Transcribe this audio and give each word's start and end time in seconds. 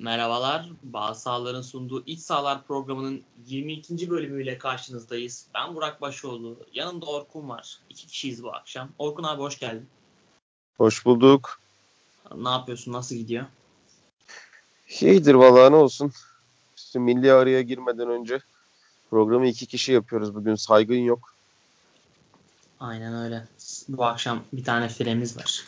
Merhabalar. 0.00 0.70
Bazı 0.82 1.20
sahaların 1.20 1.62
sunduğu 1.62 2.02
İç 2.06 2.20
Sahalar 2.20 2.62
programının 2.66 3.22
22. 3.46 4.10
bölümüyle 4.10 4.58
karşınızdayız. 4.58 5.46
Ben 5.54 5.74
Burak 5.74 6.00
Başoğlu. 6.00 6.56
Yanımda 6.74 7.06
Orkun 7.06 7.48
var. 7.48 7.78
İki 7.90 8.06
kişiyiz 8.06 8.42
bu 8.42 8.54
akşam. 8.54 8.88
Orkun 8.98 9.24
abi 9.24 9.42
hoş 9.42 9.58
geldin. 9.58 9.86
Hoş 10.76 11.06
bulduk. 11.06 11.60
Ne 12.36 12.48
yapıyorsun? 12.48 12.92
Nasıl 12.92 13.14
gidiyor? 13.14 13.44
İyidir 15.00 15.34
vallahi 15.34 15.72
ne 15.72 15.76
olsun. 15.76 16.12
İşte 16.76 16.98
milli 16.98 17.32
araya 17.32 17.62
girmeden 17.62 18.08
önce 18.08 18.40
programı 19.10 19.46
iki 19.46 19.66
kişi 19.66 19.92
yapıyoruz. 19.92 20.34
Bugün 20.34 20.54
saygın 20.54 20.94
yok. 20.94 21.34
Aynen 22.80 23.14
öyle. 23.14 23.48
Bu 23.88 24.04
akşam 24.04 24.42
bir 24.52 24.64
tane 24.64 24.88
firemiz 24.88 25.36
var. 25.36 25.64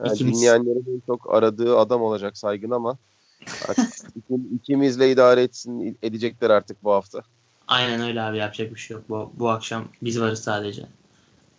Yani 0.00 0.14
İkimiz... 0.14 0.38
Dinleyenlerin 0.38 1.02
çok 1.06 1.34
aradığı 1.34 1.78
adam 1.78 2.02
olacak 2.02 2.38
saygın 2.38 2.70
ama 2.70 2.98
artık 3.68 3.94
ikimizle 4.54 5.10
idare 5.10 5.42
etsin 5.42 5.98
edecekler 6.02 6.50
artık 6.50 6.84
bu 6.84 6.92
hafta. 6.92 7.22
Aynen 7.68 8.00
öyle 8.00 8.22
abi 8.22 8.38
yapacak 8.38 8.74
bir 8.74 8.80
şey 8.80 8.94
yok. 8.94 9.04
Bu, 9.08 9.32
bu 9.34 9.50
akşam 9.50 9.88
biz 10.02 10.20
varız 10.20 10.42
sadece. 10.42 10.86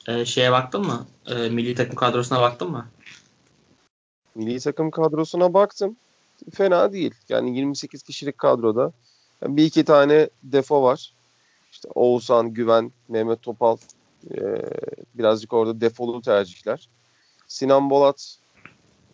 Ee, 0.07 0.25
şeye 0.25 0.51
baktın 0.51 0.85
mı? 0.85 1.05
Ee, 1.25 1.49
milli 1.49 1.75
takım 1.75 1.95
kadrosuna 1.95 2.41
baktın 2.41 2.71
mı? 2.71 2.87
Milli 4.35 4.59
takım 4.59 4.91
kadrosuna 4.91 5.53
baktım. 5.53 5.95
Fena 6.53 6.93
değil. 6.93 7.13
Yani 7.29 7.57
28 7.57 8.03
kişilik 8.03 8.37
kadroda 8.37 8.91
bir 9.43 9.65
iki 9.65 9.85
tane 9.85 10.29
defo 10.43 10.83
var. 10.83 11.13
İşte 11.71 11.89
Oğuzhan, 11.95 12.53
Güven, 12.53 12.91
Mehmet 13.07 13.41
Topal 13.41 13.77
e, 14.31 14.37
birazcık 15.13 15.53
orada 15.53 15.81
defolu 15.81 16.21
tercihler. 16.21 16.89
Sinan 17.47 17.89
Bolat 17.89 18.37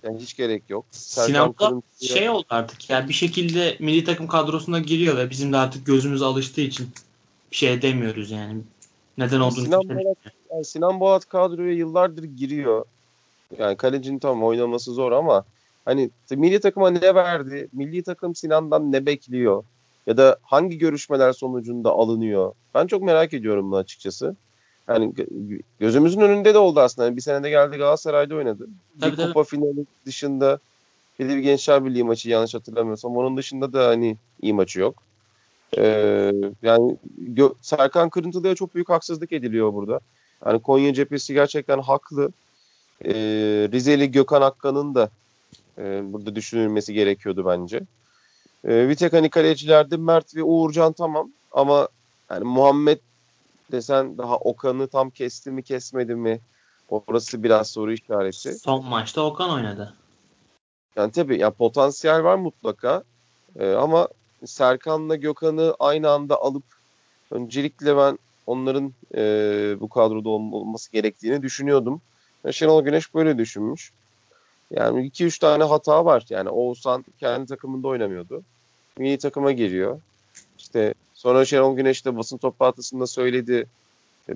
yani 0.03 0.19
hiç 0.19 0.37
gerek 0.37 0.63
yok. 0.69 0.85
Sinan 0.91 1.55
Bolat 1.59 1.83
şey 2.01 2.29
oldu 2.29 2.45
artık 2.49 2.89
yani 2.89 3.09
bir 3.09 3.13
şekilde 3.13 3.77
milli 3.79 4.03
takım 4.03 4.27
kadrosuna 4.27 4.79
giriyor 4.79 5.17
ve 5.17 5.29
bizim 5.29 5.53
de 5.53 5.57
artık 5.57 5.85
gözümüz 5.85 6.21
alıştığı 6.21 6.61
için 6.61 6.89
bir 7.51 7.55
şey 7.55 7.81
demiyoruz 7.81 8.31
yani. 8.31 8.61
Neden 9.17 9.39
olduğunu 9.39 9.65
Sinan 9.65 9.89
Bolat, 9.89 10.17
yani 10.51 10.65
Sinan 10.65 10.99
Bolat 10.99 11.29
kadroya 11.29 11.73
yıllardır 11.73 12.23
giriyor. 12.23 12.85
Yani 13.59 13.77
kalecinin 13.77 14.19
tam 14.19 14.43
oynaması 14.43 14.93
zor 14.93 15.11
ama 15.11 15.45
hani 15.85 16.09
milli 16.31 16.59
takıma 16.59 16.89
ne 16.89 17.15
verdi? 17.15 17.67
Milli 17.73 18.03
takım 18.03 18.35
Sinan'dan 18.35 18.91
ne 18.91 19.05
bekliyor? 19.05 19.63
Ya 20.07 20.17
da 20.17 20.37
hangi 20.41 20.77
görüşmeler 20.77 21.33
sonucunda 21.33 21.91
alınıyor? 21.91 22.53
Ben 22.73 22.87
çok 22.87 23.03
merak 23.03 23.33
ediyorum 23.33 23.71
bunu 23.71 23.79
açıkçası. 23.79 24.35
Yani 24.87 25.13
gözümüzün 25.79 26.21
önünde 26.21 26.53
de 26.53 26.57
oldu 26.57 26.79
aslında. 26.79 27.05
Yani 27.05 27.15
bir 27.15 27.21
senede 27.21 27.49
geldi 27.49 27.77
Galatasaray'da 27.77 28.35
oynadı. 28.35 28.67
Tabii, 28.99 29.11
bir 29.11 29.17
tabii. 29.17 29.27
kupa 29.27 29.43
finali 29.43 29.85
dışında 30.05 30.59
bir 31.19 31.29
de 31.29 31.35
bir 31.35 31.41
Gençler 31.41 31.85
Birliği 31.85 32.03
maçı 32.03 32.29
yanlış 32.29 32.53
hatırlamıyorsam. 32.53 33.17
Onun 33.17 33.37
dışında 33.37 33.73
da 33.73 33.87
hani 33.87 34.17
iyi 34.41 34.53
maçı 34.53 34.79
yok. 34.79 35.03
Ee, 35.77 36.31
yani 36.61 36.97
Gö- 37.21 37.55
Serkan 37.61 38.09
Kırıntılı'ya 38.09 38.55
çok 38.55 38.75
büyük 38.75 38.89
haksızlık 38.89 39.31
ediliyor 39.31 39.73
burada. 39.73 39.99
Yani 40.45 40.61
Konya 40.61 40.93
cephesi 40.93 41.33
gerçekten 41.33 41.79
haklı. 41.79 42.31
Ee, 43.05 43.13
Rizeli 43.71 44.11
Gökhan 44.11 44.41
Akkan'ın 44.41 44.95
da 44.95 45.09
e, 45.77 46.01
burada 46.13 46.35
düşünülmesi 46.35 46.93
gerekiyordu 46.93 47.45
bence. 47.45 47.81
Ee, 48.67 48.89
bir 48.89 48.95
tek 48.95 49.13
hani 49.13 49.29
kalecilerde 49.29 49.97
Mert 49.97 50.35
ve 50.35 50.43
Uğurcan 50.43 50.93
tamam 50.93 51.29
ama 51.51 51.87
yani 52.31 52.43
Muhammed 52.43 52.99
desen 53.71 54.17
daha 54.17 54.37
Okan'ı 54.37 54.87
tam 54.87 55.09
kesti 55.09 55.51
mi 55.51 55.63
kesmedi 55.63 56.15
mi? 56.15 56.39
Orası 56.89 57.43
biraz 57.43 57.69
soru 57.69 57.93
işareti. 57.93 58.53
Son 58.53 58.85
maçta 58.85 59.21
Okan 59.21 59.49
oynadı. 59.49 59.93
Yani 60.95 61.11
tabii 61.11 61.39
ya 61.39 61.51
potansiyel 61.51 62.23
var 62.23 62.35
mutlaka. 62.35 63.03
Ee, 63.59 63.71
ama 63.71 64.07
Serkan'la 64.45 65.15
Gökhan'ı 65.15 65.75
aynı 65.79 66.09
anda 66.09 66.41
alıp 66.41 66.63
öncelikle 67.31 67.97
ben 67.97 68.19
onların 68.47 68.93
e, 69.15 69.21
bu 69.79 69.89
kadroda 69.89 70.29
olması 70.29 70.91
gerektiğini 70.91 71.41
düşünüyordum. 71.41 72.01
Şenol 72.51 72.83
Güneş 72.83 73.13
böyle 73.13 73.37
düşünmüş. 73.37 73.91
Yani 74.71 75.07
2-3 75.07 75.39
tane 75.39 75.63
hata 75.63 76.05
var. 76.05 76.25
Yani 76.29 76.49
Oğuzhan 76.49 77.05
kendi 77.19 77.47
takımında 77.47 77.87
oynamıyordu. 77.87 78.43
Milli 78.97 79.17
takıma 79.17 79.51
giriyor. 79.51 80.01
İşte 80.57 80.93
sonra 81.23 81.45
Şenol 81.45 81.75
Güneş 81.75 82.05
de 82.05 82.17
basın 82.17 82.37
toplantısında 82.37 83.07
söyledi. 83.07 83.67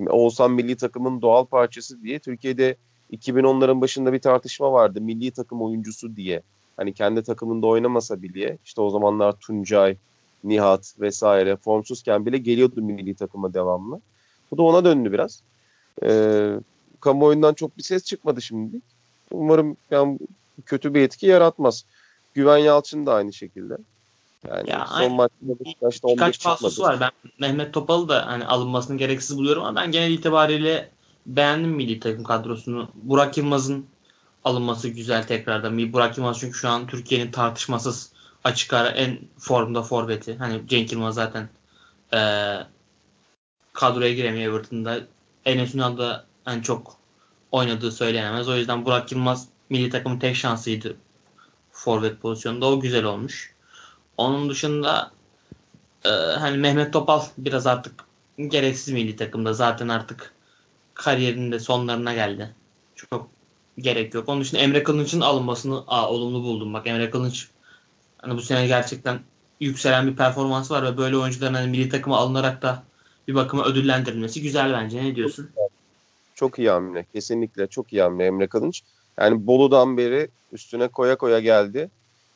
Oğuzhan 0.09 0.51
milli 0.51 0.75
takımın 0.75 1.21
doğal 1.21 1.45
parçası 1.45 2.03
diye. 2.03 2.19
Türkiye'de 2.19 2.75
2010'ların 3.13 3.81
başında 3.81 4.13
bir 4.13 4.19
tartışma 4.19 4.71
vardı. 4.71 5.01
Milli 5.01 5.31
takım 5.31 5.61
oyuncusu 5.61 6.15
diye. 6.15 6.41
Hani 6.77 6.93
kendi 6.93 7.23
takımında 7.23 7.67
oynamasa 7.67 8.21
bile 8.21 8.57
işte 8.65 8.81
o 8.81 8.89
zamanlar 8.89 9.33
Tuncay, 9.39 9.97
Nihat 10.43 10.95
vesaire 10.99 11.55
formsuzken 11.55 12.25
bile 12.25 12.37
geliyordu 12.37 12.81
milli 12.81 13.15
takıma 13.15 13.53
devamlı. 13.53 14.01
Bu 14.51 14.57
da 14.57 14.63
ona 14.63 14.85
döndü 14.85 15.11
biraz. 15.11 15.41
Ee, 16.03 16.53
kamuoyundan 16.99 17.53
çok 17.53 17.77
bir 17.77 17.83
ses 17.83 18.03
çıkmadı 18.03 18.41
şimdi. 18.41 18.81
Umarım 19.31 19.77
yani 19.91 20.19
kötü 20.65 20.93
bir 20.93 21.01
etki 21.01 21.27
yaratmaz. 21.27 21.85
Güven 22.33 22.57
Yalçın 22.57 23.05
da 23.05 23.13
aynı 23.13 23.33
şekilde. 23.33 23.77
Yani 24.43 24.69
ya, 24.69 24.87
son 24.87 25.13
maçta 25.13 25.35
Beşiktaş'ta 25.41 26.07
Birkaç 26.07 26.39
falsosu 26.39 26.83
var. 26.83 26.99
Ben 26.99 27.11
Mehmet 27.39 27.73
Topal'ı 27.73 28.09
da 28.09 28.25
hani 28.27 28.45
alınmasını 28.45 28.97
gereksiz 28.97 29.37
buluyorum 29.37 29.63
ama 29.63 29.81
ben 29.81 29.91
genel 29.91 30.11
itibariyle 30.11 30.89
beğendim 31.25 31.69
milli 31.69 31.99
takım 31.99 32.23
kadrosunu. 32.23 32.89
Burak 32.93 33.37
Yılmaz'ın 33.37 33.85
alınması 34.45 34.89
güzel 34.89 35.27
tekrardan. 35.27 35.93
Burak 35.93 36.17
Yılmaz 36.17 36.39
çünkü 36.39 36.57
şu 36.57 36.69
an 36.69 36.87
Türkiye'nin 36.87 37.31
tartışmasız 37.31 38.11
açık 38.43 38.73
ara 38.73 38.89
en 38.89 39.19
formda 39.37 39.83
forveti. 39.83 40.37
Hani 40.37 40.67
Cenk 40.67 40.91
Yılmaz 40.91 41.15
zaten 41.15 41.49
e, 42.13 42.19
kadroya 43.73 44.13
giremiyor 44.13 44.53
Everton'da. 44.53 44.99
Enes 45.45 45.75
Ünal 45.75 45.97
da 45.97 46.25
en 46.47 46.61
çok 46.61 46.97
oynadığı 47.51 47.91
söylenemez. 47.91 48.49
O 48.49 48.55
yüzden 48.55 48.85
Burak 48.85 49.11
Yılmaz 49.11 49.47
milli 49.69 49.89
takımın 49.89 50.19
tek 50.19 50.35
şansıydı 50.35 50.95
forvet 51.71 52.21
pozisyonunda. 52.21 52.65
O 52.65 52.79
güzel 52.79 53.03
olmuş. 53.03 53.56
Onun 54.17 54.50
dışında 54.50 55.11
e, 56.05 56.09
hani 56.09 56.57
Mehmet 56.57 56.94
Topal 56.94 57.22
biraz 57.38 57.67
artık 57.67 57.94
gereksiz 58.38 58.94
milli 58.94 59.16
takımda. 59.16 59.53
Zaten 59.53 59.88
artık 59.88 60.33
kariyerinde 60.94 61.59
sonlarına 61.59 62.13
geldi. 62.13 62.50
Çok 62.95 63.29
gerek 63.79 64.13
yok. 64.13 64.29
Onun 64.29 64.41
dışında 64.41 64.61
Emre 64.61 64.83
Kılınç'ın 64.83 65.22
alınmasını 65.22 65.83
aa, 65.88 66.09
olumlu 66.09 66.44
buldum. 66.44 66.73
Bak 66.73 66.88
Emre 66.88 67.09
Kılınç 67.09 67.47
hani 68.17 68.38
bu 68.38 68.41
sene 68.41 68.67
gerçekten 68.67 69.19
yükselen 69.59 70.07
bir 70.07 70.16
performans 70.16 70.72
var 70.72 70.84
ve 70.84 70.97
böyle 70.97 71.17
oyuncuların 71.17 71.53
hani 71.53 71.67
milli 71.67 71.89
takıma 71.89 72.17
alınarak 72.17 72.61
da 72.61 72.84
bir 73.28 73.35
bakıma 73.35 73.66
ödüllendirilmesi 73.66 74.41
güzel 74.41 74.73
bence. 74.73 75.03
Ne 75.03 75.16
diyorsun? 75.16 75.49
Çok 76.35 76.59
iyi 76.59 76.69
hamle. 76.69 77.05
Kesinlikle 77.13 77.67
çok 77.67 77.94
iyi 77.94 78.01
hamle 78.01 78.25
Emre 78.25 78.47
Kılınç. 78.47 78.81
Yani 79.19 79.47
Bolu'dan 79.47 79.97
beri 79.97 80.29
üstüne 80.51 80.88
koya 80.88 81.17
koya 81.17 81.39
geldi. 81.39 81.89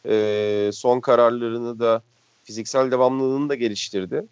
Ee, 0.08 0.70
son 0.74 1.00
kararlarını 1.00 1.80
da 1.80 2.02
fiziksel 2.44 2.92
devamlılığını 2.92 3.50
da 3.50 3.56
geliştirdi. 3.56 4.26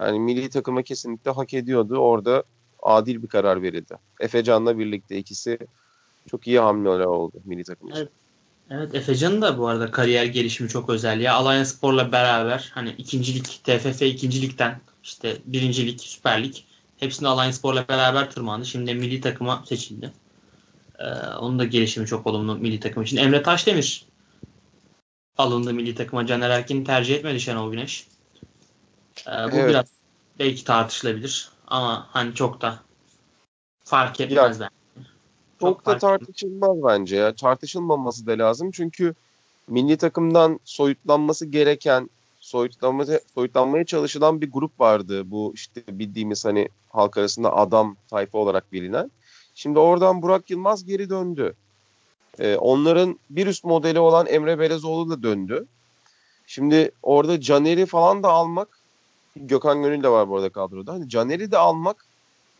Yani 0.00 0.20
milli 0.20 0.50
takıma 0.50 0.82
kesinlikle 0.82 1.30
hak 1.30 1.54
ediyordu. 1.54 1.96
Orada 1.96 2.42
adil 2.82 3.22
bir 3.22 3.28
karar 3.28 3.62
verildi. 3.62 3.94
Efecan'la 4.20 4.78
birlikte 4.78 5.16
ikisi 5.16 5.58
çok 6.30 6.46
iyi 6.46 6.58
hamleler 6.58 7.04
oldu 7.04 7.36
milli 7.44 7.64
takım 7.64 7.88
için. 7.88 7.98
Evet. 7.98 8.10
Evet 8.70 8.94
Efecan'ın 8.94 9.42
da 9.42 9.58
bu 9.58 9.68
arada 9.68 9.90
kariyer 9.90 10.24
gelişimi 10.24 10.68
çok 10.68 10.90
özel 10.90 11.20
ya. 11.20 11.34
Alanya 11.34 11.64
Spor'la 11.64 12.12
beraber 12.12 12.70
hani 12.74 12.90
ikincilik, 12.98 13.60
TFF 13.64 14.02
ikincilikten 14.02 14.80
işte 15.04 15.36
birincilik, 15.44 16.00
Süper 16.00 16.44
Lig 16.44 16.54
hepsini 16.96 17.28
Alanya 17.28 17.52
Spor'la 17.52 17.88
beraber 17.88 18.30
tırmandı. 18.30 18.66
Şimdi 18.66 18.94
milli 18.94 19.20
takıma 19.20 19.64
seçildi. 19.66 20.12
Ee, 20.98 21.04
onun 21.40 21.58
da 21.58 21.64
gelişimi 21.64 22.06
çok 22.06 22.26
olumlu 22.26 22.54
milli 22.54 22.80
takım 22.80 23.02
için. 23.02 23.16
Emre 23.16 23.42
Taşdemir 23.42 24.04
alındı 25.38 25.74
milli 25.74 25.94
takıma. 25.94 26.26
Caner 26.26 26.50
Erkin'i 26.50 26.84
tercih 26.84 27.14
etmedi 27.14 27.40
Şenol 27.40 27.70
Güneş. 27.70 28.06
Ee, 29.26 29.30
bu 29.30 29.56
evet. 29.56 29.68
biraz 29.68 29.86
belki 30.38 30.64
tartışılabilir 30.64 31.50
ama 31.66 32.06
hani 32.10 32.34
çok 32.34 32.60
da 32.60 32.78
fark 33.84 34.20
etmez 34.20 34.60
bence. 34.60 34.70
Çok, 35.60 35.76
çok 35.76 35.86
da 35.86 35.98
tartışılmaz 35.98 36.76
bence 36.84 37.16
ya. 37.16 37.34
Tartışılmaması 37.34 38.26
da 38.26 38.38
lazım 38.38 38.70
çünkü 38.70 39.14
milli 39.68 39.96
takımdan 39.96 40.60
soyutlanması 40.64 41.46
gereken 41.46 42.10
soyutlanmaya, 42.40 43.20
soyutlanmaya 43.34 43.84
çalışılan 43.84 44.40
bir 44.40 44.52
grup 44.52 44.80
vardı. 44.80 45.30
Bu 45.30 45.52
işte 45.54 45.82
bildiğimiz 45.88 46.44
hani 46.44 46.68
halk 46.88 47.16
arasında 47.18 47.56
adam 47.56 47.96
tayfa 48.10 48.38
olarak 48.38 48.72
bilinen. 48.72 49.10
Şimdi 49.54 49.78
oradan 49.78 50.22
Burak 50.22 50.50
Yılmaz 50.50 50.84
geri 50.84 51.10
döndü. 51.10 51.54
Ee, 52.38 52.56
onların 52.56 53.18
bir 53.30 53.46
üst 53.46 53.64
modeli 53.64 54.00
olan 54.00 54.26
Emre 54.26 54.58
Belezoğlu 54.58 55.10
da 55.10 55.22
döndü. 55.22 55.66
Şimdi 56.46 56.90
orada 57.02 57.40
Caner'i 57.40 57.86
falan 57.86 58.22
da 58.22 58.28
almak 58.28 58.68
Gökhan 59.36 59.82
Gönül 59.82 60.02
de 60.02 60.08
var 60.08 60.28
bu 60.28 60.36
arada 60.36 60.48
kadroda. 60.48 60.92
Hani 60.92 61.08
Caner'i 61.08 61.50
de 61.50 61.58
almak 61.58 62.04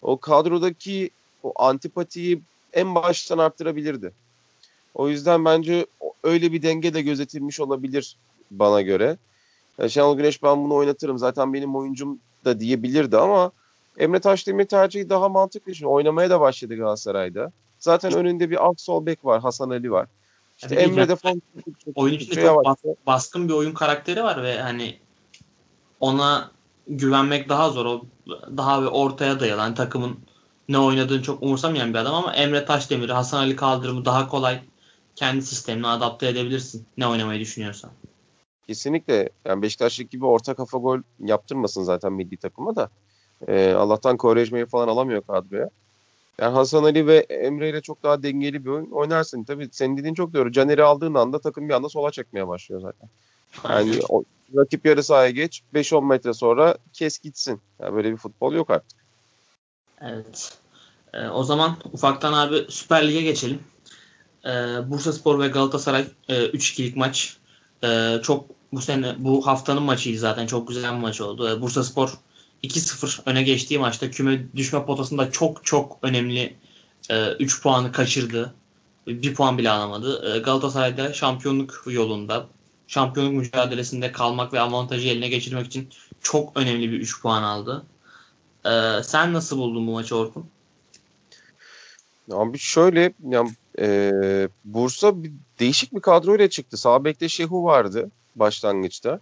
o 0.02 0.17
kadrodaki 0.17 1.11
o 1.43 1.52
antipatiyi 1.56 2.40
en 2.73 2.94
baştan 2.94 3.38
arttırabilirdi. 3.38 4.12
O 4.94 5.08
yüzden 5.08 5.44
bence 5.44 5.87
öyle 6.23 6.52
bir 6.52 6.62
denge 6.62 6.94
de 6.94 7.02
gözetilmiş 7.02 7.61
olabilir 7.61 8.17
bana 8.50 8.82
göre. 8.82 9.17
Yani 9.78 9.90
Şenol 9.90 10.17
Güneş 10.17 10.43
ben 10.43 10.64
bunu 10.64 10.75
oynatırım 10.75 11.19
zaten 11.19 11.55
benim 11.55 11.76
oyuncum 11.76 12.19
da 12.44 12.61
diyebilirdi 12.61 13.17
ama 13.17 13.52
Emre 13.99 14.20
Taşdemir 14.20 14.64
tercihi 14.64 15.08
daha 15.08 15.28
mantıklı. 15.28 15.75
Şimdi 15.75 15.88
oynamaya 15.88 16.31
da 16.31 16.40
başladı 16.40 16.76
Galatasaray'da. 16.76 17.52
Zaten 17.78 18.12
önünde 18.12 18.50
bir 18.50 18.64
alt 18.64 18.81
sol 18.81 19.06
bek 19.06 19.25
var. 19.25 19.40
Hasan 19.40 19.70
Ali 19.70 19.90
var. 19.90 20.06
İşte 20.56 20.75
yani 20.75 20.84
Emre 20.84 21.08
de 21.08 21.17
oyun 21.94 22.14
içinde 22.14 22.34
çok 22.34 22.64
bas, 22.64 22.76
baskın 23.06 23.49
bir 23.49 23.55
oyun 23.55 23.75
karakteri 23.75 24.23
var 24.23 24.43
ve 24.43 24.61
hani 24.61 24.99
ona 26.00 26.50
güvenmek 26.88 27.49
daha 27.49 27.70
zor. 27.70 27.87
O 27.87 28.05
daha 28.56 28.82
bir 28.82 28.87
ortaya 28.87 29.40
dayalı. 29.40 29.61
Hani 29.61 29.75
takımın 29.75 30.19
ne 30.69 30.78
oynadığını 30.78 31.23
çok 31.23 31.43
umursamayan 31.43 31.94
bir 31.94 31.99
adam 31.99 32.14
ama 32.14 32.34
Emre 32.34 32.64
Taşdemir, 32.64 33.08
Hasan 33.08 33.38
Ali 33.38 33.56
Kaldırım'ı 33.56 34.05
daha 34.05 34.28
kolay 34.28 34.61
kendi 35.17 35.43
sistemine 35.43 35.87
adapte 35.87 36.28
edebilirsin. 36.28 36.87
Ne 36.96 37.06
oynamayı 37.06 37.40
düşünüyorsan. 37.40 37.90
Kesinlikle. 38.67 39.28
Yani 39.44 39.62
Beşiktaş'taki 39.62 40.08
gibi 40.08 40.26
orta 40.26 40.55
kafa 40.55 40.78
gol 40.78 40.99
yaptırmasın 41.19 41.82
zaten 41.82 42.12
milli 42.12 42.37
takıma 42.37 42.76
da. 42.76 42.90
Ee, 43.49 43.73
Allah'tan 43.73 44.17
Kovarejme'yi 44.17 44.67
falan 44.67 44.88
alamıyor 44.88 45.23
kadroya. 45.23 45.70
Yani 46.41 46.55
Hasan 46.55 46.85
Ali 46.85 47.06
ve 47.06 47.19
Emre 47.19 47.71
ile 47.71 47.81
çok 47.81 48.03
daha 48.03 48.23
dengeli 48.23 48.65
bir 48.65 48.71
oyun 48.71 48.91
oynarsın. 48.91 49.44
Tabii 49.44 49.69
senin 49.73 49.97
dediğin 49.97 50.15
çok 50.15 50.35
doğru. 50.35 50.53
Caner'i 50.53 50.83
aldığın 50.83 51.15
anda 51.15 51.38
takım 51.38 51.69
bir 51.69 51.75
anda 51.75 51.88
sola 51.88 52.11
çekmeye 52.11 52.49
başlıyor 52.49 52.81
zaten. 52.81 53.09
Yani 53.65 54.00
o, 54.09 54.25
rakip 54.56 54.87
yarı 54.87 55.03
sahaya 55.03 55.31
geç 55.31 55.62
5-10 55.75 56.06
metre 56.06 56.35
sonra 56.35 56.79
kes 56.93 57.19
gitsin. 57.19 57.61
Yani 57.81 57.94
böyle 57.94 58.12
bir 58.12 58.17
futbol 58.17 58.53
yok 58.53 58.71
artık. 58.71 58.99
Evet. 60.00 60.59
Ee, 61.15 61.29
o 61.29 61.44
zaman 61.44 61.77
ufaktan 61.93 62.33
abi 62.33 62.67
Süper 62.69 63.09
Lig'e 63.09 63.23
geçelim. 63.23 63.61
Ee, 64.44 64.50
Bursa 64.91 65.12
Spor 65.12 65.41
ve 65.41 65.49
Galatasaray 65.49 66.06
e, 66.29 66.47
3-2'lik 66.47 66.97
maç. 66.97 67.37
Ee, 67.85 68.17
çok 68.23 68.44
bu 68.73 68.81
sene 68.81 69.15
bu 69.19 69.47
haftanın 69.47 69.83
maçıydı 69.83 70.19
zaten. 70.19 70.47
Çok 70.47 70.69
güzel 70.69 70.94
bir 70.94 71.00
maç 71.00 71.21
oldu. 71.21 71.49
Ee, 71.49 71.61
Bursa 71.61 71.85
Spor 71.85 72.19
2-0 72.64 73.20
öne 73.26 73.43
geçtiği 73.43 73.79
maçta 73.79 74.11
küme 74.11 74.56
düşme 74.56 74.87
potasında 74.87 75.31
çok 75.31 75.64
çok 75.64 75.99
önemli 76.03 76.56
e, 77.11 77.32
3 77.32 77.62
puanı 77.62 77.93
kaçırdı. 77.93 78.55
Bir 79.06 79.35
puan 79.35 79.58
bile 79.58 79.70
alamadı. 79.70 80.37
E, 80.37 80.38
Galatasaray'da 80.38 81.12
şampiyonluk 81.12 81.82
yolunda 81.87 82.47
şampiyonluk 82.87 83.35
mücadelesinde 83.35 84.12
kalmak 84.12 84.53
ve 84.53 84.61
avantajı 84.61 85.08
eline 85.08 85.29
geçirmek 85.29 85.67
için 85.67 85.88
çok 86.20 86.56
önemli 86.56 86.93
bir 86.93 87.00
3 87.00 87.23
puan 87.23 87.43
aldı. 87.43 87.87
E, 88.64 89.02
sen 89.02 89.32
nasıl 89.32 89.59
buldun 89.59 89.87
bu 89.87 89.93
maçı 89.93 90.17
Orkun? 90.17 90.47
Abi 92.32 92.59
şöyle 92.59 93.12
yani, 93.29 93.50
e, 93.79 94.49
Bursa 94.64 95.23
bir, 95.23 95.32
değişik 95.61 95.94
bir 95.94 96.00
kadroyla 96.00 96.50
çıktı. 96.50 96.76
Sağ 96.76 97.05
bekte 97.05 97.29
Şehu 97.29 97.64
vardı 97.64 98.11
başlangıçta. 98.37 99.20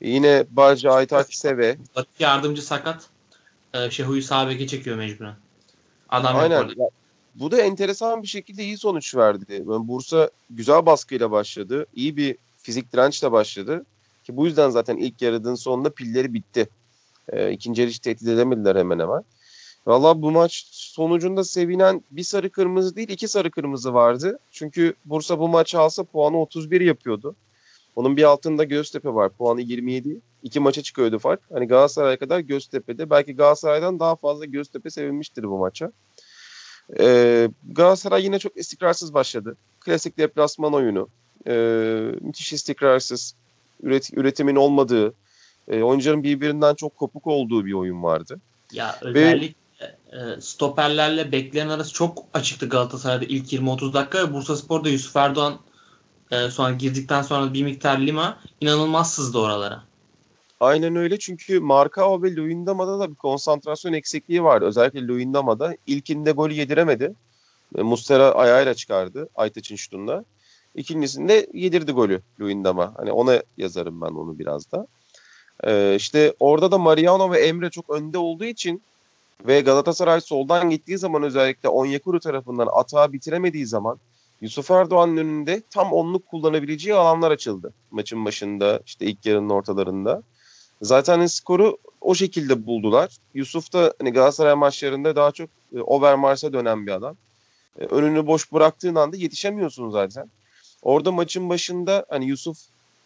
Yine 0.00 0.44
Barca 0.50 0.92
Aytaç 0.92 1.34
Seve. 1.34 1.78
Yardımcı 2.18 2.62
sakat. 2.62 3.06
Ee, 3.74 3.90
Şehu'yu 3.90 4.22
sağ 4.22 4.48
beke 4.48 4.66
çekiyor 4.66 4.96
mecburen. 4.96 5.34
Adam 6.08 6.36
Aynen. 6.36 6.68
Ya, 6.76 6.88
bu 7.34 7.50
da 7.50 7.60
enteresan 7.60 8.22
bir 8.22 8.28
şekilde 8.28 8.64
iyi 8.64 8.78
sonuç 8.78 9.14
verdi. 9.16 9.44
Yani 9.68 9.88
Bursa 9.88 10.30
güzel 10.50 10.86
baskıyla 10.86 11.30
başladı. 11.30 11.86
İyi 11.94 12.16
bir 12.16 12.36
fizik 12.62 12.92
dirençle 12.92 13.32
başladı. 13.32 13.84
Ki 14.24 14.36
bu 14.36 14.46
yüzden 14.46 14.70
zaten 14.70 14.96
ilk 14.96 15.22
yarıdığın 15.22 15.54
sonunda 15.54 15.90
pilleri 15.90 16.34
bitti. 16.34 16.68
Ee, 17.28 17.52
ikinci 17.52 17.82
yarı 17.82 17.90
hiç 17.90 17.98
tehdit 17.98 18.28
edemediler 18.28 18.76
hemen 18.76 18.98
hemen. 18.98 19.24
Valla 19.86 20.22
bu 20.22 20.30
maç 20.30 20.66
sonucunda 20.70 21.44
sevinen 21.44 22.04
bir 22.10 22.22
sarı 22.22 22.50
kırmızı 22.50 22.96
değil 22.96 23.08
iki 23.08 23.28
sarı 23.28 23.50
kırmızı 23.50 23.94
vardı. 23.94 24.38
Çünkü 24.50 24.94
Bursa 25.04 25.38
bu 25.38 25.48
maçı 25.48 25.80
alsa 25.80 26.04
puanı 26.04 26.40
31 26.40 26.80
yapıyordu. 26.80 27.34
Onun 27.96 28.16
bir 28.16 28.24
altında 28.24 28.64
Göztepe 28.64 29.14
var. 29.14 29.30
Puanı 29.30 29.60
27. 29.60 30.20
İki 30.42 30.60
maça 30.60 30.82
çıkıyordu 30.82 31.18
fark. 31.18 31.40
Hani 31.52 31.66
Galatasaray 31.66 32.16
kadar 32.16 32.40
Göztepe'de. 32.40 33.10
Belki 33.10 33.36
Galatasaray'dan 33.36 34.00
daha 34.00 34.16
fazla 34.16 34.44
Göztepe 34.44 34.90
sevinmiştir 34.90 35.42
bu 35.42 35.58
maça. 35.58 35.92
Ee, 36.98 37.48
Galatasaray 37.72 38.24
yine 38.24 38.38
çok 38.38 38.56
istikrarsız 38.56 39.14
başladı. 39.14 39.56
Klasik 39.80 40.18
deplasman 40.18 40.74
oyunu. 40.74 41.08
Ee, 41.46 41.52
müthiş 42.20 42.52
istikrarsız. 42.52 43.34
Üret, 43.82 44.10
üretimin 44.12 44.56
olmadığı. 44.56 45.14
E, 45.68 45.82
oyuncuların 45.82 46.22
birbirinden 46.22 46.74
çok 46.74 46.96
kopuk 46.96 47.26
olduğu 47.26 47.66
bir 47.66 47.72
oyun 47.72 48.02
vardı. 48.02 48.40
Ya 48.72 48.98
özellikle 49.00 49.54
Ve, 49.80 50.40
stoperlerle 50.40 51.32
bekleyen 51.32 51.68
arası 51.68 51.92
çok 51.92 52.24
açıktı 52.34 52.68
Galatasaray'da 52.68 53.24
ilk 53.24 53.52
20-30 53.52 53.92
dakika. 53.92 54.32
Bursa 54.32 54.56
Spor'da 54.56 54.88
Yusuf 54.88 55.16
Erdoğan 55.16 55.58
e, 56.30 56.50
sonra 56.50 56.72
girdikten 56.72 57.22
sonra 57.22 57.54
bir 57.54 57.62
miktar 57.62 57.98
Lima 57.98 58.38
inanılmaz 58.60 59.14
sızdı 59.14 59.38
oralara. 59.38 59.82
Aynen 60.60 60.96
öyle 60.96 61.18
çünkü 61.18 61.60
Markao 61.60 62.22
ve 62.22 62.36
Luyendama'da 62.36 62.98
da 62.98 63.10
bir 63.10 63.14
konsantrasyon 63.14 63.92
eksikliği 63.92 64.42
vardı. 64.42 64.64
Özellikle 64.64 65.06
Luyendama'da 65.06 65.76
ilkinde 65.86 66.32
golü 66.32 66.54
yediremedi. 66.54 67.14
Mustera 67.78 68.30
ayağıyla 68.32 68.74
çıkardı 68.74 69.28
Aytaç'ın 69.34 69.76
şutunda. 69.76 70.24
İkincisinde 70.74 71.46
yedirdi 71.54 71.92
golü 71.92 72.22
Luyendama. 72.40 72.94
Hani 72.96 73.12
ona 73.12 73.42
yazarım 73.56 74.00
ben 74.00 74.06
onu 74.06 74.38
biraz 74.38 74.72
da. 74.72 74.86
Ee, 75.64 75.94
işte 75.96 76.34
orada 76.40 76.70
da 76.70 76.78
Mariano 76.78 77.32
ve 77.32 77.40
Emre 77.40 77.70
çok 77.70 77.90
önde 77.90 78.18
olduğu 78.18 78.44
için 78.44 78.82
ve 79.46 79.60
Galatasaray 79.60 80.20
soldan 80.20 80.70
gittiği 80.70 80.98
zaman 80.98 81.22
özellikle 81.22 81.68
Onyekuru 81.68 82.20
tarafından 82.20 82.68
atağı 82.72 83.12
bitiremediği 83.12 83.66
zaman 83.66 83.98
Yusuf 84.40 84.70
Erdoğan'ın 84.70 85.16
önünde 85.16 85.62
tam 85.70 85.92
onluk 85.92 86.26
kullanabileceği 86.26 86.94
alanlar 86.94 87.30
açıldı. 87.30 87.72
Maçın 87.90 88.24
başında 88.24 88.80
işte 88.86 89.06
ilk 89.06 89.26
yarının 89.26 89.50
ortalarında. 89.50 90.22
Zaten 90.82 91.26
skoru 91.26 91.78
o 92.00 92.14
şekilde 92.14 92.66
buldular. 92.66 93.16
Yusuf 93.34 93.72
da 93.72 93.94
hani 93.98 94.12
Galatasaray 94.12 94.54
maçlarında 94.54 95.16
daha 95.16 95.32
çok 95.32 95.50
e, 95.76 95.80
Overmars'a 95.80 96.52
dönen 96.52 96.86
bir 96.86 96.92
adam. 96.92 97.16
E, 97.80 97.84
önünü 97.84 98.26
boş 98.26 98.52
bıraktığın 98.52 98.94
anda 98.94 99.16
yetişemiyorsun 99.16 99.90
zaten. 99.90 100.30
Orada 100.82 101.12
maçın 101.12 101.48
başında 101.48 102.06
hani 102.08 102.26
Yusuf 102.26 102.58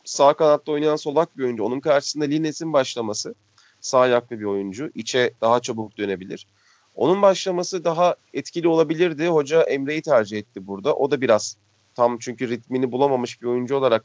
sağ 0.05 0.35
kanatta 0.35 0.73
oynayan 0.73 0.97
solak 0.97 1.39
bir 1.39 1.45
oyuncu. 1.45 1.65
Onun 1.65 1.81
karşısında 1.81 2.25
Lines'in 2.25 2.73
başlaması 2.73 3.35
sağ 3.81 3.99
ayaklı 3.99 4.41
bir 4.41 4.45
oyuncu. 4.45 4.91
İçe 4.95 5.33
daha 5.41 5.61
çabuk 5.61 5.99
dönebilir. 5.99 6.47
Onun 6.95 7.23
başlaması 7.23 7.85
daha 7.85 8.15
etkili 8.35 8.69
olabilirdi. 8.69 9.27
Hoca 9.27 9.63
Emre'yi 9.63 10.03
tercih 10.03 10.39
etti 10.39 10.67
burada. 10.67 10.95
O 10.95 11.11
da 11.11 11.21
biraz 11.21 11.57
tam 11.95 12.19
çünkü 12.19 12.49
ritmini 12.49 12.93
bulamamış 12.93 13.43
bir 13.43 13.47
oyuncu 13.47 13.77
olarak 13.77 14.05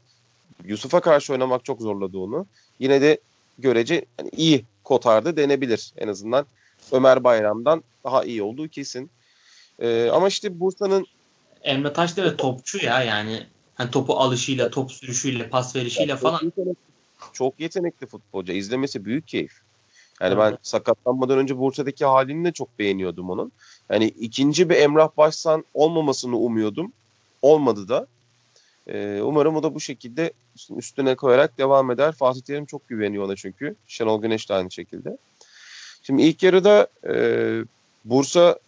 Yusuf'a 0.64 1.00
karşı 1.00 1.32
oynamak 1.32 1.64
çok 1.64 1.80
zorladı 1.80 2.18
onu. 2.18 2.46
Yine 2.78 3.00
de 3.00 3.20
görece 3.58 4.04
yani 4.18 4.30
iyi 4.36 4.64
kotardı 4.84 5.36
denebilir 5.36 5.92
en 5.96 6.08
azından. 6.08 6.46
Ömer 6.92 7.24
Bayram'dan 7.24 7.84
daha 8.04 8.24
iyi 8.24 8.42
olduğu 8.42 8.68
kesin. 8.68 9.10
Ee, 9.78 10.10
ama 10.12 10.28
işte 10.28 10.60
Bursa'nın 10.60 11.06
Emre 11.62 11.92
Taş 11.92 12.16
da 12.16 12.36
topçu 12.36 12.84
ya 12.84 13.02
yani 13.02 13.46
hani 13.74 13.90
topu 13.90 14.14
alışıyla, 14.14 14.70
top 14.70 14.92
sürüşüyle, 14.92 15.48
pas 15.48 15.76
verişiyle 15.76 16.12
çok 16.12 16.20
falan. 16.20 16.40
Yetenekli, 16.44 16.74
çok 17.32 17.60
yetenekli 17.60 18.06
futbolcu. 18.06 18.52
İzlemesi 18.52 19.04
büyük 19.04 19.28
keyif. 19.28 19.52
Yani 20.20 20.34
evet. 20.34 20.52
ben 20.52 20.58
sakatlanmadan 20.62 21.38
önce 21.38 21.58
Bursa'daki 21.58 22.04
halini 22.04 22.44
de 22.44 22.52
çok 22.52 22.78
beğeniyordum 22.78 23.30
onun. 23.30 23.52
Yani 23.90 24.04
ikinci 24.04 24.70
bir 24.70 24.76
Emrah 24.76 25.08
Başsan 25.16 25.64
olmamasını 25.74 26.36
umuyordum. 26.36 26.92
Olmadı 27.42 27.88
da. 27.88 28.06
Ee, 28.88 29.20
umarım 29.22 29.56
o 29.56 29.62
da 29.62 29.74
bu 29.74 29.80
şekilde 29.80 30.32
üstüne 30.76 31.14
koyarak 31.14 31.58
devam 31.58 31.90
eder. 31.90 32.12
Fatih 32.12 32.40
Terim 32.40 32.66
çok 32.66 32.88
güveniyor 32.88 33.24
ona 33.24 33.36
çünkü. 33.36 33.74
Şenol 33.86 34.22
Güneş 34.22 34.48
de 34.48 34.54
aynı 34.54 34.70
şekilde. 34.70 35.16
Şimdi 36.02 36.22
ilk 36.22 36.42
yarıda 36.42 36.86
e, 37.08 37.14
Bursa 38.04 38.58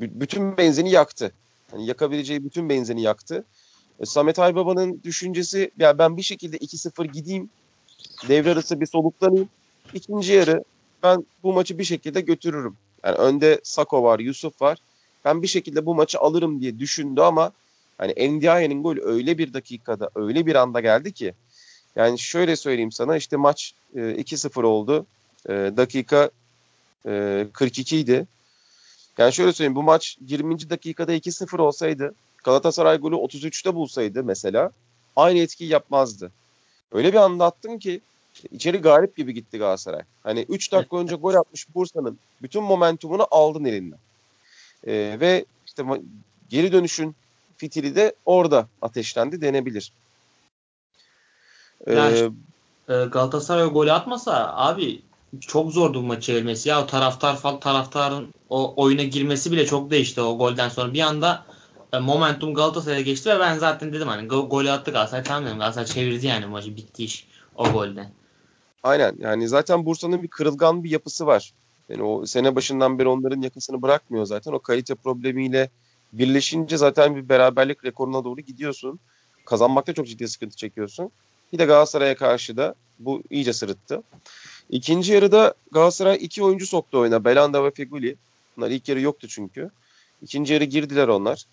bütün 0.00 0.56
benzini 0.56 0.90
yaktı. 0.90 1.32
Yani 1.72 1.86
yakabileceği 1.86 2.44
bütün 2.44 2.68
benzini 2.68 3.02
yaktı. 3.02 3.44
E, 4.00 4.06
Samet 4.06 4.38
Aybaba'nın 4.38 5.00
düşüncesi 5.04 5.70
ya 5.78 5.98
ben 5.98 6.16
bir 6.16 6.22
şekilde 6.22 6.56
2-0 6.56 7.06
gideyim. 7.06 7.50
Devre 8.28 8.52
arası 8.52 8.80
bir 8.80 8.86
soluklanayım. 8.86 9.48
İkinci 9.94 10.32
yarı 10.32 10.64
ben 11.02 11.26
bu 11.42 11.52
maçı 11.52 11.78
bir 11.78 11.84
şekilde 11.84 12.20
götürürüm. 12.20 12.76
Yani 13.04 13.16
önde 13.16 13.60
Sako 13.62 14.02
var, 14.02 14.18
Yusuf 14.18 14.62
var. 14.62 14.78
Ben 15.24 15.42
bir 15.42 15.46
şekilde 15.46 15.86
bu 15.86 15.94
maçı 15.94 16.18
alırım 16.18 16.60
diye 16.60 16.78
düşündü 16.78 17.20
ama 17.20 17.52
hani 17.98 18.36
Ndiaye'nin 18.36 18.82
golü 18.82 19.02
öyle 19.04 19.38
bir 19.38 19.54
dakikada, 19.54 20.10
öyle 20.14 20.46
bir 20.46 20.54
anda 20.54 20.80
geldi 20.80 21.12
ki. 21.12 21.34
Yani 21.96 22.18
şöyle 22.18 22.56
söyleyeyim 22.56 22.92
sana 22.92 23.16
işte 23.16 23.36
maç 23.36 23.74
e, 23.94 23.98
2-0 23.98 24.62
oldu. 24.62 25.06
E, 25.48 25.52
dakika 25.52 26.30
e, 27.06 27.46
42 27.52 27.98
idi. 27.98 28.26
Yani 29.18 29.32
şöyle 29.32 29.52
söyleyeyim 29.52 29.76
bu 29.76 29.82
maç 29.82 30.18
20. 30.26 30.70
dakikada 30.70 31.14
2-0 31.14 31.60
olsaydı 31.60 32.14
Galatasaray 32.44 32.98
golü 32.98 33.14
33'te 33.14 33.74
bulsaydı 33.74 34.24
mesela 34.24 34.70
aynı 35.16 35.38
etkiyi 35.38 35.70
yapmazdı. 35.70 36.32
Öyle 36.92 37.12
bir 37.12 37.18
anda 37.18 37.44
attın 37.44 37.78
ki 37.78 38.00
içeri 38.52 38.78
galip 38.78 39.16
gibi 39.16 39.34
gitti 39.34 39.58
Galatasaray. 39.58 40.02
Hani 40.22 40.46
3 40.48 40.72
dakika 40.72 40.96
önce 40.96 41.14
gol 41.14 41.34
atmış 41.34 41.74
Bursa'nın 41.74 42.18
bütün 42.42 42.62
momentumunu 42.62 43.26
aldın 43.30 43.64
elinden. 43.64 43.98
Ee, 44.86 45.16
ve 45.20 45.44
işte 45.66 45.84
geri 46.48 46.72
dönüşün 46.72 47.16
fitili 47.56 47.96
de 47.96 48.14
orada 48.26 48.66
ateşlendi 48.82 49.40
denebilir. 49.40 49.92
Yani 51.86 52.32
ee, 52.88 52.94
e, 52.94 53.04
Galatasaray 53.04 53.66
golü 53.66 53.92
atmasa 53.92 54.52
abi 54.56 55.02
çok 55.40 55.72
zordu 55.72 56.02
bu 56.02 56.06
maçı 56.06 56.20
çevirmesi. 56.20 56.68
Ya 56.68 56.82
o 56.82 56.86
taraftar 56.86 57.36
falan 57.36 57.60
taraftarın 57.60 58.34
o 58.50 58.74
oyuna 58.76 59.02
girmesi 59.02 59.52
bile 59.52 59.66
çok 59.66 59.90
değişti 59.90 60.20
o 60.20 60.38
golden 60.38 60.68
sonra. 60.68 60.94
Bir 60.94 61.00
anda 61.00 61.44
e, 61.92 61.98
momentum 61.98 62.54
Galatasaray'a 62.54 63.00
geçti 63.00 63.30
ve 63.30 63.40
ben 63.40 63.58
zaten 63.58 63.92
dedim 63.92 64.08
hani 64.08 64.28
go- 64.28 64.48
golü 64.48 64.70
attı 64.70 64.90
Galatasaray 64.90 65.24
tamam 65.24 65.46
dedim. 65.46 65.58
Galatasaray 65.58 65.86
çevirdi 65.86 66.26
yani 66.26 66.46
maçı 66.46 66.76
bitti 66.76 67.04
iş 67.04 67.26
o 67.54 67.72
golden. 67.72 68.10
Aynen 68.82 69.16
yani 69.18 69.48
zaten 69.48 69.86
Bursa'nın 69.86 70.22
bir 70.22 70.28
kırılgan 70.28 70.84
bir 70.84 70.90
yapısı 70.90 71.26
var. 71.26 71.52
Yani 71.88 72.02
o 72.02 72.26
sene 72.26 72.56
başından 72.56 72.98
beri 72.98 73.08
onların 73.08 73.40
yakasını 73.40 73.82
bırakmıyor 73.82 74.24
zaten. 74.24 74.52
O 74.52 74.58
kalite 74.58 74.94
problemiyle 74.94 75.70
birleşince 76.12 76.76
zaten 76.76 77.16
bir 77.16 77.28
beraberlik 77.28 77.84
rekoruna 77.84 78.24
doğru 78.24 78.40
gidiyorsun. 78.40 79.00
Kazanmakta 79.44 79.92
çok 79.92 80.06
ciddi 80.06 80.28
sıkıntı 80.28 80.56
çekiyorsun. 80.56 81.10
Bir 81.52 81.58
de 81.58 81.64
Galatasaray'a 81.64 82.16
karşı 82.16 82.56
da 82.56 82.74
bu 82.98 83.22
iyice 83.30 83.52
sırıttı. 83.52 84.02
İkinci 84.70 85.12
yarıda 85.12 85.54
Galatasaray 85.72 86.18
iki 86.20 86.42
oyuncu 86.42 86.66
soktu 86.66 86.98
oyuna. 86.98 87.24
Belanda 87.24 87.64
ve 87.64 87.70
Feguli. 87.70 88.16
Bunlar 88.56 88.70
ilk 88.70 88.88
yarı 88.88 89.00
yoktu 89.00 89.28
çünkü. 89.28 89.70
İkinci 90.22 90.52
yarı 90.52 90.64
girdiler 90.64 91.08
onlar. 91.08 91.44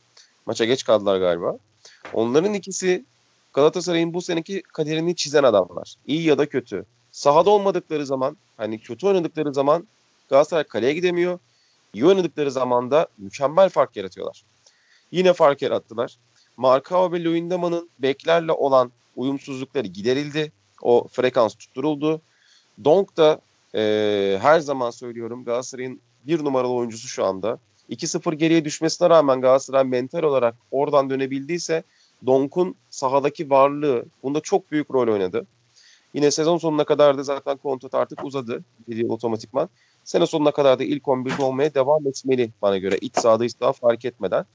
Maça 0.45 0.65
geç 0.65 0.83
kaldılar 0.83 1.19
galiba. 1.19 1.57
Onların 2.13 2.53
ikisi 2.53 3.05
Galatasaray'ın 3.53 4.13
bu 4.13 4.21
seneki 4.21 4.61
kaderini 4.61 5.15
çizen 5.15 5.43
adamlar. 5.43 5.95
İyi 6.07 6.23
ya 6.23 6.37
da 6.37 6.49
kötü. 6.49 6.85
Sahada 7.11 7.49
olmadıkları 7.49 8.05
zaman, 8.05 8.37
hani 8.57 8.79
kötü 8.79 9.07
oynadıkları 9.07 9.53
zaman 9.53 9.87
Galatasaray 10.29 10.63
kaleye 10.63 10.93
gidemiyor. 10.93 11.39
İyi 11.93 12.05
oynadıkları 12.05 12.51
zaman 12.51 12.91
da 12.91 13.07
mükemmel 13.17 13.69
fark 13.69 13.95
yaratıyorlar. 13.95 14.43
Yine 15.11 15.33
fark 15.33 15.61
yarattılar. 15.61 16.17
Markao 16.57 17.11
ve 17.11 17.23
Luyendama'nın 17.23 17.89
beklerle 17.99 18.51
olan 18.51 18.91
uyumsuzlukları 19.15 19.87
giderildi. 19.87 20.51
O 20.81 21.07
frekans 21.07 21.55
tutturuldu. 21.55 22.21
Donk 22.83 23.17
da 23.17 23.41
e, 23.75 24.37
her 24.41 24.59
zaman 24.59 24.89
söylüyorum 24.89 25.45
Galatasaray'ın 25.45 26.01
bir 26.27 26.43
numaralı 26.43 26.73
oyuncusu 26.73 27.07
şu 27.07 27.25
anda. 27.25 27.59
2-0 27.89 28.35
geriye 28.35 28.65
düşmesine 28.65 29.09
rağmen 29.09 29.41
Galatasaray 29.41 29.83
mental 29.83 30.23
olarak 30.23 30.55
oradan 30.71 31.09
dönebildiyse 31.09 31.83
Donk'un 32.25 32.75
sahadaki 32.89 33.49
varlığı 33.49 34.05
bunda 34.23 34.39
çok 34.39 34.71
büyük 34.71 34.91
rol 34.91 35.13
oynadı. 35.13 35.45
Yine 36.13 36.31
sezon 36.31 36.57
sonuna 36.57 36.83
kadar 36.83 37.17
da 37.17 37.23
zaten 37.23 37.57
kontrat 37.57 37.93
artık 37.93 38.23
uzadı. 38.23 38.63
Bir 38.87 38.97
yıl 38.97 39.09
otomatikman. 39.09 39.69
Sene 40.03 40.25
sonuna 40.25 40.51
kadar 40.51 40.79
da 40.79 40.83
ilk 40.83 41.03
11'de 41.03 41.43
olmaya 41.43 41.73
devam 41.73 42.07
etmeli 42.07 42.51
bana 42.61 42.77
göre. 42.77 42.97
İç 42.97 43.17
sahada 43.17 43.45
iç 43.45 43.59
daha 43.59 43.73
fark 43.73 44.05
etmeden. 44.05 44.45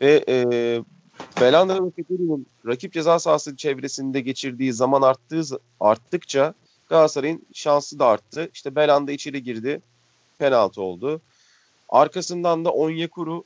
Ve 0.00 0.24
e, 0.28 0.46
Belanda 1.40 1.86
ve 1.86 1.90
Fekiri'nin 1.90 2.46
rakip 2.66 2.92
ceza 2.92 3.18
sahası 3.18 3.56
çevresinde 3.56 4.20
geçirdiği 4.20 4.72
zaman 4.72 5.02
arttığı 5.02 5.42
arttıkça 5.80 6.54
Galatasaray'ın 6.88 7.46
şansı 7.52 7.98
da 7.98 8.06
arttı. 8.06 8.50
İşte 8.54 8.76
Belanda 8.76 9.12
içeri 9.12 9.42
girdi. 9.42 9.80
Penaltı 10.38 10.82
oldu. 10.82 11.20
Arkasından 11.88 12.64
da 12.64 12.70
Onyekuru 12.70 13.44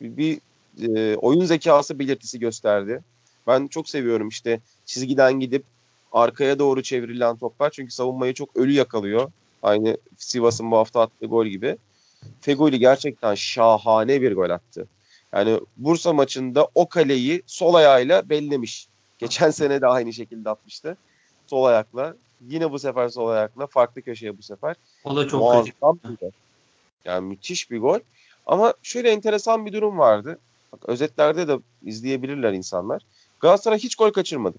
bir 0.00 0.40
e, 0.82 1.16
oyun 1.16 1.44
zekası 1.44 1.98
belirtisi 1.98 2.38
gösterdi. 2.38 3.02
Ben 3.46 3.66
çok 3.66 3.88
seviyorum 3.88 4.28
işte 4.28 4.60
çizgiden 4.86 5.32
gidip 5.40 5.64
arkaya 6.12 6.58
doğru 6.58 6.82
çevrilen 6.82 7.36
toplar. 7.36 7.70
Çünkü 7.70 7.92
savunmayı 7.92 8.34
çok 8.34 8.56
ölü 8.56 8.72
yakalıyor. 8.72 9.32
Aynı 9.62 9.96
Sivas'ın 10.16 10.70
bu 10.70 10.76
hafta 10.76 11.00
attığı 11.00 11.26
gol 11.26 11.46
gibi. 11.46 11.76
Fegoli 12.40 12.78
gerçekten 12.78 13.34
şahane 13.34 14.22
bir 14.22 14.32
gol 14.32 14.50
attı. 14.50 14.86
Yani 15.32 15.60
Bursa 15.76 16.12
maçında 16.12 16.68
o 16.74 16.88
kaleyi 16.88 17.42
sol 17.46 17.74
ayağıyla 17.74 18.28
bellemiş. 18.28 18.88
Geçen 19.18 19.50
sene 19.50 19.80
de 19.80 19.86
aynı 19.86 20.12
şekilde 20.12 20.50
atmıştı. 20.50 20.96
Sol 21.46 21.64
ayakla. 21.64 22.16
Yine 22.48 22.70
bu 22.70 22.78
sefer 22.78 23.08
sol 23.08 23.28
ayakla. 23.28 23.66
Farklı 23.66 24.02
köşeye 24.02 24.38
bu 24.38 24.42
sefer. 24.42 24.76
O 25.04 25.16
da 25.16 25.28
çok 25.28 25.40
Muazzam 25.40 25.98
bir 26.04 26.16
gol. 26.20 26.30
Yani 27.04 27.28
müthiş 27.28 27.70
bir 27.70 27.78
gol. 27.78 27.98
Ama 28.46 28.74
şöyle 28.82 29.10
enteresan 29.10 29.66
bir 29.66 29.72
durum 29.72 29.98
vardı. 29.98 30.38
Bak, 30.72 30.88
özetlerde 30.88 31.48
de 31.48 31.58
izleyebilirler 31.82 32.52
insanlar. 32.52 33.02
Galatasaray 33.42 33.78
hiç 33.78 33.96
gol 33.96 34.10
kaçırmadı. 34.10 34.58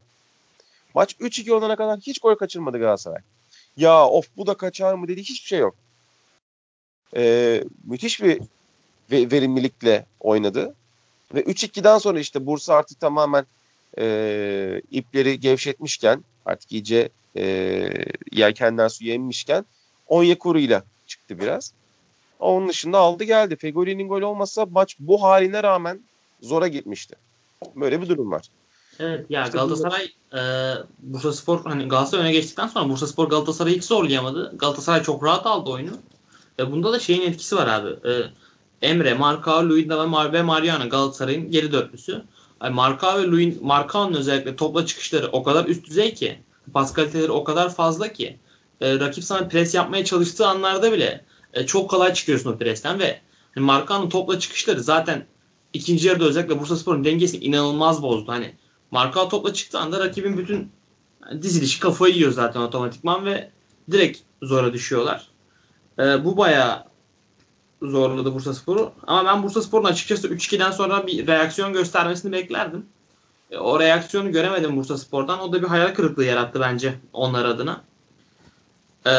Maç 0.96 1.14
3-2 1.14 1.52
olana 1.52 1.76
kadar 1.76 2.00
hiç 2.00 2.20
gol 2.20 2.36
kaçırmadı 2.36 2.80
Galatasaray. 2.80 3.22
Ya 3.78 4.08
of 4.08 4.28
bu 4.38 4.48
da 4.48 4.54
kaçar 4.54 4.94
mı 4.94 5.08
dedi 5.08 5.22
hiçbir 5.22 5.48
şey 5.48 5.60
yok. 5.60 5.76
Ee, 7.16 7.64
müthiş 7.84 8.22
bir 8.22 8.42
verimlilikle 9.12 10.06
oynadı. 10.20 10.76
Ve 11.34 11.42
3-2'den 11.42 11.98
sonra 11.98 12.20
işte 12.20 12.46
Bursa 12.46 12.76
artık 12.76 13.00
tamamen 13.00 13.46
e, 13.98 14.82
ipleri 14.92 15.40
gevşetmişken 15.40 16.24
artık 16.46 16.72
iyice 16.72 17.10
e, 17.38 17.44
yelkenden 18.32 18.88
su 18.88 19.06
emmişken 19.06 19.66
Onyekuru 20.08 20.60
ile 20.60 20.84
çıktı 21.08 21.40
biraz. 21.40 21.74
Onun 22.40 22.70
dışında 22.70 22.98
aldı 22.98 23.24
geldi. 23.24 23.56
Fegoli'nin 23.56 24.08
gol 24.08 24.22
olmasa 24.22 24.66
maç 24.66 24.96
bu 25.00 25.24
haline 25.24 25.64
rağmen 25.64 26.02
zora 26.42 26.68
gitmişti. 26.68 27.16
Böyle 27.76 28.02
bir 28.02 28.10
durum 28.10 28.32
var. 28.32 28.50
Evet 29.00 29.26
ya 29.30 29.46
işte 29.46 29.58
Galatasaray 29.58 30.08
bu... 30.34 30.38
e, 30.38 30.42
Bursa 31.00 31.34
Spor 31.34 31.64
hani 31.64 31.88
Galatasaray 31.88 32.24
öne 32.24 32.32
geçtikten 32.32 32.68
sonra 32.68 32.90
Bursa 32.90 33.08
Spor 33.08 33.30
Galatasaray'ı 33.30 33.78
hiç 33.78 33.84
zorlayamadı. 33.84 34.54
Galatasaray 34.58 35.04
çok 35.04 35.24
rahat 35.24 35.46
aldı 35.46 35.70
oyunu. 35.70 35.92
E, 36.60 36.72
bunda 36.72 36.94
da 36.94 37.00
şeyin 37.00 37.22
etkisi 37.22 37.56
var 37.56 37.68
abi. 37.68 38.10
E, 38.10 38.12
Emre, 38.82 39.14
Marka, 39.14 39.70
Luinda 39.70 40.02
ve, 40.02 40.06
Mar 40.06 40.34
ve 40.34 40.42
Mariano 40.42 40.90
Galatasaray'ın 40.90 41.52
geri 41.52 41.72
dörtlüsü. 41.72 42.24
Yani 42.64 42.76
Marka 42.76 43.18
ve 43.18 43.28
Luin, 43.28 43.60
Markao'nun 43.62 44.14
özellikle 44.14 44.56
topla 44.56 44.86
çıkışları 44.86 45.30
o 45.32 45.44
kadar 45.44 45.66
üst 45.66 45.88
düzey 45.88 46.14
ki 46.14 46.40
pas 46.74 46.94
kaliteleri 46.94 47.32
o 47.32 47.44
kadar 47.44 47.76
fazla 47.76 48.14
ki 48.14 48.40
e, 48.82 49.00
rakip 49.00 49.24
sana 49.24 49.48
pres 49.48 49.74
yapmaya 49.74 50.06
çalıştığı 50.06 50.48
anlarda 50.48 50.92
bile 50.92 51.26
e, 51.54 51.66
çok 51.66 51.90
kolay 51.90 52.14
çıkıyorsun 52.14 52.52
o 52.52 52.58
presten 52.58 53.00
ve 53.00 53.22
hani 53.56 53.66
Markao'nun 53.66 54.10
topla 54.10 54.40
çıkışları 54.40 54.84
zaten 54.84 55.26
ikinci 55.74 56.08
yarıda 56.08 56.26
özellikle 56.26 56.60
Bursa 56.60 56.76
Spor'un 56.76 57.06
dengesini 57.06 57.44
inanılmaz 57.44 58.02
bozdu. 58.02 58.32
Hani 58.32 58.54
Marka 58.94 59.28
topla 59.28 59.54
çıktığı 59.54 59.80
anda 59.80 60.00
rakibin 60.00 60.38
bütün 60.38 60.72
dizilişi 61.42 61.80
kafayı 61.80 62.16
yiyor 62.16 62.32
zaten 62.32 62.60
otomatikman 62.60 63.26
ve 63.26 63.50
direkt 63.92 64.20
zora 64.42 64.74
düşüyorlar. 64.74 65.28
E, 66.00 66.26
bu 66.26 66.38
bayağı 66.38 66.84
zorladı 67.82 68.34
Bursa 68.34 68.54
Spor'u. 68.54 68.92
Ama 69.08 69.26
ben 69.26 69.44
Bursa 69.44 69.62
Spor'un 69.62 69.84
açıkçası 69.84 70.28
3-2'den 70.28 70.72
sonra 70.72 71.08
bir 71.08 71.28
reaksiyon 71.28 71.74
göstermesini 71.74 72.32
beklerdim. 72.32 72.86
E, 73.52 73.58
o 73.58 73.80
reaksiyonu 73.80 74.32
göremedim 74.32 74.78
Bursa 74.78 74.98
Spor'dan. 74.98 75.40
O 75.40 75.54
da 75.54 75.62
bir 75.62 75.68
hayal 75.68 75.94
kırıklığı 75.94 76.26
yarattı 76.26 76.60
bence 76.60 76.94
onlar 77.14 77.46
adına. 77.46 77.82
E, 79.06 79.14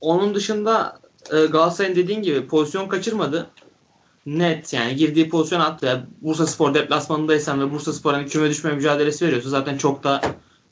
onun 0.00 0.34
dışında 0.34 1.00
e, 1.32 1.46
Galatasaray'ın 1.46 1.96
dediğin 1.96 2.22
gibi 2.22 2.46
pozisyon 2.46 2.88
kaçırmadı 2.88 3.50
net 4.26 4.72
yani 4.72 4.96
girdiği 4.96 5.28
pozisyon 5.28 5.60
attı. 5.60 5.86
Yani 5.86 6.02
Bursa 6.20 6.46
Spor 6.46 6.74
deplasmanındaysan 6.74 7.60
ve 7.60 7.72
Bursa 7.72 7.92
Spor 7.92 8.12
hani 8.12 8.28
küme 8.28 8.50
düşme 8.50 8.72
mücadelesi 8.72 9.26
veriyorsa 9.26 9.48
zaten 9.48 9.78
çok 9.78 10.04
da 10.04 10.20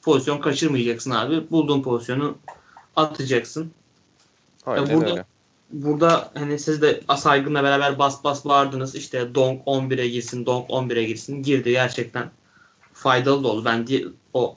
pozisyon 0.02 0.38
kaçırmayacaksın 0.38 1.10
abi. 1.10 1.50
Bulduğun 1.50 1.82
pozisyonu 1.82 2.38
atacaksın. 2.96 3.70
Aynen 4.66 4.86
yani 4.86 4.94
burada, 4.94 5.10
öyle. 5.10 5.24
Burada 5.72 6.30
hani 6.34 6.58
siz 6.58 6.82
de 6.82 7.00
saygınla 7.16 7.62
beraber 7.62 7.98
bas 7.98 8.24
bas 8.24 8.44
bağırdınız. 8.44 8.94
İşte 8.94 9.34
Donk 9.34 9.66
11'e 9.66 10.08
girsin, 10.08 10.46
Donk 10.46 10.70
11'e 10.70 11.04
girsin. 11.04 11.42
Girdi 11.42 11.70
gerçekten 11.70 12.30
faydalı 12.92 13.44
da 13.44 13.48
oldu. 13.48 13.64
Ben 13.64 13.86
diye, 13.86 14.04
o 14.34 14.56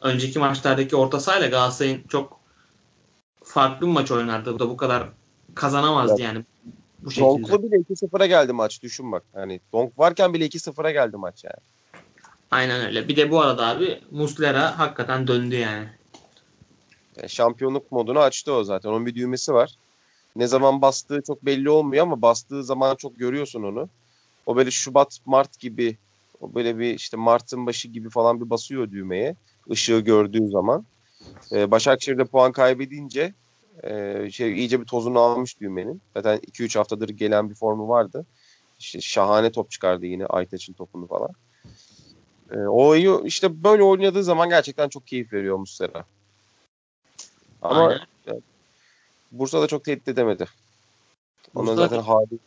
önceki 0.00 0.38
maçlardaki 0.38 0.96
orta 0.96 1.20
sahayla 1.20 1.48
Galatasaray'ın 1.48 2.02
çok 2.08 2.40
farklı 3.44 3.86
bir 3.86 3.92
maç 3.92 4.10
oynardı. 4.10 4.54
Bu 4.54 4.58
da 4.58 4.68
bu 4.68 4.76
kadar 4.76 5.08
kazanamazdı 5.54 6.12
evet. 6.12 6.24
yani 6.24 6.44
bu 7.04 7.10
şekilde. 7.10 7.28
Donk'lu 7.28 7.62
bile 7.62 7.76
2-0'a 7.76 8.26
geldi 8.26 8.52
maç 8.52 8.82
düşün 8.82 9.12
bak. 9.12 9.22
Hani 9.34 9.60
Donk 9.72 9.98
varken 9.98 10.34
bile 10.34 10.46
2-0'a 10.46 10.90
geldi 10.90 11.16
maç 11.16 11.44
yani. 11.44 11.56
Aynen 12.50 12.86
öyle. 12.86 13.08
Bir 13.08 13.16
de 13.16 13.30
bu 13.30 13.40
arada 13.40 13.66
abi 13.66 14.00
Muslera 14.10 14.78
hakikaten 14.78 15.26
döndü 15.26 15.56
yani. 15.56 15.88
yani. 17.16 17.28
Şampiyonluk 17.28 17.92
modunu 17.92 18.18
açtı 18.18 18.52
o 18.52 18.64
zaten. 18.64 18.88
Onun 18.88 19.06
bir 19.06 19.14
düğmesi 19.14 19.54
var. 19.54 19.74
Ne 20.36 20.46
zaman 20.46 20.82
bastığı 20.82 21.22
çok 21.26 21.46
belli 21.46 21.70
olmuyor 21.70 22.02
ama 22.02 22.22
bastığı 22.22 22.64
zaman 22.64 22.96
çok 22.96 23.18
görüyorsun 23.18 23.62
onu. 23.62 23.88
O 24.46 24.56
böyle 24.56 24.70
Şubat, 24.70 25.18
Mart 25.26 25.60
gibi 25.60 25.96
o 26.40 26.54
böyle 26.54 26.78
bir 26.78 26.94
işte 26.94 27.16
Mart'ın 27.16 27.66
başı 27.66 27.88
gibi 27.88 28.10
falan 28.10 28.40
bir 28.40 28.50
basıyor 28.50 28.90
düğmeye. 28.90 29.36
ışığı 29.70 29.98
gördüğü 30.00 30.50
zaman. 30.50 30.86
Ee, 31.52 31.70
Başakşehir'de 31.70 32.24
puan 32.24 32.52
kaybedince 32.52 33.34
e, 33.82 34.30
şey 34.30 34.58
iyice 34.58 34.80
bir 34.80 34.86
tozunu 34.86 35.18
almış 35.18 35.60
düğmenin. 35.60 36.02
Zaten 36.16 36.38
2-3 36.38 36.78
haftadır 36.78 37.08
gelen 37.08 37.50
bir 37.50 37.54
formu 37.54 37.88
vardı. 37.88 38.26
İşte 38.78 39.00
şahane 39.00 39.52
top 39.52 39.70
çıkardı 39.70 40.06
yine 40.06 40.26
Aytaç'ın 40.26 40.72
topunu 40.72 41.06
falan. 41.06 41.30
E, 42.50 42.56
o 42.56 42.96
işte 43.24 43.64
böyle 43.64 43.82
oynadığı 43.82 44.24
zaman 44.24 44.48
gerçekten 44.48 44.88
çok 44.88 45.06
keyif 45.06 45.32
veriyor 45.32 45.56
Muslera. 45.56 46.04
Ama 47.62 47.92
yani, 48.26 48.40
Bursa 49.32 49.62
da 49.62 49.66
çok 49.66 49.84
tehdit 49.84 50.08
edemedi. 50.08 50.46
Ondan 51.54 51.76
zaten 51.76 52.00
hali 52.00 52.38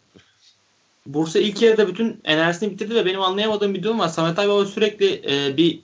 Bursa 1.05 1.39
ilk 1.39 1.61
yarıda 1.61 1.87
bütün 1.87 2.21
enerjisini 2.23 2.71
bitirdi 2.71 2.95
ve 2.95 3.05
benim 3.05 3.21
anlayamadığım 3.21 3.73
bir 3.73 3.83
durum 3.83 3.99
var. 3.99 4.07
Samet 4.07 4.39
Aybaba 4.39 4.65
sürekli 4.65 5.21
e, 5.31 5.57
bir 5.57 5.79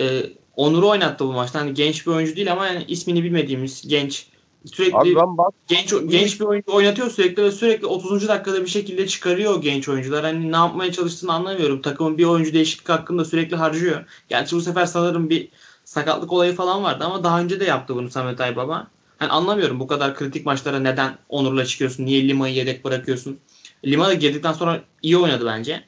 e, 0.00 0.22
Onur'u 0.56 0.88
oynattı 0.88 1.24
bu 1.24 1.32
maçta. 1.32 1.60
Hani 1.60 1.74
genç 1.74 2.06
bir 2.06 2.12
oyuncu 2.12 2.36
değil 2.36 2.52
ama 2.52 2.66
yani 2.66 2.84
ismini 2.88 3.24
bilmediğimiz 3.24 3.88
genç 3.88 4.26
sürekli 4.72 4.96
Abi 4.96 5.16
ben 5.16 5.38
bak, 5.38 5.54
genç 5.68 5.94
genç 6.08 6.40
bir 6.40 6.44
oyuncu 6.44 6.72
oynatıyor 6.72 7.10
sürekli 7.10 7.42
ve 7.42 7.50
sürekli 7.50 7.86
30. 7.86 8.28
dakikada 8.28 8.62
bir 8.62 8.66
şekilde 8.66 9.06
çıkarıyor 9.06 9.62
genç 9.62 9.88
oyuncular. 9.88 10.24
Hani 10.24 10.52
ne 10.52 10.56
yapmaya 10.56 10.92
çalıştığını 10.92 11.32
anlamıyorum. 11.32 11.82
Takımın 11.82 12.18
bir 12.18 12.24
oyuncu 12.24 12.52
değişiklik 12.52 12.88
hakkında 12.88 13.24
sürekli 13.24 13.56
harcıyor. 13.56 14.04
Gerçi 14.28 14.56
bu 14.56 14.60
sefer 14.60 14.86
sanırım 14.86 15.30
bir 15.30 15.48
sakatlık 15.84 16.32
olayı 16.32 16.54
falan 16.54 16.82
vardı 16.82 17.04
ama 17.04 17.24
daha 17.24 17.40
önce 17.40 17.60
de 17.60 17.64
yaptı 17.64 17.96
bunu 17.96 18.10
Samet 18.10 18.40
Aybaba. 18.40 18.86
Hani 19.18 19.30
anlamıyorum 19.30 19.80
bu 19.80 19.86
kadar 19.86 20.14
kritik 20.14 20.46
maçlara 20.46 20.78
neden 20.78 21.18
Onur'la 21.28 21.64
çıkıyorsun? 21.64 22.06
Niye 22.06 22.28
Lima'yı 22.28 22.54
yedek 22.54 22.84
bırakıyorsun? 22.84 23.38
Lima 23.84 24.06
da 24.06 24.14
girdikten 24.14 24.52
sonra 24.52 24.80
iyi 25.02 25.16
oynadı 25.16 25.46
bence. 25.46 25.84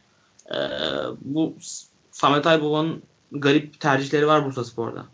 Ee, 0.51 0.57
bu 1.21 1.55
Samet 2.11 2.47
Aybaba'nın 2.47 3.03
garip 3.33 3.81
tercihleri 3.81 4.27
var 4.27 4.45
Bursa 4.45 4.65
Spor'da. 4.65 5.07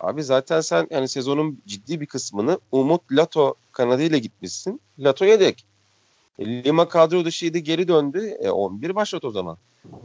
Abi 0.00 0.22
zaten 0.22 0.60
sen 0.60 0.86
yani 0.90 1.08
sezonun 1.08 1.62
ciddi 1.66 2.00
bir 2.00 2.06
kısmını 2.06 2.58
Umut 2.72 3.02
Lato 3.12 3.54
kanadıyla 3.72 4.18
gitmişsin. 4.18 4.80
Lato 4.98 5.24
yedek. 5.24 5.64
E, 6.38 6.64
Lima 6.64 6.88
kadro 6.88 7.24
dışıydı 7.24 7.58
geri 7.58 7.88
döndü. 7.88 8.36
E, 8.40 8.50
11 8.50 8.94
başlat 8.94 9.24
o 9.24 9.30
zaman. 9.30 9.56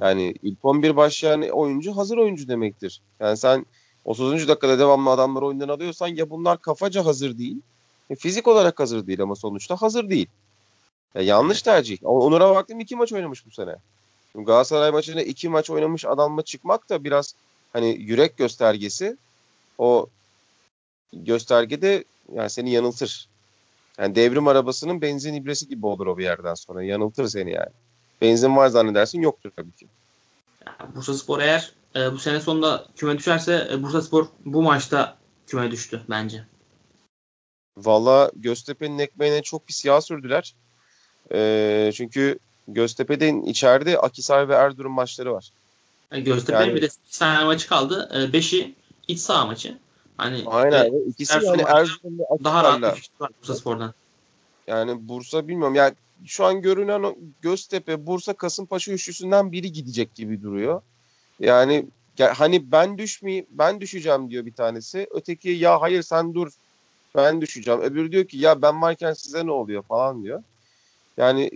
Yani 0.02 0.36
ilk 0.44 0.66
11 0.66 0.96
başlayan 0.96 1.42
oyuncu 1.42 1.98
hazır 1.98 2.18
oyuncu 2.18 2.48
demektir. 2.48 3.02
Yani 3.20 3.38
sen 3.38 3.66
30. 4.06 4.48
dakikada 4.48 4.80
devamlı 4.80 5.10
adamlar 5.10 5.42
oyundan 5.42 5.70
alıyorsan 5.70 6.08
ya 6.08 6.30
bunlar 6.30 6.62
kafaca 6.62 7.06
hazır 7.06 7.38
değil. 7.38 7.58
E, 8.10 8.16
fizik 8.16 8.48
olarak 8.48 8.80
hazır 8.80 9.08
değil 9.08 9.22
ama 9.22 9.36
sonuçta 9.36 9.76
hazır 9.76 10.10
değil. 10.10 10.28
Ya 11.16 11.22
yanlış 11.22 11.62
tercih. 11.62 11.98
Onur'a 12.04 12.56
baktım 12.56 12.80
iki 12.80 12.96
maç 12.96 13.14
oynamış 13.14 13.46
bu 13.46 13.52
sene. 13.52 13.76
Şimdi 14.32 14.46
Galatasaray 14.46 14.92
maçında 14.92 15.22
iki 15.22 15.50
maç 15.50 15.70
oynamış 15.70 16.06
adamla 16.06 16.42
çıkmak 16.42 16.90
da 16.90 17.04
biraz 17.04 17.36
hani 17.74 17.98
yürek 18.00 18.38
göstergesi. 18.38 19.18
O 19.78 20.10
göstergede 21.14 22.04
yani 22.34 22.50
seni 22.50 22.72
yanıltır. 22.72 23.30
Yani 23.98 24.16
devrim 24.16 24.48
arabasının 24.48 25.02
benzin 25.02 25.34
ibresi 25.34 25.68
gibi 25.68 25.86
olur 25.86 26.08
o 26.08 26.18
bir 26.18 26.24
yerden 26.24 26.54
sonra. 26.54 26.84
Yanıltır 26.84 27.28
seni 27.28 27.52
yani. 27.52 27.72
Benzin 28.22 28.56
var 28.56 28.68
zannedersin 28.68 29.22
yoktur 29.22 29.52
tabii 29.56 29.72
ki. 29.72 29.88
Bursa 30.96 31.14
Spor 31.14 31.40
eğer 31.40 31.72
e, 31.96 32.12
bu 32.12 32.18
sene 32.18 32.40
sonunda 32.40 32.86
küme 32.96 33.18
düşerse 33.18 33.68
e, 33.72 33.84
Bursa 33.84 34.02
Spor 34.02 34.28
bu 34.46 34.62
maçta 34.62 35.18
küme 35.48 35.72
düştü 35.72 36.02
bence. 36.10 36.44
Valla 37.78 38.32
Göztepe'nin 38.36 39.00
ekmeğine 39.00 39.42
çok 39.42 39.68
pis 39.68 39.86
yağ 39.86 40.02
sürdüler. 40.02 40.56
E, 41.32 41.92
çünkü 41.94 42.40
Göztepe'de 42.68 43.34
içeride 43.46 43.98
Akisar 43.98 44.50
ve 44.50 44.54
Erzurum 44.54 44.92
maçları 44.92 45.34
var. 45.34 45.52
Yani 46.12 46.24
Göztepe'nin 46.24 46.66
yani, 46.66 46.76
bir 46.76 46.82
de 46.82 46.90
8 46.90 47.20
tane 47.20 47.46
maçı 47.46 47.68
kaldı. 47.68 48.10
5'i 48.34 48.62
e, 48.62 48.76
iç 49.08 49.20
saha 49.20 49.46
maçı. 49.46 49.78
Hani 50.18 50.44
Aynen. 50.46 50.86
E, 50.86 50.92
İkisi 51.08 51.34
Erzurum 51.34 51.60
yani 51.60 51.70
Erzurum'da 51.70 52.24
daha 52.44 52.64
rahat 52.64 52.96
bir 52.96 53.02
fikir 53.02 53.14
var 53.20 53.32
Bursa 53.42 53.56
Spor'dan. 53.56 53.94
Yani 54.68 55.10
Bursa 55.10 55.48
bilmiyorum. 55.48 55.76
Yani 55.76 55.94
şu 56.26 56.46
an 56.46 56.62
görünen 56.62 57.16
Göztepe, 57.42 58.08
Bursa, 58.08 58.34
Kasımpaşa 58.34 58.92
üçlüsünden 58.92 59.52
biri 59.52 59.72
gidecek 59.72 60.16
gibi 60.16 60.42
duruyor. 60.42 60.82
Yani 61.40 61.86
hani 62.20 62.72
ben 62.72 62.98
düşmeyeyim, 62.98 63.46
ben 63.50 63.82
düşeceğim 63.82 64.30
diyor 64.30 64.46
bir 64.46 64.54
tanesi. 64.54 65.08
Öteki 65.12 65.50
ya 65.50 65.82
hayır 65.82 66.02
sen 66.02 66.34
dur 66.34 66.52
ben 67.16 67.42
düşeceğim. 67.42 67.82
Öbürü 67.82 68.12
diyor 68.12 68.26
ki 68.26 68.38
ya 68.38 68.62
ben 68.62 68.82
varken 68.82 69.14
size 69.14 69.46
ne 69.46 69.52
oluyor 69.52 69.82
falan 69.82 70.24
diyor. 70.24 70.44
Yani 71.18 71.52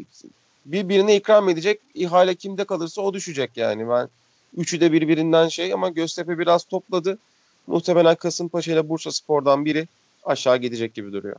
birbirine 0.65 1.15
ikram 1.15 1.49
edecek. 1.49 1.79
ihale 1.93 2.35
kimde 2.35 2.63
kalırsa 2.63 3.01
o 3.01 3.13
düşecek 3.13 3.51
yani. 3.55 3.89
Ben 3.89 4.09
üçü 4.57 4.81
de 4.81 4.91
birbirinden 4.91 5.47
şey 5.47 5.73
ama 5.73 5.89
Göztepe 5.89 6.39
biraz 6.39 6.63
topladı. 6.63 7.17
Muhtemelen 7.69 8.15
Kasımpaşa 8.15 8.71
ile 8.71 8.89
Bursa 8.89 9.11
Spor'dan 9.11 9.65
biri 9.65 9.87
aşağı 10.23 10.57
gidecek 10.57 10.93
gibi 10.93 11.13
duruyor. 11.13 11.35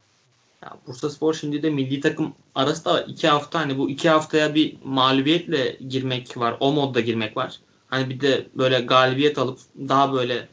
Ya 0.62 0.76
Bursa 0.86 1.10
Spor 1.10 1.34
şimdi 1.34 1.62
de 1.62 1.70
milli 1.70 2.00
takım 2.00 2.34
arası 2.54 2.84
da 2.84 3.02
iki 3.02 3.28
hafta 3.28 3.60
hani 3.60 3.78
bu 3.78 3.90
iki 3.90 4.08
haftaya 4.08 4.54
bir 4.54 4.76
mağlubiyetle 4.84 5.76
girmek 5.88 6.36
var. 6.36 6.56
O 6.60 6.72
modda 6.72 7.00
girmek 7.00 7.36
var. 7.36 7.60
Hani 7.86 8.10
bir 8.10 8.20
de 8.20 8.46
böyle 8.54 8.80
galibiyet 8.80 9.38
alıp 9.38 9.58
daha 9.88 10.12
böyle 10.12 10.48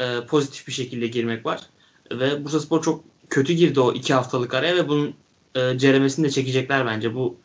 e, 0.00 0.20
pozitif 0.26 0.66
bir 0.66 0.72
şekilde 0.72 1.06
girmek 1.06 1.46
var. 1.46 1.60
Ve 2.10 2.44
Bursa 2.44 2.60
Spor 2.60 2.82
çok 2.82 3.04
kötü 3.30 3.52
girdi 3.52 3.80
o 3.80 3.92
iki 3.92 4.14
haftalık 4.14 4.54
araya 4.54 4.76
ve 4.76 4.88
bunun 4.88 5.14
e, 5.54 5.78
ceremesini 5.78 6.26
de 6.26 6.30
çekecekler 6.30 6.86
bence. 6.86 7.14
Bu 7.14 7.36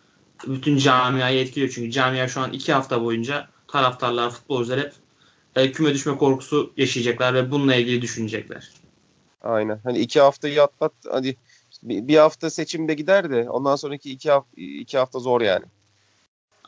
bütün 0.48 0.78
camiayı 0.78 1.40
etkiliyor 1.40 1.72
çünkü 1.76 1.92
camia 1.92 2.28
şu 2.28 2.42
an 2.42 2.54
iki 2.54 2.74
hafta 2.74 3.04
boyunca 3.04 3.48
taraftarlar, 3.68 4.30
futbolcular 4.30 4.80
hep 4.80 4.94
e, 5.58 5.72
küme 5.72 5.94
düşme 5.94 6.18
korkusu 6.18 6.74
yaşayacaklar 6.78 7.34
ve 7.34 7.52
bununla 7.52 7.76
ilgili 7.76 8.02
düşünecekler. 8.02 8.72
Aynen. 9.42 9.80
Hani 9.84 10.00
iki 10.00 10.20
haftayı 10.22 10.64
atlat, 10.64 10.94
hadi 11.12 11.36
bir 11.84 12.18
hafta 12.18 12.50
seçimde 12.50 12.94
gider 12.94 13.30
de 13.32 13.50
ondan 13.50 13.76
sonraki 13.76 14.12
iki 14.12 14.32
hafta, 14.32 14.52
iki 14.56 14.98
hafta 14.98 15.20
zor 15.20 15.42
yani. 15.42 15.66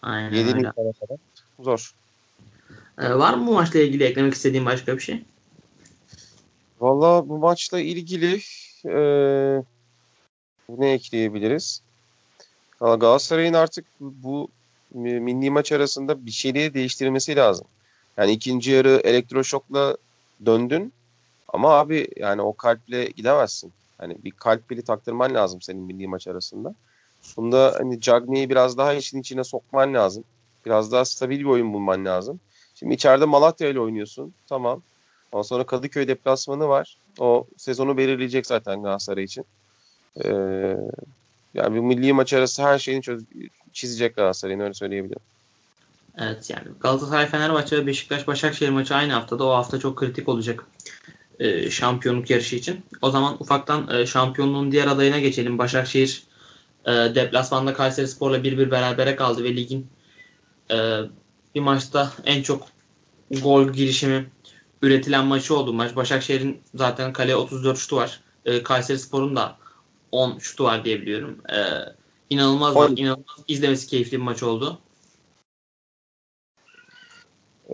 Aynen 0.01 0.31
Yedi 0.31 0.49
öyle. 0.49 0.71
kadar 0.71 0.95
zor. 1.59 1.93
Ee, 2.97 3.13
var 3.13 3.33
mı 3.33 3.47
bu 3.47 3.53
maçla 3.53 3.79
ilgili 3.79 4.03
eklemek 4.03 4.33
istediğin 4.33 4.65
başka 4.65 4.95
bir 4.95 5.01
şey? 5.01 5.23
Valla 6.79 7.29
bu 7.29 7.37
maçla 7.37 7.79
ilgili 7.79 8.41
e, 8.85 8.99
ne 10.69 10.91
ekleyebiliriz? 10.91 11.81
Galatasaray'ın 12.79 13.53
artık 13.53 13.85
bu 13.99 14.49
milli 14.91 15.49
maç 15.49 15.71
arasında 15.71 16.25
bir 16.25 16.31
şeyleri 16.31 16.73
değiştirmesi 16.73 17.35
lazım. 17.35 17.67
Yani 18.19 18.31
ikinci 18.31 18.71
yarı 18.71 19.01
elektroşokla 19.03 19.97
döndün 20.45 20.93
ama 21.47 21.69
abi 21.69 22.07
yani 22.15 22.41
o 22.41 22.53
kalple 22.53 23.05
gidemezsin. 23.05 23.73
Hani 23.97 24.17
bir 24.23 24.31
kalp 24.31 24.69
pili 24.69 24.81
taktırman 24.81 25.33
lazım 25.33 25.61
senin 25.61 25.81
milli 25.81 26.07
maç 26.07 26.27
arasında. 26.27 26.75
Bunda 27.37 27.75
hani 27.79 28.01
Cagney'i 28.01 28.49
biraz 28.49 28.77
daha 28.77 28.93
işin 28.93 29.21
içine 29.21 29.43
sokman 29.43 29.93
lazım. 29.93 30.23
Biraz 30.65 30.91
daha 30.91 31.05
stabil 31.05 31.39
bir 31.39 31.45
oyun 31.45 31.73
bulman 31.73 32.05
lazım. 32.05 32.39
Şimdi 32.75 32.93
içeride 32.93 33.25
Malatya 33.25 33.69
ile 33.69 33.79
oynuyorsun. 33.79 34.33
Tamam. 34.49 34.81
Ondan 35.31 35.41
sonra 35.43 35.65
Kadıköy 35.65 36.07
deplasmanı 36.07 36.67
var. 36.67 36.97
O 37.19 37.47
sezonu 37.57 37.97
belirleyecek 37.97 38.47
zaten 38.47 38.83
Galatasaray 38.83 39.23
için. 39.23 39.45
Ee, 40.25 40.29
yani 41.53 41.75
bir 41.75 41.79
milli 41.79 42.13
maç 42.13 42.33
arası 42.33 42.63
her 42.63 42.79
şeyini 42.79 43.01
çöz- 43.01 43.25
çizecek 43.73 44.15
Galatasaray'ın 44.15 44.59
öyle 44.59 44.73
söyleyebilirim. 44.73 45.21
Evet 46.19 46.49
yani 46.49 46.67
Galatasaray 46.79 47.25
Fenerbahçe 47.25 47.77
ve 47.77 47.87
Beşiktaş 47.87 48.27
Başakşehir 48.27 48.69
maçı 48.69 48.95
aynı 48.95 49.13
haftada. 49.13 49.43
O 49.43 49.49
hafta 49.49 49.79
çok 49.79 49.97
kritik 49.97 50.29
olacak 50.29 50.65
e, 51.39 51.71
şampiyonluk 51.71 52.29
yarışı 52.29 52.55
için. 52.55 52.85
O 53.01 53.11
zaman 53.11 53.37
ufaktan 53.39 53.87
e, 53.91 54.05
şampiyonluğun 54.05 54.71
diğer 54.71 54.87
adayına 54.87 55.19
geçelim. 55.19 55.57
Başakşehir 55.57 56.23
e, 56.85 56.91
deplasmanda 56.91 57.73
Kayseri 57.73 58.07
Spor'la 58.07 58.37
1-1 58.37 58.71
berabere 58.71 59.15
kaldı 59.15 59.43
ve 59.43 59.55
ligin 59.55 59.87
e, 60.71 60.99
bir 61.55 61.59
maçta 61.59 62.13
en 62.25 62.43
çok 62.43 62.67
gol 63.31 63.73
girişimi 63.73 64.29
üretilen 64.81 65.25
maçı 65.25 65.55
oldu. 65.55 65.73
Maç 65.73 65.95
Başakşehir'in 65.95 66.61
zaten 66.75 67.13
kaleye 67.13 67.35
34 67.35 67.77
şutu 67.77 67.95
var. 67.95 68.21
E, 68.45 68.63
Kayseri 68.63 68.99
Spor'un 68.99 69.35
da 69.35 69.57
10 70.11 70.39
şutu 70.39 70.63
var 70.63 70.85
diyebiliyorum. 70.85 71.37
E, 71.49 71.57
inanılmaz, 72.29 72.75
inanılmaz 72.99 73.37
izlemesi 73.47 73.87
keyifli 73.87 74.11
bir 74.11 74.23
maç 74.23 74.43
oldu. 74.43 74.79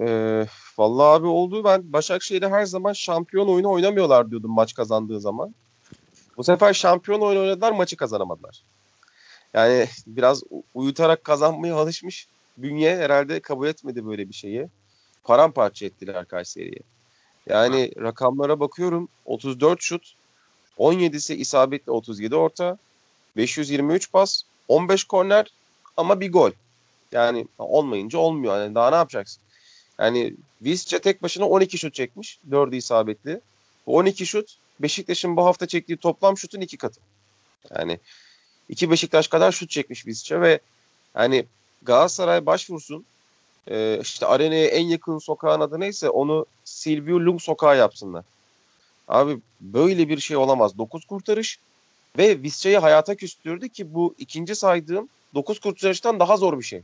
Ee, 0.01 0.45
vallahi 0.77 1.15
abi 1.15 1.27
oldu. 1.27 1.63
Ben 1.63 1.93
Başakşehir'de 1.93 2.49
her 2.49 2.65
zaman 2.65 2.93
şampiyon 2.93 3.47
oyunu 3.47 3.71
oynamıyorlar 3.71 4.29
diyordum 4.29 4.51
maç 4.51 4.73
kazandığı 4.73 5.19
zaman. 5.19 5.55
Bu 6.37 6.43
sefer 6.43 6.73
şampiyon 6.73 7.21
oyunu 7.21 7.41
oynadılar 7.41 7.71
maçı 7.71 7.97
kazanamadılar. 7.97 8.61
Yani 9.53 9.87
biraz 10.07 10.43
uyutarak 10.73 11.23
kazanmaya 11.23 11.75
alışmış. 11.75 12.27
Bünye 12.57 12.97
herhalde 12.97 13.39
kabul 13.39 13.67
etmedi 13.67 14.05
böyle 14.05 14.29
bir 14.29 14.33
şeyi. 14.33 14.67
Paramparça 15.23 15.85
ettiler 15.85 16.25
Kayseri'yi. 16.25 16.79
Yani 17.49 17.91
ha. 17.95 18.01
rakamlara 18.01 18.59
bakıyorum. 18.59 19.09
34 19.25 19.81
şut, 19.81 20.13
17'si 20.79 21.33
isabetli 21.33 21.91
37 21.91 22.35
orta, 22.35 22.77
523 23.37 24.11
pas, 24.11 24.41
15 24.67 25.03
korner 25.03 25.47
ama 25.97 26.19
bir 26.19 26.31
gol. 26.31 26.51
Yani 27.11 27.47
olmayınca 27.57 28.19
olmuyor. 28.19 28.57
Yani 28.57 28.75
daha 28.75 28.89
ne 28.89 28.95
yapacaksın? 28.95 29.44
Yani 29.99 30.33
Visca 30.61 30.99
tek 30.99 31.23
başına 31.23 31.45
12 31.45 31.77
şut 31.77 31.93
çekmiş. 31.93 32.39
4'ü 32.51 32.75
isabetli. 32.75 33.41
Bu 33.87 33.95
12 33.95 34.25
şut 34.25 34.57
Beşiktaş'ın 34.79 35.37
bu 35.37 35.45
hafta 35.45 35.67
çektiği 35.67 35.97
toplam 35.97 36.37
şutun 36.37 36.61
iki 36.61 36.77
katı. 36.77 37.01
Yani 37.77 37.99
iki 38.69 38.91
Beşiktaş 38.91 39.27
kadar 39.27 39.51
şut 39.51 39.69
çekmiş 39.69 40.07
Visca 40.07 40.41
ve 40.41 40.59
hani 41.13 41.45
Galatasaray 41.81 42.45
başvursun 42.45 43.05
e, 43.67 43.99
işte 44.01 44.25
arenaya 44.25 44.67
en 44.67 44.85
yakın 44.85 45.17
sokağın 45.17 45.61
adı 45.61 45.79
neyse 45.79 46.09
onu 46.09 46.45
Silvio 46.63 47.19
Lung 47.19 47.41
sokağı 47.41 47.77
yapsınlar. 47.77 48.25
Abi 49.07 49.39
böyle 49.61 50.09
bir 50.09 50.19
şey 50.19 50.37
olamaz. 50.37 50.77
9 50.77 51.05
kurtarış 51.05 51.59
ve 52.17 52.41
Visca'yı 52.41 52.77
hayata 52.77 53.15
küstürdü 53.15 53.69
ki 53.69 53.93
bu 53.93 54.15
ikinci 54.17 54.55
saydığım 54.55 55.09
9 55.33 55.59
kurtarıştan 55.59 56.19
daha 56.19 56.37
zor 56.37 56.59
bir 56.59 56.63
şey. 56.63 56.81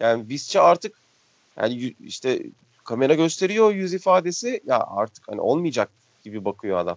Yani 0.00 0.28
Visca 0.28 0.62
artık 0.62 1.05
yani 1.56 1.94
işte 2.04 2.42
kamera 2.84 3.14
gösteriyor 3.14 3.72
yüz 3.72 3.94
ifadesi 3.94 4.60
ya 4.66 4.86
artık 4.86 5.28
hani 5.28 5.40
olmayacak 5.40 5.90
gibi 6.24 6.44
bakıyor 6.44 6.78
adam. 6.78 6.96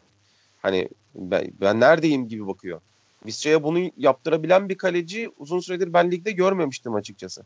Hani 0.62 0.89
ben, 1.15 1.52
ben 1.62 1.80
neredeyim 1.80 2.28
gibi 2.28 2.48
bakıyor. 2.48 2.82
Visca'ya 3.26 3.63
bunu 3.63 3.91
yaptırabilen 3.98 4.69
bir 4.69 4.78
kaleci 4.78 5.32
uzun 5.39 5.60
süredir 5.60 5.93
ben 5.93 6.12
ligde 6.12 6.32
görmemiştim 6.32 6.95
açıkçası. 6.95 7.43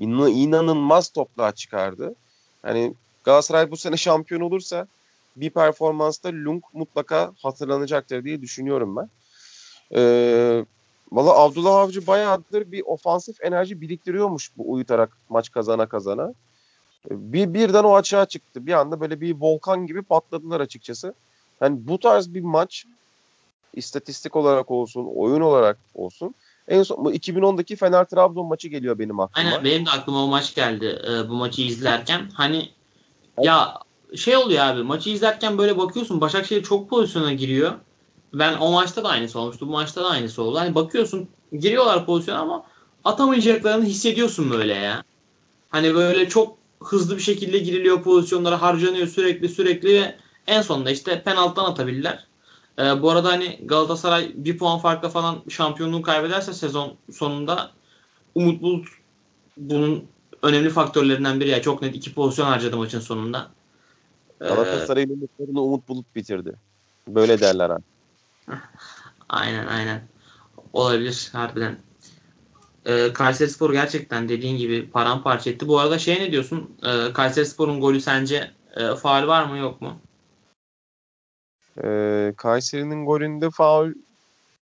İn, 0.00 0.10
inanılmaz 0.10 1.08
toplar 1.08 1.54
çıkardı. 1.54 2.14
Hani 2.62 2.94
Galatasaray 3.24 3.70
bu 3.70 3.76
sene 3.76 3.96
şampiyon 3.96 4.40
olursa 4.40 4.86
bir 5.36 5.50
performansta 5.50 6.28
Lung 6.32 6.62
mutlaka 6.72 7.32
hatırlanacaktır 7.42 8.24
diye 8.24 8.42
düşünüyorum 8.42 8.96
ben. 8.96 9.10
Ee, 9.94 10.64
Valla 11.12 11.38
Abdullah 11.38 11.76
Avcı 11.76 12.06
bayağıdır 12.06 12.72
bir 12.72 12.82
ofansif 12.86 13.44
enerji 13.44 13.80
biriktiriyormuş 13.80 14.50
bu 14.56 14.72
uyutarak 14.72 15.16
maç 15.28 15.52
kazana 15.52 15.86
kazana. 15.86 16.34
Bir 17.10 17.54
birden 17.54 17.84
o 17.84 17.94
açığa 17.94 18.26
çıktı. 18.26 18.66
Bir 18.66 18.72
anda 18.72 19.00
böyle 19.00 19.20
bir 19.20 19.36
volkan 19.40 19.86
gibi 19.86 20.02
patladılar 20.02 20.60
açıkçası. 20.60 21.14
Yani 21.60 21.78
bu 21.80 21.98
tarz 21.98 22.34
bir 22.34 22.40
maç 22.40 22.84
istatistik 23.74 24.36
olarak 24.36 24.70
olsun, 24.70 25.08
oyun 25.16 25.40
olarak 25.40 25.78
olsun. 25.94 26.34
En 26.68 26.82
son 26.82 27.04
bu 27.04 27.12
2010'daki 27.12 27.76
Fener 27.76 28.04
Trabzon 28.04 28.46
maçı 28.46 28.68
geliyor 28.68 28.98
benim 28.98 29.20
aklıma. 29.20 29.48
Aynen 29.48 29.64
benim 29.64 29.86
de 29.86 29.90
aklıma 29.90 30.24
o 30.24 30.26
maç 30.26 30.54
geldi 30.54 31.02
e, 31.08 31.28
bu 31.28 31.34
maçı 31.34 31.62
izlerken. 31.62 32.30
Hani 32.34 32.70
ya 33.40 33.74
şey 34.16 34.36
oluyor 34.36 34.64
abi 34.64 34.82
maçı 34.82 35.10
izlerken 35.10 35.58
böyle 35.58 35.78
bakıyorsun 35.78 36.20
Başakşehir 36.20 36.62
çok 36.62 36.90
pozisyona 36.90 37.32
giriyor. 37.32 37.72
Ben 38.34 38.56
o 38.58 38.72
maçta 38.72 39.04
da 39.04 39.08
aynısı 39.08 39.40
olmuştu. 39.40 39.68
Bu 39.68 39.72
maçta 39.72 40.04
da 40.04 40.08
aynısı 40.08 40.42
oldu. 40.42 40.58
Hani 40.58 40.74
bakıyorsun 40.74 41.28
giriyorlar 41.52 42.06
pozisyona 42.06 42.38
ama 42.38 42.64
atamayacaklarını 43.04 43.84
hissediyorsun 43.84 44.50
böyle 44.50 44.74
ya. 44.74 45.04
Hani 45.70 45.94
böyle 45.94 46.28
çok 46.28 46.57
hızlı 46.80 47.16
bir 47.16 47.22
şekilde 47.22 47.58
giriliyor 47.58 48.02
pozisyonlara 48.02 48.62
harcanıyor 48.62 49.06
sürekli 49.06 49.48
sürekli 49.48 49.94
ve 49.94 50.16
en 50.46 50.62
sonunda 50.62 50.90
işte 50.90 51.22
penaltıdan 51.22 51.64
atabilirler. 51.64 52.26
Ee, 52.78 53.02
bu 53.02 53.10
arada 53.10 53.28
hani 53.28 53.60
Galatasaray 53.64 54.32
bir 54.34 54.58
puan 54.58 54.78
farkla 54.78 55.08
falan 55.08 55.42
şampiyonluğu 55.48 56.02
kaybederse 56.02 56.52
sezon 56.52 56.96
sonunda 57.12 57.70
Umut 58.34 58.62
Bulut 58.62 58.88
bunun 59.56 60.04
önemli 60.42 60.70
faktörlerinden 60.70 61.40
biri. 61.40 61.48
Yani 61.48 61.62
çok 61.62 61.82
net 61.82 61.96
iki 61.96 62.14
pozisyon 62.14 62.46
harcadı 62.46 62.76
maçın 62.76 63.00
sonunda. 63.00 63.50
Ee, 64.40 64.48
Galatasaray'ın 64.48 65.10
umutlarını 65.10 65.60
Umut 65.62 65.88
Bulut 65.88 66.16
bitirdi. 66.16 66.54
Böyle 67.08 67.40
derler 67.40 67.70
abi. 67.70 67.82
aynen 69.28 69.66
aynen. 69.66 70.02
Olabilir 70.72 71.28
harbiden. 71.32 71.87
Ee, 72.88 73.12
Kayseri 73.12 73.50
Spor 73.50 73.72
gerçekten 73.72 74.28
dediğin 74.28 74.58
gibi 74.58 74.90
paramparça 74.90 75.50
etti. 75.50 75.68
Bu 75.68 75.78
arada 75.78 75.98
şey 75.98 76.20
ne 76.20 76.32
diyorsun? 76.32 76.76
Ee, 76.86 77.12
Kayseri 77.12 77.46
Spor'un 77.46 77.80
golü 77.80 78.00
sence 78.00 78.50
e, 78.76 78.94
faal 78.94 79.26
var 79.26 79.44
mı 79.44 79.58
yok 79.58 79.80
mu? 79.82 80.00
Ee, 81.84 82.34
Kayseri'nin 82.36 83.06
golünde 83.06 83.50
faul 83.50 83.92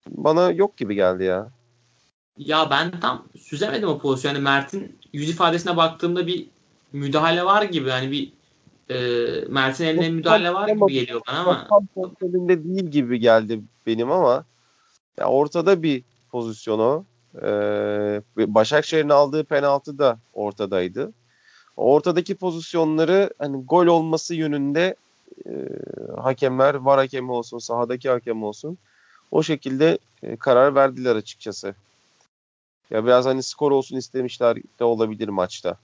bana 0.08 0.50
yok 0.50 0.76
gibi 0.76 0.94
geldi 0.94 1.24
ya. 1.24 1.50
Ya 2.38 2.70
ben 2.70 3.00
tam 3.00 3.24
süzemedim 3.40 3.88
o 3.88 3.98
pozisyonu. 3.98 4.34
Yani 4.34 4.44
Mert'in 4.44 4.98
yüz 5.12 5.30
ifadesine 5.30 5.76
baktığımda 5.76 6.26
bir 6.26 6.46
müdahale 6.92 7.44
var 7.44 7.62
gibi. 7.62 7.90
Hani 7.90 8.10
bir 8.10 8.32
e, 8.90 8.98
Mert'in 9.48 9.84
eline 9.84 10.10
müdahale 10.10 10.54
var 10.54 10.68
gibi 10.68 10.92
geliyor 10.92 11.20
bana 11.28 11.40
ama. 11.40 11.66
Tam 11.68 11.87
kontrolünde 11.94 12.64
değil 12.64 12.84
gibi 12.90 13.18
geldi 13.18 13.60
benim 13.87 14.12
ama 14.12 14.44
ya 15.18 15.26
ortada 15.26 15.82
bir 15.82 16.04
pozisyon 16.30 16.78
o. 16.78 17.04
Ee, 17.42 18.22
Başakşehir'in 18.36 19.08
aldığı 19.08 19.44
penaltı 19.44 19.98
da 19.98 20.18
ortadaydı. 20.32 21.12
Ortadaki 21.76 22.34
pozisyonları 22.34 23.30
hani 23.38 23.64
gol 23.64 23.86
olması 23.86 24.34
yönünde 24.34 24.96
e, 25.46 25.50
hakemler, 26.16 26.74
var 26.74 26.98
hakemi 26.98 27.32
olsun, 27.32 27.58
sahadaki 27.58 28.10
hakem 28.10 28.42
olsun 28.42 28.78
o 29.30 29.42
şekilde 29.42 29.98
e, 30.22 30.36
karar 30.36 30.74
verdiler 30.74 31.16
açıkçası. 31.16 31.74
Ya 32.90 33.04
biraz 33.06 33.26
hani 33.26 33.42
skor 33.42 33.70
olsun 33.70 33.96
istemişler 33.96 34.56
de 34.78 34.84
olabilir 34.84 35.28
maçta. 35.28 35.76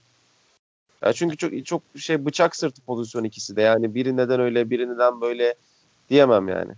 Ya 1.03 1.13
çünkü 1.13 1.37
çok 1.37 1.65
çok 1.65 1.81
şey 1.97 2.25
bıçak 2.25 2.55
sırtı 2.55 2.81
pozisyon 2.81 3.23
ikisi 3.23 3.55
de. 3.55 3.61
Yani 3.61 3.95
biri 3.95 4.17
neden 4.17 4.39
öyle, 4.39 4.69
biri 4.69 4.89
neden 4.89 5.21
böyle 5.21 5.55
diyemem 6.09 6.47
yani. 6.47 6.71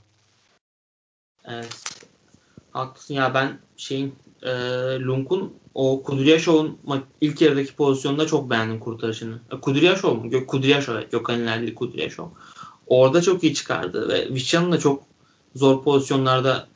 Evet. 1.45 1.92
Haklısın 2.73 3.13
ya 3.13 3.33
ben 3.33 3.59
şeyin 3.77 4.15
e, 4.41 4.49
Lunk'un 4.99 5.53
o 5.73 6.03
Kudryashov'un 6.03 6.77
ilk 7.21 7.41
yarıdaki 7.41 7.75
pozisyonunda 7.75 8.27
çok 8.27 8.49
beğendim 8.49 8.79
kurtarışını. 8.79 9.39
E, 9.51 9.59
Kudryashov 9.59 10.15
mu? 10.15 10.29
Gök 10.29 10.47
Kudryashov 10.47 10.95
evet. 10.95 11.12
Gökhan 11.12 11.39
İlerli 11.39 11.75
Kudryashov. 11.75 12.27
Orada 12.88 13.21
çok 13.21 13.43
iyi 13.43 13.53
çıkardı 13.53 14.09
ve 14.09 14.29
Vişcan'ın 14.33 14.71
da 14.71 14.79
çok 14.79 15.03
zor 15.55 15.83
pozisyonlarda 15.83 16.67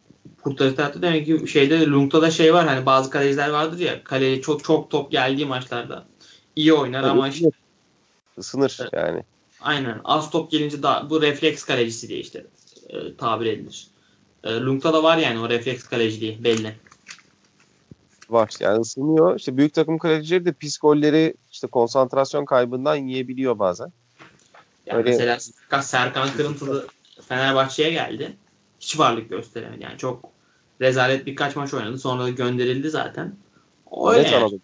kurtarıcı 0.41 0.81
yaptı. 0.81 1.01
Demek 1.01 1.25
ki 1.25 1.47
şeyde 1.47 1.86
Lunk'ta 1.88 2.21
da 2.21 2.31
şey 2.31 2.53
var 2.53 2.67
hani 2.67 2.86
bazı 2.86 3.10
kaleciler 3.10 3.49
vardır 3.49 3.79
ya 3.79 4.03
kaleye 4.03 4.41
çok 4.41 4.63
çok 4.63 4.89
top 4.89 5.12
geldiği 5.12 5.45
maçlarda 5.45 6.05
iyi 6.55 6.73
oynar 6.73 7.03
ama 7.03 7.29
işte 7.29 7.51
ısınır 8.38 8.79
yani. 8.93 9.23
Aynen. 9.62 10.01
Az 10.03 10.29
top 10.29 10.51
gelince 10.51 10.83
da 10.83 11.07
bu 11.10 11.21
refleks 11.21 11.63
kalecisi 11.63 12.10
diye 12.10 12.19
işte 12.19 12.45
e, 12.89 13.15
tabir 13.15 13.45
edilir. 13.45 13.88
E, 14.43 14.54
Lunk'ta 14.54 14.93
da 14.93 15.04
var 15.04 15.17
yani 15.17 15.39
o 15.39 15.50
refleks 15.50 15.84
kaleciliği 15.84 16.43
belli. 16.43 16.76
Var 18.30 18.50
yani 18.60 18.80
ısınıyor. 18.80 19.39
İşte 19.39 19.58
büyük 19.58 19.73
takım 19.73 19.97
kalecileri 19.97 20.45
de 20.45 20.54
pis 20.54 20.78
golleri 20.78 21.34
işte 21.52 21.67
konsantrasyon 21.67 22.45
kaybından 22.45 22.95
yiyebiliyor 22.95 23.60
bazen. 23.60 23.91
Yani 24.86 24.97
Öyle... 24.97 25.10
Mesela 25.10 25.82
Serkan 25.82 26.30
Kırıntılı 26.32 26.88
Fenerbahçe'ye 27.28 27.91
geldi. 27.91 28.38
Hiç 28.80 29.00
varlık 29.00 29.30
gösteremedi. 29.30 29.84
Yani 29.84 29.97
çok 29.97 30.30
rezalet 30.82 31.26
birkaç 31.26 31.56
maç 31.56 31.73
oynadı. 31.73 32.00
Sonra 32.00 32.23
da 32.23 32.30
gönderildi 32.30 32.89
zaten. 32.89 33.36
O 33.86 34.12
öyle. 34.12 34.30
Yani. 34.30 34.60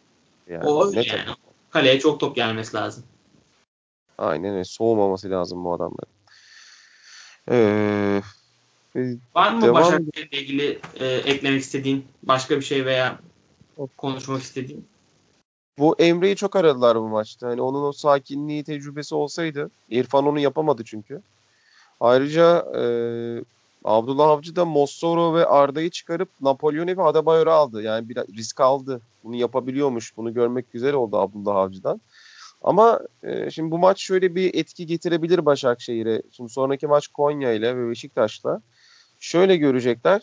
yani. 0.47 0.63
O 0.65 0.87
öyle 0.87 1.01
yani. 1.01 1.21
Kaleye 1.69 1.99
çok 1.99 2.19
top 2.19 2.35
gelmesi 2.35 2.75
lazım. 2.75 3.03
Aynen 4.17 4.53
öyle. 4.53 4.63
Soğumaması 4.63 5.29
lazım 5.29 5.65
bu 5.65 5.73
adamların. 5.73 6.13
Ee, 7.51 8.21
Var 9.35 9.53
mı 9.53 9.73
Başakşehir'le 9.73 10.31
ilgili 10.31 10.79
e, 10.99 11.05
eklemek 11.05 11.61
istediğin 11.61 12.05
başka 12.23 12.55
bir 12.55 12.65
şey 12.65 12.85
veya 12.85 13.19
konuşmak 13.97 14.41
istediğin? 14.41 14.85
Bu 15.77 15.95
Emre'yi 15.99 16.35
çok 16.35 16.55
aradılar 16.55 16.97
bu 16.97 17.07
maçta. 17.07 17.47
Hani 17.47 17.61
onun 17.61 17.83
o 17.83 17.91
sakinliği, 17.91 18.63
tecrübesi 18.63 19.15
olsaydı. 19.15 19.71
İrfan 19.89 20.27
onu 20.27 20.39
yapamadı 20.39 20.83
çünkü. 20.85 21.21
Ayrıca 21.99 22.65
e, 22.75 22.83
Abdullah 23.83 24.27
Avcı 24.27 24.55
da 24.55 24.65
Mossoro 24.65 25.35
ve 25.35 25.45
Arda'yı 25.45 25.89
çıkarıp 25.89 26.29
Napolyon'u 26.41 26.97
ve 26.97 27.03
Adebayor'u 27.03 27.51
aldı. 27.51 27.83
Yani 27.83 28.09
bir 28.09 28.15
risk 28.15 28.61
aldı. 28.61 29.01
Bunu 29.23 29.35
yapabiliyormuş. 29.35 30.17
Bunu 30.17 30.33
görmek 30.33 30.71
güzel 30.71 30.93
oldu 30.93 31.17
Abdullah 31.17 31.55
Avcı'dan. 31.55 32.01
Ama 32.61 32.99
e, 33.23 33.51
şimdi 33.51 33.71
bu 33.71 33.77
maç 33.77 34.01
şöyle 34.01 34.35
bir 34.35 34.53
etki 34.53 34.85
getirebilir 34.85 35.45
Başakşehir'e. 35.45 36.21
Şimdi 36.31 36.49
sonraki 36.49 36.87
maç 36.87 37.07
Konya 37.07 37.53
ile 37.53 37.77
ve 37.77 37.89
Beşiktaş'la. 37.89 38.61
Şöyle 39.23 39.57
görecekler. 39.57 40.21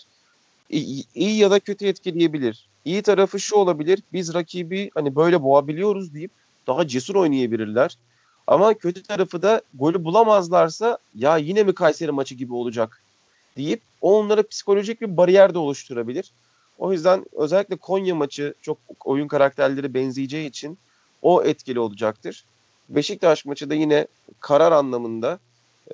İyi, 1.14 1.36
ya 1.36 1.50
da 1.50 1.60
kötü 1.60 1.86
etkileyebilir. 1.86 2.68
İyi 2.84 3.02
tarafı 3.02 3.40
şu 3.40 3.56
olabilir. 3.56 4.02
Biz 4.12 4.34
rakibi 4.34 4.90
hani 4.94 5.16
böyle 5.16 5.42
boğabiliyoruz 5.42 6.14
deyip 6.14 6.30
daha 6.66 6.88
cesur 6.88 7.14
oynayabilirler. 7.14 7.96
Ama 8.46 8.74
kötü 8.74 9.02
tarafı 9.02 9.42
da 9.42 9.62
golü 9.74 10.04
bulamazlarsa 10.04 10.98
ya 11.14 11.36
yine 11.36 11.62
mi 11.62 11.74
Kayseri 11.74 12.12
maçı 12.12 12.34
gibi 12.34 12.54
olacak 12.54 13.02
deyip 13.56 13.80
onlara 14.00 14.42
psikolojik 14.42 15.00
bir 15.00 15.16
bariyer 15.16 15.54
de 15.54 15.58
oluşturabilir. 15.58 16.32
O 16.78 16.92
yüzden 16.92 17.24
özellikle 17.32 17.76
Konya 17.76 18.14
maçı 18.14 18.54
çok 18.62 18.78
oyun 19.04 19.28
karakterleri 19.28 19.94
benzeyeceği 19.94 20.48
için 20.48 20.78
o 21.22 21.42
etkili 21.42 21.80
olacaktır. 21.80 22.44
Beşiktaş 22.88 23.44
maçı 23.44 23.70
da 23.70 23.74
yine 23.74 24.06
karar 24.40 24.72
anlamında 24.72 25.38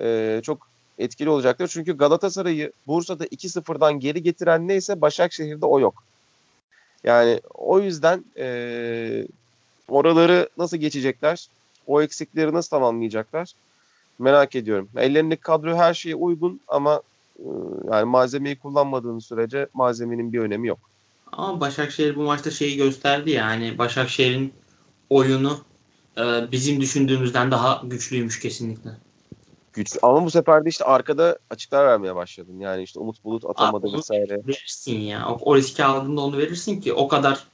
e, 0.01 0.39
çok 0.43 0.67
etkili 0.97 1.29
olacaktır. 1.29 1.67
Çünkü 1.67 1.97
Galatasaray'ı 1.97 2.71
Bursa'da 2.87 3.25
2-0'dan 3.25 3.99
geri 3.99 4.23
getiren 4.23 4.67
neyse 4.67 5.01
Başakşehir'de 5.01 5.65
o 5.65 5.79
yok. 5.79 6.03
Yani 7.03 7.41
o 7.53 7.79
yüzden 7.79 8.25
e, 8.37 9.27
oraları 9.87 10.49
nasıl 10.57 10.77
geçecekler? 10.77 11.47
O 11.87 12.01
eksikleri 12.01 12.53
nasıl 12.53 12.69
tamamlayacaklar? 12.69 13.51
Merak 14.19 14.55
ediyorum. 14.55 14.89
Ellerindeki 14.97 15.41
kadro 15.41 15.75
her 15.75 15.93
şeye 15.93 16.15
uygun 16.15 16.59
ama 16.67 17.01
e, 17.39 17.47
yani 17.91 18.05
malzemeyi 18.05 18.59
kullanmadığın 18.59 19.19
sürece 19.19 19.67
malzemenin 19.73 20.33
bir 20.33 20.39
önemi 20.39 20.67
yok. 20.67 20.79
Ama 21.31 21.59
Başakşehir 21.59 22.15
bu 22.15 22.23
maçta 22.23 22.51
şeyi 22.51 22.77
gösterdi 22.77 23.31
ya 23.31 23.45
hani 23.45 23.77
Başakşehir'in 23.77 24.53
oyunu 25.09 25.59
e, 26.17 26.51
bizim 26.51 26.81
düşündüğümüzden 26.81 27.51
daha 27.51 27.81
güçlüymüş 27.85 28.39
kesinlikle. 28.39 28.91
Güç. 29.77 29.97
Ama 30.01 30.25
bu 30.25 30.31
sefer 30.31 30.65
de 30.65 30.69
işte 30.69 30.85
arkada 30.85 31.37
açıklar 31.49 31.85
vermeye 31.85 32.15
başladın. 32.15 32.59
Yani 32.59 32.83
işte 32.83 32.99
Umut 32.99 33.23
Bulut 33.23 33.45
atamadı 33.45 33.87
Abi, 33.87 33.97
vesaire. 33.97 34.41
Verirsin 34.47 34.99
ya. 34.99 35.29
O, 35.29 35.51
o 35.51 35.55
riski 35.55 35.83
aldığında 35.83 36.21
onu 36.21 36.37
verirsin 36.37 36.81
ki 36.81 36.93
o 36.93 37.07
kadar 37.07 37.47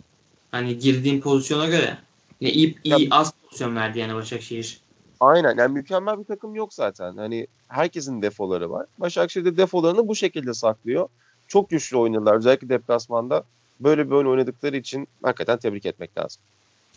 Hani 0.54 0.78
girdiğin 0.78 1.22
pozisyona 1.22 1.66
göre. 1.66 1.98
Ne 2.42 2.52
iyi, 2.52 2.78
iyi 2.84 3.08
az 3.12 3.34
pozisyon 3.34 3.76
verdi 3.76 4.00
yani 4.00 4.16
Başakşehir. 4.16 4.82
Aynen. 5.20 5.58
Yani 5.58 5.74
mükemmel 5.74 6.20
bir 6.20 6.24
takım 6.24 6.56
yok 6.56 6.74
zaten. 6.74 7.18
Hani 7.18 7.48
herkesin 7.68 8.22
defoları 8.22 8.72
var. 8.72 8.86
Başakşehir 8.98 9.46
de 9.46 9.58
defolarını 9.58 10.08
bu 10.08 10.16
şekilde 10.16 10.54
saklıyor. 10.54 11.10
Çok 11.48 11.70
güçlü 11.70 11.98
oynadılar. 11.98 12.36
Özellikle 12.36 12.70
deplasmanda 12.70 13.44
böyle 13.80 14.08
bir 14.08 14.16
oyun 14.16 14.28
oynadıkları 14.28 14.78
için 14.78 15.08
hakikaten 15.24 15.60
tebrik 15.60 15.86
etmek 15.86 16.18
lazım. 16.18 16.42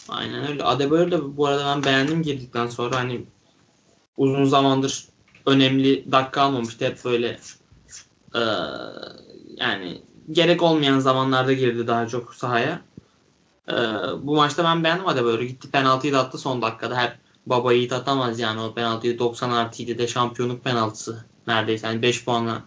Aynen 0.09 0.49
öyle. 0.49 0.65
Adebayor 0.65 1.11
da 1.11 1.37
bu 1.37 1.47
arada 1.47 1.65
ben 1.67 1.85
beğendim 1.85 2.23
girdikten 2.23 2.67
sonra 2.67 2.97
hani 2.97 3.25
uzun 4.17 4.45
zamandır 4.45 5.09
önemli 5.47 6.13
dakika 6.13 6.43
almamıştı. 6.43 6.85
Hep 6.85 7.05
böyle 7.05 7.39
e, 8.35 8.43
yani 9.57 10.03
gerek 10.31 10.63
olmayan 10.63 10.99
zamanlarda 10.99 11.53
girdi 11.53 11.87
daha 11.87 12.09
çok 12.09 12.35
sahaya. 12.35 12.81
E, 13.69 13.75
bu 14.23 14.37
maçta 14.37 14.65
ben 14.65 14.85
beğendim 14.85 15.09
Adebayor'u. 15.09 15.45
Gitti 15.45 15.71
penaltıyı 15.71 16.13
da 16.13 16.21
attı 16.21 16.39
son 16.39 16.63
dakikada. 16.63 17.03
Hep 17.03 17.13
baba 17.47 17.73
yiğit 17.73 17.93
atamaz 17.93 18.41
yani 18.41 18.61
o 18.61 18.75
penaltıyı 18.75 19.19
90 19.19 19.51
artı 19.51 19.83
7'de 19.83 20.07
şampiyonluk 20.07 20.65
penaltısı 20.65 21.25
neredeyse. 21.47 21.87
Yani 21.87 22.03
5 22.03 22.25
puanla 22.25 22.63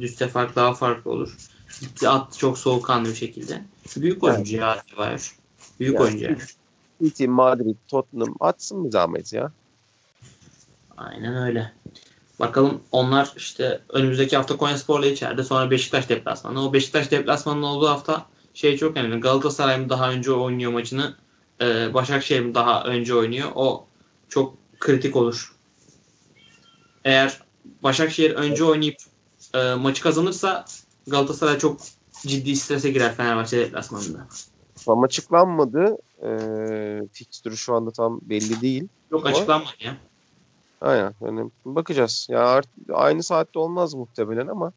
düşse 0.00 0.28
fark 0.28 0.56
daha 0.56 0.74
farklı 0.74 1.10
olur. 1.10 1.36
Gitti 1.80 2.08
attı 2.08 2.38
çok 2.38 2.58
soğukkanlı 2.58 3.08
bir 3.08 3.14
şekilde. 3.14 3.64
Büyük 3.96 4.24
oyuncu 4.24 4.56
ya 4.56 4.70
Adebayor. 4.70 5.36
Büyük 5.80 5.94
yani, 5.94 6.02
oyuncu 6.02 6.24
yani. 6.24 6.38
City, 7.02 7.26
Madrid, 7.26 7.76
Tottenham 7.88 8.34
atsın 8.40 8.84
bir 8.84 8.90
zahmet 8.90 9.32
ya. 9.32 9.52
Aynen 10.96 11.36
öyle. 11.36 11.72
Bakalım 12.40 12.80
onlar 12.92 13.32
işte 13.36 13.80
önümüzdeki 13.88 14.36
hafta 14.36 14.56
Konyaspor'la 14.56 15.06
içeride 15.06 15.44
sonra 15.44 15.70
Beşiktaş 15.70 16.08
deplasmanı. 16.08 16.68
O 16.68 16.72
Beşiktaş 16.72 17.10
deplasmanının 17.10 17.62
olduğu 17.62 17.88
hafta 17.88 18.26
şey 18.54 18.76
çok 18.76 18.96
önemli. 18.96 19.20
Galatasaray 19.20 19.80
mı 19.80 19.88
daha 19.88 20.10
önce 20.10 20.32
oynuyor 20.32 20.72
maçını 20.72 21.14
e, 21.60 21.94
Başakşehir 21.94 22.40
mi 22.40 22.54
daha 22.54 22.84
önce 22.84 23.14
oynuyor? 23.14 23.48
O 23.54 23.86
çok 24.28 24.54
kritik 24.80 25.16
olur. 25.16 25.54
Eğer 27.04 27.38
Başakşehir 27.82 28.30
önce 28.30 28.64
oynayıp 28.64 28.96
e, 29.54 29.74
maçı 29.74 30.02
kazanırsa 30.02 30.64
Galatasaray 31.06 31.58
çok 31.58 31.80
ciddi 32.26 32.56
strese 32.56 32.90
girer 32.90 33.14
Fenerbahçe 33.14 33.58
deplasmanında. 33.58 34.26
Tam 34.84 35.02
açıklanmadı. 35.02 35.96
Ee, 36.22 37.08
fikstürü 37.12 37.56
şu 37.56 37.74
anda 37.74 37.90
tam 37.90 38.20
belli 38.22 38.60
değil. 38.60 38.88
Yok 39.10 39.26
açıklanmadı 39.26 39.74
ya. 39.80 39.96
Aynen. 40.80 41.14
Yani 41.20 41.50
bakacağız. 41.64 42.26
Ya 42.30 42.46
art, 42.46 42.68
aynı 42.92 43.22
saatte 43.22 43.58
olmaz 43.58 43.94
muhtemelen 43.94 44.46
ama 44.46 44.72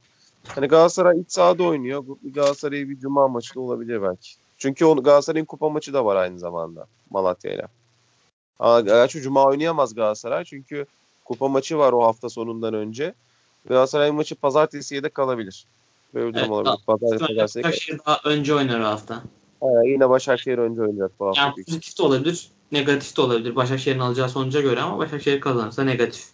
hani 0.48 0.68
Galatasaray 0.68 1.20
iç 1.20 1.32
sahada 1.32 1.64
oynuyor. 1.64 2.04
Galatasaray 2.24 2.90
bir 2.90 3.00
cuma 3.00 3.28
maçı 3.28 3.56
da 3.56 3.60
olabilir 3.60 4.02
belki. 4.02 4.32
Çünkü 4.58 4.86
o 4.86 5.04
Galatasaray'ın 5.04 5.46
kupa 5.46 5.70
maçı 5.70 5.94
da 5.94 6.06
var 6.06 6.16
aynı 6.16 6.40
zamanda 6.40 6.86
Malatya 7.10 7.54
ile. 7.54 7.68
Gerçi 8.86 9.22
cuma 9.22 9.46
oynayamaz 9.46 9.96
Galatasaray 9.96 10.44
çünkü 10.44 10.86
kupa 11.26 11.48
maçı 11.48 11.78
var 11.78 11.94
o 11.94 12.04
hafta 12.04 12.30
sonundan 12.30 12.74
önce. 12.74 13.14
Galatasaray 13.70 14.12
maçı 14.12 14.36
pazartesiye 14.36 15.04
de 15.04 15.10
kalabilir. 15.10 15.66
Böyle 16.14 16.28
bir 16.28 16.34
durum 16.34 16.44
evet, 16.44 16.52
olabilir. 16.52 16.86
Pazartesi, 16.86 17.64
Başakşehir 17.64 18.00
daha 18.06 18.22
önce 18.26 18.56
oynar 18.56 18.80
o 18.80 18.86
hafta. 18.86 19.24
Evet, 19.62 19.86
yine 19.86 20.10
Başakşehir 20.10 20.58
önce 20.58 20.82
oynayacak 20.82 21.12
bu 21.20 21.28
hafta. 21.28 21.42
Yani 21.42 21.54
pozitif 21.56 22.00
de 22.00 22.04
olabilir, 22.04 22.48
negatif 22.72 23.18
de 23.18 23.22
olabilir. 23.22 23.56
Başakşehir'in 23.56 24.00
alacağı 24.00 24.30
sonuca 24.30 24.62
göre 24.62 24.82
ama 24.82 24.98
Başakşehir 24.98 25.42
kazanırsa 25.42 25.84
negatif. 25.84 26.26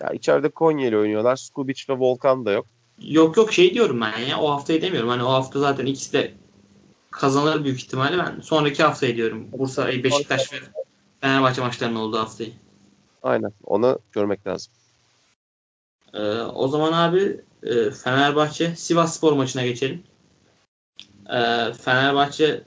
Ya 0.00 0.10
içeride 0.10 0.48
Konya 0.48 0.88
ile 0.88 0.98
oynuyorlar. 0.98 1.36
Skubic 1.36 1.82
ve 1.88 1.92
Volkan 1.98 2.44
da 2.44 2.52
yok. 2.52 2.66
Yok 3.00 3.36
yok 3.36 3.52
şey 3.52 3.74
diyorum 3.74 4.00
ben 4.00 4.18
ya. 4.18 4.40
O 4.40 4.50
haftayı 4.50 4.82
demiyorum. 4.82 5.08
Hani 5.08 5.22
o 5.22 5.28
hafta 5.28 5.58
zaten 5.58 5.86
ikisi 5.86 6.12
de 6.12 6.34
kazanır 7.10 7.64
büyük 7.64 7.80
ihtimalle. 7.80 8.18
Ben 8.18 8.40
sonraki 8.40 8.82
haftayı 8.82 9.16
diyorum. 9.16 9.46
Bursa, 9.52 9.88
Beşiktaş 9.88 10.52
ve 10.52 10.56
Fenerbahçe 11.20 11.60
maçlarının 11.60 11.98
olduğu 11.98 12.18
haftayı. 12.18 12.52
Aynen. 13.22 13.52
Onu 13.64 13.98
görmek 14.12 14.46
lazım. 14.46 14.72
Ee, 16.14 16.40
o 16.40 16.68
zaman 16.68 16.92
abi 16.92 17.40
e, 17.62 17.90
Fenerbahçe 17.90 18.76
Sivas 18.76 19.16
Spor 19.16 19.32
maçına 19.32 19.64
geçelim. 19.64 20.02
Ee, 21.32 21.72
Fenerbahçe 21.72 22.62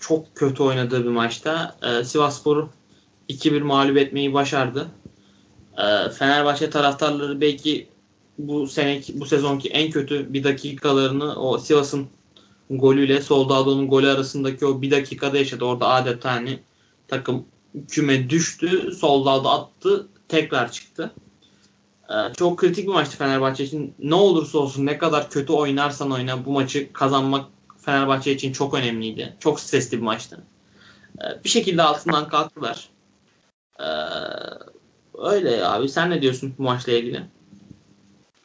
çok 0.00 0.36
kötü 0.36 0.62
oynadığı 0.62 1.04
bir 1.04 1.10
maçta 1.10 1.76
e, 1.82 2.04
Sivas 2.04 2.40
Spor'u 2.40 2.68
2-1 3.28 3.62
mağlup 3.62 3.96
etmeyi 3.96 4.34
başardı. 4.34 4.88
E, 5.78 6.10
Fenerbahçe 6.10 6.70
taraftarları 6.70 7.40
belki 7.40 7.88
bu 8.38 8.66
seneki 8.66 9.20
bu 9.20 9.26
sezonki 9.26 9.68
en 9.68 9.90
kötü 9.90 10.32
bir 10.32 10.44
dakikalarını 10.44 11.36
o 11.36 11.58
Sivas'ın 11.58 12.08
golüyle 12.70 13.22
Soldado'nun 13.22 13.88
golü 13.88 14.08
arasındaki 14.08 14.66
o 14.66 14.82
bir 14.82 14.90
dakikada 14.90 15.38
yaşadı. 15.38 15.64
Orada 15.64 15.88
adeta 15.88 16.32
hani 16.32 16.58
takım 17.08 17.44
küme 17.88 18.30
düştü. 18.30 18.92
Soldado 18.92 19.48
attı. 19.48 20.08
Tekrar 20.28 20.72
çıktı. 20.72 21.10
Ee, 22.10 22.14
çok 22.36 22.58
kritik 22.58 22.86
bir 22.86 22.92
maçtı 22.92 23.16
Fenerbahçe 23.16 23.64
için. 23.64 23.94
Ne 23.98 24.14
olursa 24.14 24.58
olsun 24.58 24.86
ne 24.86 24.98
kadar 24.98 25.30
kötü 25.30 25.52
oynarsan 25.52 26.10
oyna 26.10 26.44
bu 26.44 26.52
maçı 26.52 26.92
kazanmak 26.92 27.44
Fenerbahçe 27.82 28.32
için 28.32 28.52
çok 28.52 28.74
önemliydi. 28.74 29.36
Çok 29.40 29.60
stresli 29.60 29.96
bir 29.96 30.02
maçtı. 30.02 30.42
Ee, 31.20 31.44
bir 31.44 31.48
şekilde 31.48 31.82
altından 31.82 32.28
kalktılar. 32.28 32.88
Ee, 33.80 33.84
öyle 35.18 35.66
abi. 35.66 35.88
Sen 35.88 36.10
ne 36.10 36.22
diyorsun 36.22 36.54
bu 36.58 36.62
maçla 36.62 36.92
ilgili? 36.92 37.22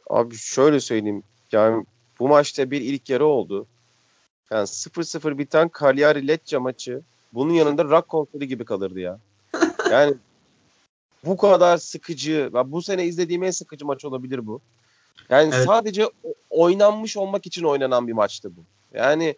Abi 0.10 0.36
şöyle 0.36 0.80
söyleyeyim. 0.80 1.24
Yani 1.52 1.86
bu 2.20 2.28
maçta 2.28 2.72
bir 2.72 2.82
ilk 2.82 3.10
yarı 3.10 3.26
oldu. 3.26 3.68
Yani 4.52 4.64
0-0 4.68 5.38
biten 5.38 5.72
Cagliari 5.80 6.28
Lecce 6.28 6.58
maçı 6.58 7.02
bunun 7.34 7.54
yanında 7.54 7.84
rock 7.84 8.08
konseri 8.08 8.48
gibi 8.48 8.66
kalırdı 8.66 9.00
ya. 9.00 9.20
Yani 9.92 10.14
bu 11.26 11.38
kadar 11.38 11.78
sıkıcı, 11.78 12.50
bu 12.66 12.82
sene 12.82 13.06
izlediğim 13.06 13.44
en 13.44 13.52
sıkıcı 13.52 13.86
maç 13.86 14.06
olabilir 14.06 14.48
bu. 14.48 14.62
Yani 15.30 15.52
evet. 15.56 15.66
sadece 15.66 16.10
oynanmış 16.50 17.18
olmak 17.18 17.46
için 17.46 17.64
oynanan 17.64 18.08
bir 18.08 18.14
maçtı 18.14 18.52
bu. 18.58 18.62
Yani 18.94 19.36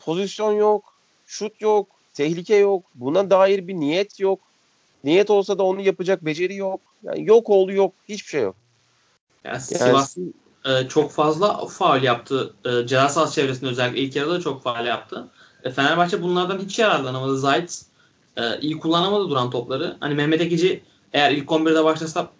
pozisyon 0.00 0.52
yok, 0.52 0.84
şut 1.26 1.60
yok, 1.60 1.88
tehlike 2.14 2.56
yok, 2.56 2.84
buna 2.94 3.30
dair 3.30 3.68
bir 3.68 3.74
niyet 3.74 4.20
yok. 4.20 4.40
Niyet 5.04 5.30
olsa 5.30 5.58
da 5.58 5.62
onu 5.62 5.80
yapacak 5.80 6.24
beceri 6.24 6.54
yok. 6.54 6.80
Yani 7.02 7.26
yok 7.26 7.50
oldu 7.50 7.72
yok, 7.72 7.94
hiçbir 8.08 8.28
şey 8.28 8.42
yok. 8.42 8.56
Yani, 9.44 9.60
Sivas 9.60 10.16
e, 10.64 10.88
çok 10.88 11.10
fazla 11.10 11.66
faul 11.66 12.02
yaptı. 12.02 12.54
E, 12.64 12.86
ceza 12.86 13.08
sahası 13.08 13.34
çevresinde 13.34 13.70
özellikle 13.70 14.00
ilk 14.00 14.16
yarıda 14.16 14.40
çok 14.40 14.62
faul 14.62 14.86
yaptı. 14.86 15.28
E, 15.64 15.70
Fenerbahçe 15.70 16.22
bunlardan 16.22 16.58
hiç 16.58 16.78
yararlanamadı. 16.78 17.38
Zayt 17.38 17.82
e, 18.36 18.60
iyi 18.60 18.78
kullanamadı 18.78 19.30
duran 19.30 19.50
topları. 19.50 19.96
Hani 20.00 20.14
Mehmet 20.14 20.40
Ekici 20.40 20.82
eğer 21.12 21.30
ilk 21.30 21.48
11'de 21.48 21.84
başlasa 21.84 22.30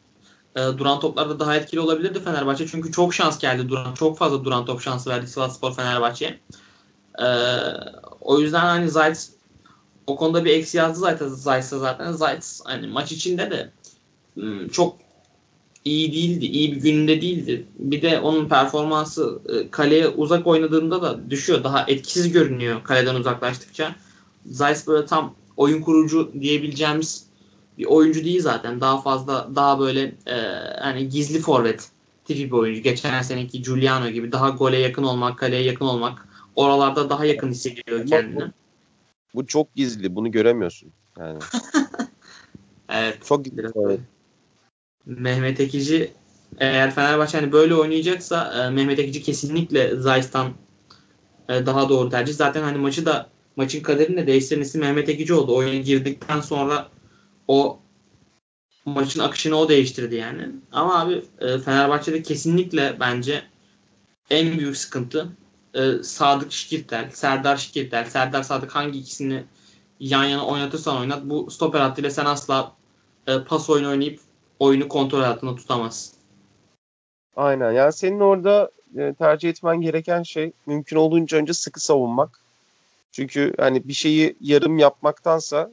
e, 0.56 0.60
duran 0.78 1.00
toplarda 1.00 1.40
daha 1.40 1.56
etkili 1.56 1.80
olabilirdi 1.80 2.20
Fenerbahçe. 2.20 2.66
Çünkü 2.66 2.92
çok 2.92 3.14
şans 3.14 3.38
geldi 3.38 3.68
duran. 3.68 3.94
Çok 3.94 4.18
fazla 4.18 4.44
duran 4.44 4.64
top 4.64 4.80
şansı 4.80 5.10
verdi 5.10 5.26
Sivas 5.26 5.56
Spor 5.56 5.74
Fenerbahçe'ye. 5.74 6.38
E, 7.18 7.26
o 8.20 8.40
yüzden 8.40 8.60
hani 8.60 8.90
Zayt 8.90 9.28
o 10.06 10.16
konuda 10.16 10.44
bir 10.44 10.50
eksi 10.50 10.76
yazdı 10.76 11.00
zaten 11.00 11.28
Zayt'sa 11.28 11.78
zaten. 11.78 12.12
Zayt 12.12 12.60
hani 12.64 12.86
maç 12.86 13.12
içinde 13.12 13.50
de 13.50 13.70
hmm, 14.34 14.68
çok 14.68 14.96
iyi 15.84 16.12
değildi. 16.12 16.46
iyi 16.46 16.72
bir 16.72 16.80
gününde 16.80 17.20
değildi. 17.20 17.66
Bir 17.78 18.02
de 18.02 18.20
onun 18.20 18.48
performansı 18.48 19.38
e, 19.48 19.70
kaleye 19.70 20.08
uzak 20.08 20.46
oynadığında 20.46 21.02
da 21.02 21.30
düşüyor. 21.30 21.64
Daha 21.64 21.84
etkisiz 21.88 22.32
görünüyor 22.32 22.84
kaleden 22.84 23.14
uzaklaştıkça. 23.14 23.94
Zayt 24.46 24.86
böyle 24.86 25.06
tam 25.06 25.34
oyun 25.56 25.82
kurucu 25.82 26.32
diyebileceğimiz 26.40 27.26
bir 27.78 27.84
oyuncu 27.84 28.24
değil 28.24 28.40
zaten. 28.40 28.80
Daha 28.80 29.00
fazla 29.00 29.50
daha 29.54 29.80
böyle 29.80 30.14
e, 30.26 30.36
hani 30.80 31.08
gizli 31.08 31.40
forvet 31.40 31.88
tipi 32.24 32.46
bir 32.46 32.52
oyuncu. 32.52 32.82
Geçen 32.82 33.22
seneki 33.22 33.62
Giuliano 33.62 34.08
gibi 34.08 34.32
daha 34.32 34.50
gole 34.50 34.78
yakın 34.78 35.02
olmak, 35.02 35.38
kaleye 35.38 35.62
yakın 35.62 35.84
olmak. 35.84 36.28
Oralarda 36.56 37.10
daha 37.10 37.24
yakın 37.24 37.50
hissediyor 37.50 38.06
kendini. 38.06 38.44
Bu 39.34 39.46
çok 39.46 39.74
gizli. 39.74 40.14
Bunu 40.14 40.30
göremiyorsun. 40.30 40.92
Yani. 41.18 41.38
evet. 42.88 43.26
Çok 43.26 43.44
gizli. 43.44 43.62
Evet. 43.76 44.00
Mehmet 45.06 45.60
Ekici 45.60 46.12
eğer 46.58 46.94
Fenerbahçe 46.94 47.38
hani 47.38 47.52
böyle 47.52 47.74
oynayacaksa 47.74 48.66
e, 48.66 48.70
Mehmet 48.70 48.98
Ekici 48.98 49.22
kesinlikle 49.22 49.96
Zayt'tan 49.96 50.52
e, 51.48 51.66
daha 51.66 51.88
doğru 51.88 52.10
tercih. 52.10 52.34
Zaten 52.34 52.62
hani 52.62 52.78
maçı 52.78 53.06
da 53.06 53.28
maçın 53.56 53.82
kaderini 53.82 54.16
de 54.16 54.26
değiştiren 54.26 54.60
isim 54.60 54.80
Mehmet 54.80 55.08
Ekici 55.08 55.34
oldu. 55.34 55.56
Oyuna 55.56 55.74
girdikten 55.74 56.40
sonra 56.40 56.88
o 57.48 57.78
maçın 58.84 59.20
akışını 59.20 59.56
o 59.56 59.68
değiştirdi 59.68 60.14
yani. 60.14 60.48
Ama 60.72 61.00
abi 61.00 61.24
e, 61.40 61.58
Fenerbahçe'de 61.58 62.22
kesinlikle 62.22 62.96
bence 63.00 63.42
en 64.30 64.58
büyük 64.58 64.76
sıkıntı 64.76 65.28
e, 65.74 66.02
Sadık 66.02 66.52
Şikirtel, 66.52 67.10
Serdar 67.10 67.56
Şikirtel, 67.56 68.04
Serdar 68.04 68.42
Sadık 68.42 68.74
hangi 68.74 68.98
ikisini 68.98 69.44
yan 70.00 70.24
yana 70.24 70.46
oynatırsan 70.46 71.00
oynat 71.00 71.24
bu 71.24 71.50
stoper 71.50 71.80
hattıyla 71.80 72.10
sen 72.10 72.24
asla 72.24 72.72
e, 73.26 73.44
pas 73.44 73.70
oyunu 73.70 73.88
oynayıp 73.88 74.20
oyunu 74.58 74.88
kontrol 74.88 75.22
altında 75.22 75.56
tutamazsın. 75.56 76.14
Aynen. 77.36 77.72
Yani 77.72 77.92
senin 77.92 78.20
orada 78.20 78.70
e, 78.96 79.14
tercih 79.14 79.48
etmen 79.48 79.80
gereken 79.80 80.22
şey 80.22 80.52
mümkün 80.66 80.96
olduğunca 80.96 81.38
önce 81.38 81.52
sıkı 81.52 81.80
savunmak. 81.80 82.40
Çünkü 83.12 83.54
hani 83.58 83.88
bir 83.88 83.92
şeyi 83.92 84.36
yarım 84.40 84.78
yapmaktansa 84.78 85.70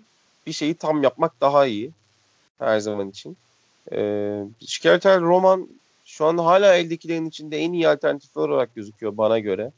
bir 0.48 0.52
şeyi 0.52 0.76
tam 0.76 1.04
yapmak 1.04 1.42
daha 1.42 1.66
iyi 1.66 1.92
her 2.60 2.80
zaman 2.80 3.10
için. 3.10 3.38
Ee, 3.92 4.44
Şikertel 4.60 5.22
Roman 5.22 5.68
şu 6.06 6.26
an 6.26 6.38
hala 6.38 6.76
eldekilerin 6.76 7.26
içinde 7.26 7.58
en 7.58 7.74
iyi 7.74 7.90
alternatifler 7.90 8.42
olarak 8.42 8.76
gözüküyor 8.76 9.18
bana 9.18 9.40
göre. 9.40 9.72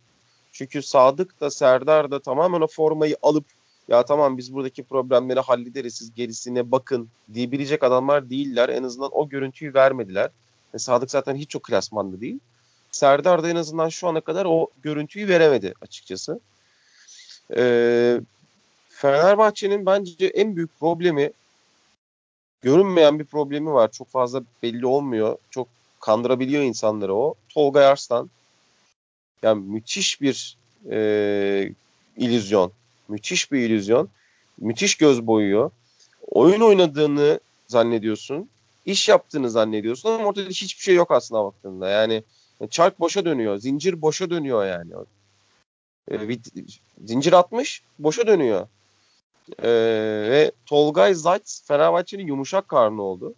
Çünkü 0.51 0.81
Sadık 0.81 1.41
da 1.41 1.49
Serdar 1.49 2.11
da 2.11 2.19
tamamen 2.19 2.61
o 2.61 2.67
formayı 2.67 3.17
alıp 3.21 3.45
ya 3.87 4.05
tamam 4.05 4.37
biz 4.37 4.53
buradaki 4.53 4.83
problemleri 4.83 5.39
hallederiz 5.39 5.95
siz 5.95 6.15
gerisine 6.15 6.71
bakın 6.71 7.09
diyebilecek 7.33 7.83
adamlar 7.83 8.29
değiller. 8.29 8.69
En 8.69 8.83
azından 8.83 9.09
o 9.11 9.29
görüntüyü 9.29 9.73
vermediler. 9.73 10.29
E, 10.73 10.77
Sadık 10.77 11.11
zaten 11.11 11.35
hiç 11.35 11.49
çok 11.49 11.63
klasmanlı 11.63 12.21
değil. 12.21 12.39
Serdar 12.91 13.43
da 13.43 13.49
en 13.49 13.55
azından 13.55 13.89
şu 13.89 14.07
ana 14.07 14.21
kadar 14.21 14.45
o 14.45 14.67
görüntüyü 14.83 15.27
veremedi 15.27 15.73
açıkçası. 15.81 16.39
Ee, 17.55 18.21
Fenerbahçe'nin 19.03 19.85
bence 19.85 20.27
en 20.27 20.55
büyük 20.55 20.79
problemi 20.79 21.31
görünmeyen 22.61 23.19
bir 23.19 23.25
problemi 23.25 23.73
var. 23.73 23.91
Çok 23.91 24.07
fazla 24.09 24.43
belli 24.63 24.85
olmuyor. 24.85 25.37
Çok 25.49 25.67
kandırabiliyor 25.99 26.63
insanları 26.63 27.15
o. 27.15 27.35
Tolga 27.49 27.79
Arslan. 27.79 28.29
Yani 29.41 29.63
müthiş 29.65 30.21
bir 30.21 30.57
e, 30.91 31.69
illüzyon. 32.17 32.71
Müthiş 33.07 33.51
bir 33.51 33.59
illüzyon. 33.59 34.09
Müthiş 34.57 34.95
göz 34.95 35.27
boyuyor. 35.27 35.71
Oyun 36.27 36.61
oynadığını 36.61 37.39
zannediyorsun. 37.67 38.49
iş 38.85 39.09
yaptığını 39.09 39.49
zannediyorsun 39.49 40.09
ama 40.09 40.25
ortada 40.25 40.49
hiçbir 40.49 40.83
şey 40.83 40.95
yok 40.95 41.11
aslında 41.11 41.43
baktığında. 41.43 41.89
Yani 41.89 42.23
çark 42.69 42.99
boşa 42.99 43.25
dönüyor. 43.25 43.57
Zincir 43.57 44.01
boşa 44.01 44.29
dönüyor 44.29 44.65
yani. 44.65 44.91
E, 46.11 46.37
zincir 47.05 47.33
atmış 47.33 47.83
boşa 47.99 48.27
dönüyor. 48.27 48.67
E, 49.59 49.69
ve 50.29 50.51
Tolgay 50.65 51.13
Zayt 51.13 51.61
Fenerbahçe'nin 51.65 52.27
yumuşak 52.27 52.67
karnı 52.67 53.01
oldu. 53.01 53.35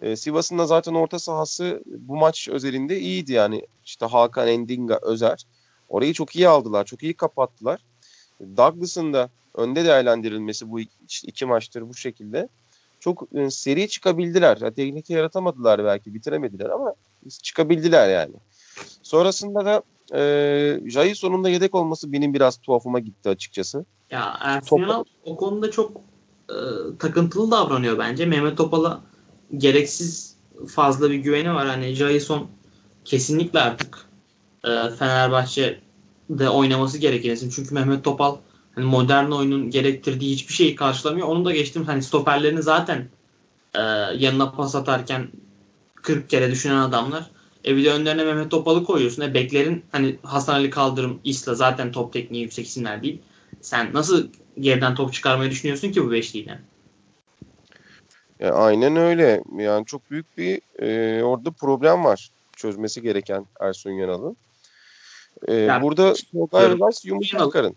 E, 0.00 0.16
Sivas'ın 0.16 0.58
da 0.58 0.66
zaten 0.66 0.94
orta 0.94 1.18
sahası 1.18 1.82
bu 1.86 2.16
maç 2.16 2.48
özelinde 2.48 3.00
iyiydi 3.00 3.32
yani. 3.32 3.66
İşte 3.84 4.06
Hakan 4.06 4.48
Endinga, 4.48 4.98
Özer. 5.02 5.46
Orayı 5.88 6.12
çok 6.12 6.36
iyi 6.36 6.48
aldılar. 6.48 6.84
Çok 6.84 7.02
iyi 7.02 7.14
kapattılar. 7.14 7.80
Douglas'ın 8.56 9.12
da 9.12 9.30
önde 9.54 9.84
değerlendirilmesi 9.84 10.70
bu 10.70 10.80
işte 10.80 11.28
iki 11.28 11.46
maçtır 11.46 11.88
bu 11.88 11.94
şekilde. 11.94 12.48
Çok 13.00 13.28
e, 13.34 13.50
seri 13.50 13.88
çıkabildiler. 13.88 14.58
Yani 14.60 14.74
tehlike 14.74 15.14
yaratamadılar 15.14 15.84
belki 15.84 16.14
bitiremediler 16.14 16.70
ama 16.70 16.94
çıkabildiler 17.42 18.08
yani. 18.08 18.34
Sonrasında 19.02 19.64
da 19.64 19.82
e, 20.18 20.90
Jai 20.90 21.14
sonunda 21.14 21.48
yedek 21.48 21.74
olması 21.74 22.12
benim 22.12 22.34
biraz 22.34 22.56
tuhafıma 22.56 23.00
gitti 23.00 23.28
açıkçası. 23.28 23.84
Ya 24.14 24.38
Ersun 24.40 24.78
Yanal 24.78 25.04
o 25.24 25.36
konuda 25.36 25.70
çok 25.70 26.00
e, 26.50 26.56
takıntılı 26.98 27.50
davranıyor 27.50 27.98
bence. 27.98 28.26
Mehmet 28.26 28.56
Topal'a 28.56 29.00
gereksiz 29.56 30.36
fazla 30.68 31.10
bir 31.10 31.16
güveni 31.16 31.54
var. 31.54 31.66
Hani 31.66 31.94
Jason 31.94 32.46
kesinlikle 33.04 33.60
artık 33.60 33.98
e, 34.64 34.70
Fenerbahçe'de 34.98 36.48
oynaması 36.48 36.98
gereken. 36.98 37.48
Çünkü 37.48 37.74
Mehmet 37.74 38.04
Topal 38.04 38.36
hani 38.74 38.84
modern 38.84 39.30
oyunun 39.30 39.70
gerektirdiği 39.70 40.32
hiçbir 40.32 40.54
şeyi 40.54 40.74
karşılamıyor. 40.74 41.28
Onu 41.28 41.44
da 41.44 41.52
geçtim. 41.52 41.84
Hani 41.84 42.02
stoperlerini 42.02 42.62
zaten 42.62 43.08
e, 43.74 43.80
yanına 44.16 44.50
pas 44.50 44.74
atarken 44.74 45.28
40 45.94 46.30
kere 46.30 46.50
düşünen 46.50 46.76
adamlar. 46.76 47.30
E 47.64 47.76
bir 47.76 47.84
de 47.84 47.90
önlerine 47.92 48.24
Mehmet 48.24 48.50
Topal'ı 48.50 48.84
koyuyorsun. 48.84 49.22
E 49.22 49.34
beklerin 49.34 49.84
hani 49.92 50.18
Hasan 50.22 50.54
Ali 50.54 50.70
Kaldırım, 50.70 51.20
İsla 51.24 51.54
zaten 51.54 51.92
top 51.92 52.12
tekniği 52.12 52.42
yüksek 52.42 52.66
isimler 52.66 53.02
değil. 53.02 53.22
Sen 53.64 53.90
nasıl 53.92 54.28
geriden 54.60 54.94
top 54.94 55.12
çıkarmayı 55.12 55.50
düşünüyorsun 55.50 55.92
ki 55.92 56.04
bu 56.04 56.10
beşliyle? 56.10 56.60
E, 58.40 58.48
aynen 58.48 58.96
öyle. 58.96 59.42
Yani 59.56 59.86
çok 59.86 60.10
büyük 60.10 60.38
bir 60.38 60.60
e, 60.78 61.22
orada 61.22 61.50
problem 61.50 62.04
var 62.04 62.30
çözmesi 62.56 63.02
gereken 63.02 63.46
Ersun 63.60 63.90
Yanal'ın. 63.90 64.36
E, 65.48 65.54
yani, 65.54 65.82
burada 65.82 66.14
Tolgay 66.32 66.70
Rivas 66.70 67.04
yumuşak 67.04 67.52
karın. 67.52 67.76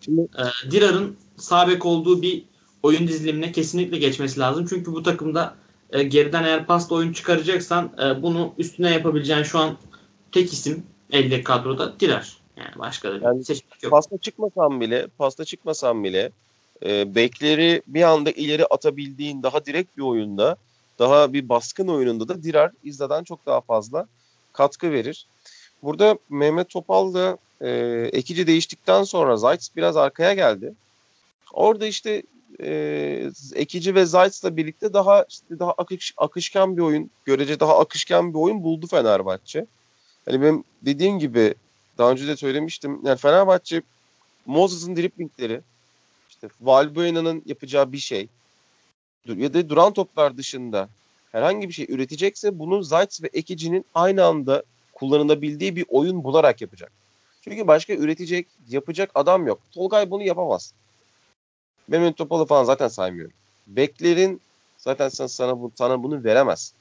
Şimdi, 0.00 0.20
e, 0.20 0.70
Dirar'ın 0.70 1.16
sağ 1.36 1.68
olduğu 1.80 2.22
bir 2.22 2.44
oyun 2.82 3.08
dizilimine 3.08 3.52
kesinlikle 3.52 3.98
geçmesi 3.98 4.40
lazım. 4.40 4.66
Çünkü 4.68 4.92
bu 4.92 5.02
takımda 5.02 5.54
e, 5.90 6.02
geriden 6.02 6.44
eğer 6.44 6.66
pasta 6.66 6.94
oyun 6.94 7.12
çıkaracaksan 7.12 7.92
e, 8.02 8.22
bunu 8.22 8.54
üstüne 8.58 8.90
yapabileceğin 8.90 9.42
şu 9.42 9.58
an 9.58 9.76
tek 10.32 10.52
isim 10.52 10.86
elde 11.10 11.42
kadroda 11.42 12.00
Dirar. 12.00 12.41
Yani 12.62 12.78
başka 12.78 13.12
da 13.12 13.18
yani 13.28 13.44
seçenek 13.44 13.82
yok. 13.82 13.90
Pasta 13.90 14.18
çıkmasam 14.18 14.80
bile, 14.80 15.06
pasta 15.18 15.44
çıkmasam 15.44 16.04
bile 16.04 16.30
e, 16.84 17.14
bekleri 17.14 17.82
bir 17.86 18.02
anda 18.02 18.30
ileri 18.30 18.66
atabildiğin 18.66 19.42
daha 19.42 19.66
direkt 19.66 19.96
bir 19.96 20.02
oyunda, 20.02 20.56
daha 20.98 21.32
bir 21.32 21.48
baskın 21.48 21.88
oyununda 21.88 22.28
da 22.28 22.42
Dirar 22.42 22.70
İzda'dan 22.84 23.24
çok 23.24 23.46
daha 23.46 23.60
fazla 23.60 24.06
katkı 24.52 24.92
verir. 24.92 25.26
Burada 25.82 26.18
Mehmet 26.30 26.68
Topal 26.68 27.14
da 27.14 27.38
e, 27.60 27.70
ekici 28.12 28.46
değiştikten 28.46 29.04
sonra 29.04 29.36
Zayt 29.36 29.68
biraz 29.76 29.96
arkaya 29.96 30.34
geldi. 30.34 30.72
Orada 31.52 31.86
işte 31.86 32.22
e, 32.60 33.30
Ekici 33.54 33.94
ve 33.94 34.06
Zayt'la 34.06 34.56
birlikte 34.56 34.92
daha 34.92 35.24
işte 35.28 35.58
daha 35.58 35.72
akış, 35.72 36.14
akışkan 36.16 36.76
bir 36.76 36.82
oyun, 36.82 37.10
görece 37.24 37.60
daha 37.60 37.78
akışkan 37.78 38.34
bir 38.34 38.38
oyun 38.38 38.62
buldu 38.62 38.86
Fenerbahçe. 38.86 39.66
Hani 40.24 40.42
benim 40.42 40.64
dediğim 40.82 41.18
gibi 41.18 41.54
daha 41.98 42.10
önce 42.10 42.26
de 42.26 42.36
söylemiştim. 42.36 43.00
Yani 43.04 43.18
Fenerbahçe 43.18 43.82
Moses'ın 44.46 44.96
driplingleri, 44.96 45.60
işte 46.30 46.48
Valbuena'nın 46.60 47.42
yapacağı 47.46 47.92
bir 47.92 47.98
şey 47.98 48.28
ya 49.26 49.54
da 49.54 49.68
duran 49.68 49.92
toplar 49.92 50.36
dışında 50.36 50.88
herhangi 51.32 51.68
bir 51.68 51.74
şey 51.74 51.86
üretecekse 51.88 52.58
bunu 52.58 52.82
Zayt 52.82 53.22
ve 53.22 53.30
Ekici'nin 53.32 53.84
aynı 53.94 54.24
anda 54.24 54.62
kullanılabildiği 54.92 55.76
bir 55.76 55.84
oyun 55.88 56.24
bularak 56.24 56.60
yapacak. 56.60 56.92
Çünkü 57.40 57.66
başka 57.66 57.92
üretecek, 57.92 58.46
yapacak 58.68 59.10
adam 59.14 59.46
yok. 59.46 59.60
Tolgay 59.72 60.10
bunu 60.10 60.22
yapamaz. 60.22 60.74
Mehmet 61.88 62.16
Topal'ı 62.16 62.46
falan 62.46 62.64
zaten 62.64 62.88
saymıyorum. 62.88 63.34
Beklerin 63.66 64.40
zaten 64.78 65.08
sen, 65.08 65.26
sana, 65.26 65.60
bu, 65.60 65.72
sana 65.74 66.02
bunu 66.02 66.24
veremez. 66.24 66.72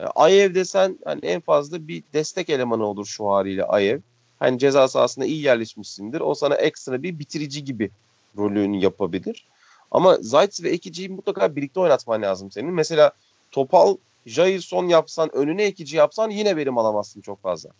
Yani 0.00 0.10
Ayev 0.14 0.54
desen 0.54 0.98
hani 1.04 1.20
en 1.22 1.40
fazla 1.40 1.88
bir 1.88 2.02
destek 2.12 2.50
elemanı 2.50 2.86
olur 2.86 3.06
şu 3.06 3.28
haliyle 3.28 3.64
Ayev. 3.64 4.00
Hani 4.38 4.58
ceza 4.58 4.88
sahasında 4.88 5.24
iyi 5.24 5.42
yerleşmişsindir. 5.42 6.20
O 6.20 6.34
sana 6.34 6.54
ekstra 6.54 7.02
bir 7.02 7.18
bitirici 7.18 7.64
gibi 7.64 7.90
rolünü 8.36 8.76
yapabilir. 8.76 9.46
Ama 9.90 10.16
Zayt 10.20 10.62
ve 10.62 10.70
Ekici'yi 10.70 11.08
mutlaka 11.08 11.56
birlikte 11.56 11.80
oynatman 11.80 12.22
lazım 12.22 12.50
senin. 12.50 12.74
Mesela 12.74 13.12
Topal, 13.50 13.96
Jailson 14.26 14.84
yapsan, 14.84 15.36
önüne 15.36 15.64
Ekici 15.64 15.96
yapsan 15.96 16.30
yine 16.30 16.56
verim 16.56 16.78
alamazsın 16.78 17.20
çok 17.20 17.42
fazla. 17.42 17.70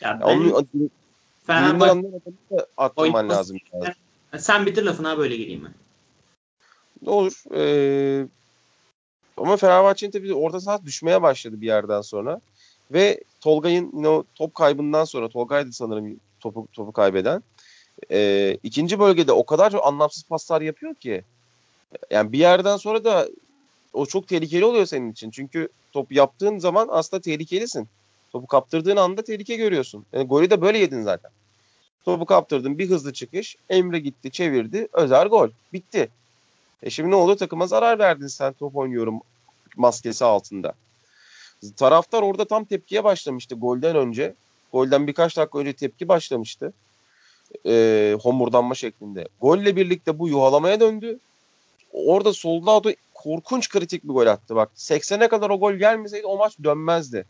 Ya 0.00 0.18
ben, 0.20 0.26
onu 0.26 0.66
Fenerbahçe 1.46 2.66
attırman 2.76 3.28
lazım. 3.28 3.58
Sen 4.38 4.66
bitir 4.66 4.82
lafına 4.82 5.18
böyle 5.18 5.36
gireyim 5.36 5.64
ben. 5.64 5.72
Ne 7.02 7.10
olur. 7.10 7.42
Ee, 7.54 8.26
ama 9.36 9.56
Fenerbahçe'nin 9.56 10.10
tabii 10.10 10.34
orta 10.34 10.60
saha 10.60 10.84
düşmeye 10.84 11.22
başladı 11.22 11.60
bir 11.60 11.66
yerden 11.66 12.00
sonra. 12.00 12.40
Ve 12.92 13.20
Tolgay'ın 13.40 13.90
yine 13.96 14.08
o 14.08 14.24
top 14.34 14.54
kaybından 14.54 15.04
sonra 15.04 15.28
Tolgay'dı 15.28 15.72
sanırım 15.72 16.20
topu, 16.40 16.68
topu 16.72 16.92
kaybeden. 16.92 17.42
Ee, 18.10 18.58
ikinci 18.62 18.98
bölgede 18.98 19.32
o 19.32 19.46
kadar 19.46 19.70
çok 19.70 19.86
anlamsız 19.86 20.22
paslar 20.22 20.60
yapıyor 20.60 20.94
ki. 20.94 21.22
Yani 22.10 22.32
bir 22.32 22.38
yerden 22.38 22.76
sonra 22.76 23.04
da 23.04 23.28
o 23.92 24.06
çok 24.06 24.28
tehlikeli 24.28 24.64
oluyor 24.64 24.86
senin 24.86 25.12
için. 25.12 25.30
Çünkü 25.30 25.68
top 25.92 26.12
yaptığın 26.12 26.58
zaman 26.58 26.88
aslında 26.90 27.20
tehlikelisin. 27.20 27.88
Topu 28.32 28.46
kaptırdığın 28.46 28.96
anda 28.96 29.22
tehlike 29.22 29.56
görüyorsun. 29.56 30.04
Yani 30.12 30.26
golü 30.26 30.50
de 30.50 30.60
böyle 30.60 30.78
yedin 30.78 31.02
zaten. 31.02 31.30
Topu 32.04 32.26
kaptırdın 32.26 32.78
bir 32.78 32.90
hızlı 32.90 33.12
çıkış. 33.12 33.56
Emre 33.70 33.98
gitti 33.98 34.30
çevirdi. 34.30 34.88
Özer 34.92 35.26
gol. 35.26 35.48
Bitti. 35.72 36.08
E 36.82 36.90
şimdi 36.90 37.10
ne 37.10 37.14
oldu? 37.14 37.36
Takıma 37.36 37.66
zarar 37.66 37.98
verdin 37.98 38.26
sen 38.26 38.52
top 38.52 38.76
oynuyorum 38.76 39.20
maskesi 39.76 40.24
altında. 40.24 40.72
Taraftar 41.76 42.22
orada 42.22 42.44
tam 42.44 42.64
tepkiye 42.64 43.04
başlamıştı 43.04 43.54
golden 43.54 43.96
önce. 43.96 44.34
Golden 44.72 45.06
birkaç 45.06 45.36
dakika 45.36 45.58
önce 45.58 45.72
tepki 45.72 46.08
başlamıştı. 46.08 46.72
E, 47.66 48.16
homurdanma 48.22 48.74
şeklinde. 48.74 49.28
Golle 49.40 49.76
birlikte 49.76 50.18
bu 50.18 50.28
yuhalamaya 50.28 50.80
döndü. 50.80 51.18
Orada 51.92 52.32
Soldado 52.32 52.90
korkunç 53.14 53.68
kritik 53.68 54.04
bir 54.04 54.08
gol 54.08 54.26
attı. 54.26 54.56
Bak 54.56 54.70
80'e 54.76 55.28
kadar 55.28 55.50
o 55.50 55.60
gol 55.60 55.72
gelmeseydi 55.72 56.26
o 56.26 56.36
maç 56.36 56.56
dönmezdi. 56.64 57.24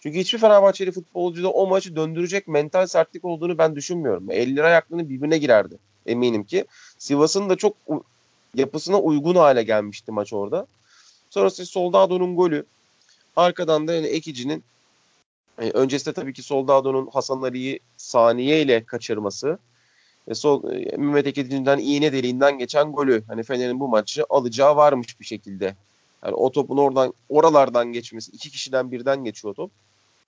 Çünkü 0.00 0.18
hiçbir 0.18 0.38
Fenerbahçeli 0.38 0.92
futbolcuda 0.92 1.50
o 1.50 1.66
maçı 1.66 1.96
döndürecek 1.96 2.48
mental 2.48 2.86
sertlik 2.86 3.24
olduğunu 3.24 3.58
ben 3.58 3.76
düşünmüyorum. 3.76 4.30
Elleri 4.30 4.66
ayaklarını 4.66 5.08
birbirine 5.08 5.38
girerdi 5.38 5.78
eminim 6.06 6.44
ki. 6.44 6.64
Sivas'ın 6.98 7.50
da 7.50 7.56
çok 7.56 7.76
yapısına 8.54 9.00
uygun 9.00 9.34
hale 9.34 9.62
gelmişti 9.62 10.12
maç 10.12 10.32
orada. 10.32 10.66
Sonrasında 11.30 11.66
Soldado'nun 11.66 12.36
golü. 12.36 12.66
Arkadan 13.36 13.88
da 13.88 13.94
yani 13.94 14.06
Ekici'nin 14.06 14.64
e, 15.58 15.70
öncesinde 15.70 16.14
tabii 16.14 16.32
ki 16.32 16.42
Soldado'nun 16.42 17.10
Hasan 17.12 17.42
Ali'yi 17.42 17.80
saniye 17.96 18.62
ile 18.62 18.84
kaçırması. 18.84 19.58
e, 20.28 20.34
sol 20.34 20.72
e, 20.72 20.96
Mehmet 20.96 21.26
Ekici'den 21.26 21.78
iğne 21.78 22.12
deliğinden 22.12 22.58
geçen 22.58 22.92
golü 22.92 23.24
hani 23.28 23.42
Fener'in 23.42 23.80
bu 23.80 23.88
maçı 23.88 24.24
alacağı 24.30 24.76
varmış 24.76 25.20
bir 25.20 25.24
şekilde. 25.24 25.76
Yani 26.24 26.34
o 26.34 26.52
topun 26.52 26.76
oradan 26.76 27.14
oralardan 27.28 27.92
geçmesi 27.92 28.30
iki 28.32 28.50
kişiden 28.50 28.92
birden 28.92 29.24
geçiyor 29.24 29.54
top. 29.54 29.70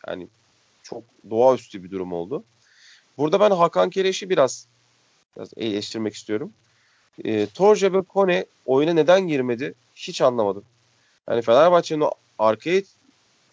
Yani 0.07 0.28
çok 0.82 1.02
doğaüstü 1.30 1.84
bir 1.84 1.90
durum 1.90 2.12
oldu. 2.12 2.44
Burada 3.18 3.40
ben 3.40 3.50
Hakan 3.50 3.90
Kereş'i 3.90 4.30
biraz 4.30 4.66
biraz 5.36 5.50
eleştirmek 5.57 6.14
istiyorum. 6.14 6.52
E, 7.24 7.46
Torje 7.46 7.92
ve 7.92 8.02
Kone 8.02 8.46
oyuna 8.66 8.92
neden 8.92 9.28
girmedi 9.28 9.74
hiç 9.94 10.22
anlamadım. 10.22 10.64
Yani 11.28 11.42
Fenerbahçe'nin 11.42 12.04
arkaya 12.39 12.82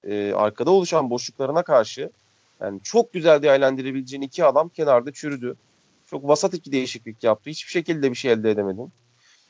e, 0.08 0.34
arkada 0.34 0.72
oluşan 0.72 1.10
boşluklarına 1.10 1.64
karşı 1.64 2.10
yani 2.62 2.80
çok 2.84 3.14
güzel 3.14 3.42
değerlendirebileceğin 3.42 4.22
iki 4.22 4.46
adam 4.46 4.70
kenarda 4.70 5.12
çürüdü. 5.12 5.56
Çok 6.10 6.28
vasat 6.28 6.54
iki 6.54 6.72
değişiklik 6.72 7.24
yaptı. 7.24 7.50
Hiçbir 7.50 7.72
şekilde 7.72 8.12
bir 8.12 8.16
şey 8.16 8.32
elde 8.32 8.52
edemedim. 8.52 8.92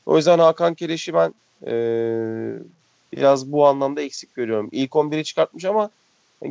O 0.06 0.16
yüzden 0.16 0.38
Hakan 0.38 0.74
Kereş'i 0.74 1.14
ben 1.14 1.34
e, 1.66 1.74
biraz 3.12 3.52
bu 3.52 3.66
anlamda 3.66 4.00
eksik 4.00 4.34
görüyorum. 4.34 4.68
İlk 4.72 4.90
11'i 4.90 5.24
çıkartmış 5.24 5.64
ama 5.64 5.90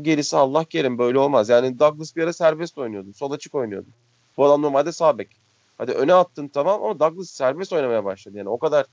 gerisi 0.01 0.37
Allah 0.37 0.63
kerim 0.65 0.97
böyle 0.97 1.19
olmaz. 1.19 1.49
Yani 1.49 1.79
Douglas 1.79 2.15
bir 2.15 2.23
ara 2.23 2.33
serbest 2.33 2.77
oynuyordu. 2.77 3.13
Sol 3.13 3.31
açık 3.31 3.55
oynuyordu. 3.55 3.87
Bu 4.37 4.45
adam 4.45 4.61
normalde 4.61 4.91
sağ 4.91 5.17
bek. 5.17 5.29
Hadi 5.77 5.91
öne 5.91 6.13
attın 6.13 6.47
tamam 6.47 6.83
ama 6.83 6.99
Douglas 6.99 7.29
serbest 7.29 7.73
oynamaya 7.73 8.05
başladı. 8.05 8.37
Yani 8.37 8.49
o 8.49 8.57
kadar 8.57 8.85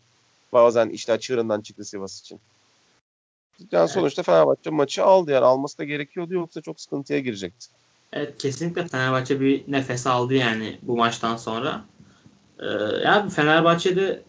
bazen 0.53 0.89
işler 0.89 1.21
çığırından 1.21 1.61
çıktı 1.61 1.85
Sivas 1.85 2.21
için. 2.21 2.41
Yani 3.73 3.89
sonuçta 3.89 4.23
Fenerbahçe 4.23 4.71
maçı 4.71 5.05
aldı 5.05 5.31
yani 5.31 5.45
alması 5.45 5.79
da 5.79 5.85
gerekiyordu 5.85 6.35
yoksa 6.35 6.63
çok 6.63 6.81
sıkıntıya 6.81 7.19
girecekti. 7.19 7.67
Evet 8.13 8.39
kesinlikle 8.39 8.89
Fenerbahçe 8.89 9.41
bir 9.41 9.65
nefes 9.69 10.07
aldı 10.07 10.35
yani 10.35 10.79
bu 10.83 10.97
maçtan 10.97 11.37
sonra. 11.37 11.85
Ee, 12.61 12.67
yani 13.05 13.31
Fenerbahçe'de 13.31 14.23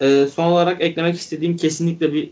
e, 0.00 0.26
son 0.34 0.44
olarak 0.44 0.80
eklemek 0.80 1.14
istediğim 1.14 1.56
kesinlikle 1.56 2.12
bir 2.12 2.30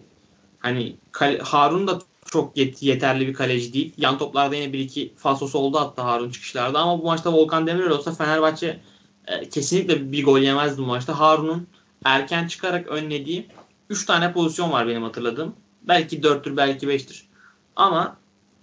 hani 0.59 0.97
Harun 1.43 1.87
da 1.87 1.99
çok 2.27 2.57
yet- 2.57 2.85
yeterli 2.85 3.29
bir 3.29 3.35
kaleci 3.35 3.73
değil. 3.73 3.93
Yan 3.97 4.19
toplarda 4.19 4.55
yine 4.55 4.73
bir 4.73 4.79
iki 4.79 5.13
falsosu 5.17 5.59
oldu 5.59 5.79
hatta 5.79 6.05
Harun 6.05 6.31
çıkışlarda 6.31 6.79
ama 6.79 7.03
bu 7.03 7.07
maçta 7.07 7.33
Volkan 7.33 7.67
Demirel 7.67 7.91
olsa 7.91 8.13
Fenerbahçe 8.15 8.81
e, 9.27 9.49
kesinlikle 9.49 10.13
bir 10.13 10.25
gol 10.25 10.39
yemezdi 10.39 10.83
bu 10.83 10.87
maçta. 10.87 11.19
Harun'un 11.19 11.67
erken 12.05 12.49
çıkarak 12.49 12.87
önlediği 12.89 13.47
3 13.91 14.07
tane 14.07 14.33
pozisyon 14.33 14.73
var 14.73 14.89
benim 14.89 15.03
hatırladığım. 15.03 15.55
Belki 15.89 16.23
4'tür 16.23 16.57
belki 16.57 16.87
5'tir. 16.87 17.29
Ama 17.77 18.17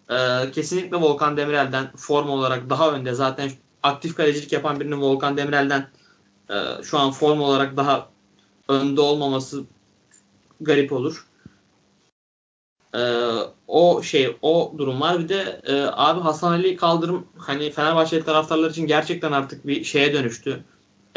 e, 0.09 0.51
kesinlikle 0.51 0.97
Volkan 0.97 1.38
Demirel'den 1.38 1.91
form 1.95 2.30
olarak 2.30 2.69
daha 2.69 2.91
önde. 2.91 3.13
Zaten 3.13 3.51
aktif 3.84 4.15
kalecilik 4.15 4.51
yapan 4.51 4.80
birinin 4.80 5.01
Volkan 5.01 5.38
Demirel'den 5.38 5.88
e, 6.49 6.84
şu 6.84 6.99
an 6.99 7.11
form 7.11 7.41
olarak 7.41 7.78
daha 7.78 8.09
önde 8.69 9.01
olmaması 9.01 9.63
garip 10.61 10.91
olur. 10.91 11.26
Ee, 12.95 12.99
o 13.67 14.03
şey 14.03 14.38
o 14.41 14.74
durum 14.78 15.01
var. 15.01 15.19
Bir 15.19 15.30
de 15.30 15.61
e, 15.63 15.74
abi 15.91 16.22
Hasan 16.22 16.51
Ali 16.51 16.76
kaldırım 16.76 17.28
hani 17.38 17.72
Fenerbahçe 17.72 18.24
taraftarlar 18.24 18.69
için 18.72 18.88
gerçekten 18.88 19.32
artık 19.32 19.67
bir 19.67 19.84
şeye 19.84 20.13
dönüştü. 20.13 20.63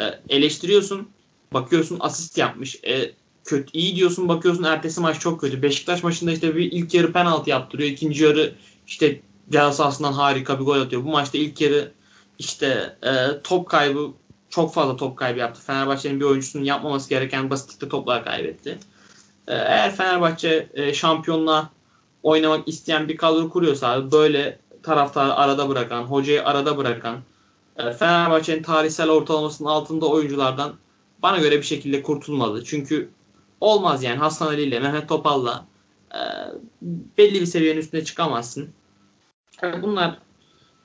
E, 0.00 0.04
eleştiriyorsun, 0.28 1.08
bakıyorsun 1.54 1.96
asist 2.00 2.38
yapmış. 2.38 2.80
E, 2.84 3.12
kötü 3.44 3.70
iyi 3.72 3.96
diyorsun 3.96 4.28
bakıyorsun 4.28 4.64
ertesi 4.64 5.00
maç 5.00 5.20
çok 5.20 5.40
kötü. 5.40 5.62
Beşiktaş 5.62 6.02
maçında 6.02 6.32
işte 6.32 6.56
bir 6.56 6.72
ilk 6.72 6.94
yarı 6.94 7.12
penaltı 7.12 7.50
yaptırıyor. 7.50 7.90
ikinci 7.90 8.24
yarı 8.24 8.54
işte 8.86 9.20
ceza 9.50 10.16
harika 10.16 10.60
bir 10.60 10.64
gol 10.64 10.80
atıyor. 10.80 11.04
Bu 11.04 11.08
maçta 11.08 11.38
ilk 11.38 11.60
yarı 11.60 11.92
işte 12.38 12.96
e, 13.02 13.42
top 13.44 13.68
kaybı 13.68 14.10
çok 14.50 14.74
fazla 14.74 14.96
top 14.96 15.16
kaybı 15.16 15.38
yaptı. 15.38 15.60
Fenerbahçe'nin 15.60 16.20
bir 16.20 16.24
oyuncusunun 16.24 16.64
yapmaması 16.64 17.08
gereken 17.08 17.50
basitlikte 17.50 17.88
toplar 17.88 18.24
kaybetti. 18.24 18.78
E, 19.48 19.54
eğer 19.54 19.96
Fenerbahçe 19.96 20.68
e, 20.74 20.94
şampiyonluğa 20.94 21.70
oynamak 22.22 22.68
isteyen 22.68 23.08
bir 23.08 23.16
kadro 23.16 23.50
kuruyorsa 23.50 24.12
böyle 24.12 24.58
taraftarı 24.82 25.34
arada 25.34 25.68
bırakan, 25.68 26.02
hocayı 26.02 26.44
arada 26.44 26.76
bırakan, 26.76 27.18
e, 27.76 27.92
Fenerbahçe'nin 27.92 28.62
tarihsel 28.62 29.10
ortalamasının 29.10 29.68
altında 29.68 30.06
oyunculardan 30.06 30.74
bana 31.22 31.38
göre 31.38 31.58
bir 31.58 31.66
şekilde 31.66 32.02
kurtulmalı. 32.02 32.64
Çünkü 32.64 33.10
olmaz 33.64 34.02
yani 34.02 34.18
Hasan 34.18 34.46
Ali 34.46 34.62
ile 34.62 34.80
Mehmet 34.80 35.08
Topal'la 35.08 35.66
e, 36.14 36.20
belli 37.18 37.40
bir 37.40 37.46
seviyenin 37.46 37.80
üstüne 37.80 38.04
çıkamazsın. 38.04 38.68
Yani 39.62 39.82
bunlar 39.82 40.18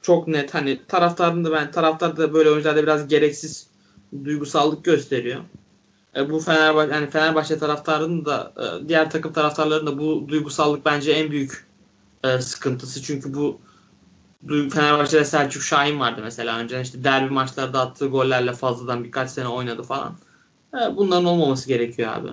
çok 0.02 0.28
net. 0.28 0.54
Hani 0.54 0.82
taraftarın 0.88 1.46
da 1.46 1.52
ben 1.52 1.72
taraftar 1.72 2.18
da 2.18 2.34
böyle 2.34 2.50
oyuncularda 2.50 2.84
biraz 2.84 3.08
gereksiz 3.08 3.68
duygusallık 4.24 4.86
gösteriyor. 4.86 5.42
E, 6.16 6.30
bu 6.30 6.40
Fenerbahçe 6.40 6.94
yani 6.94 7.10
Fenerbahçe 7.10 7.58
taraftarının 7.58 8.26
da 8.26 8.54
e, 8.58 8.88
diğer 8.88 9.12
takım 9.12 9.34
taraftarlarının 9.34 9.92
da 9.92 9.98
bu 10.00 10.26
duygusallık 10.30 10.86
bence 10.86 11.12
en 11.12 11.32
büyük 11.32 11.68
e, 12.24 12.42
sıkıntısı. 12.42 13.04
Çünkü 13.04 13.34
bu 13.34 13.60
Fenerbahçe'de 14.48 15.26
Selçuk 15.26 15.64
Şahin 15.64 16.00
vardı 16.00 16.22
mesela 16.24 16.58
önceden 16.58 16.84
işte 16.84 17.04
derbi 17.04 17.34
maçlarda 17.34 17.82
attığı 17.82 18.08
gollerle 18.08 18.54
fazladan 18.54 19.04
birkaç 19.04 19.30
sene 19.30 19.48
oynadı 19.48 19.84
falan. 19.84 20.16
E, 20.74 20.98
bunların 20.98 21.26
olmaması 21.26 21.68
gerekiyor 21.68 22.14
abi. 22.14 22.30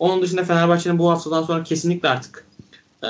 Onun 0.00 0.22
dışında 0.22 0.44
Fenerbahçe'nin 0.44 0.98
bu 0.98 1.10
haftadan 1.10 1.42
sonra 1.42 1.62
kesinlikle 1.62 2.08
artık 2.08 2.46
e, 3.04 3.08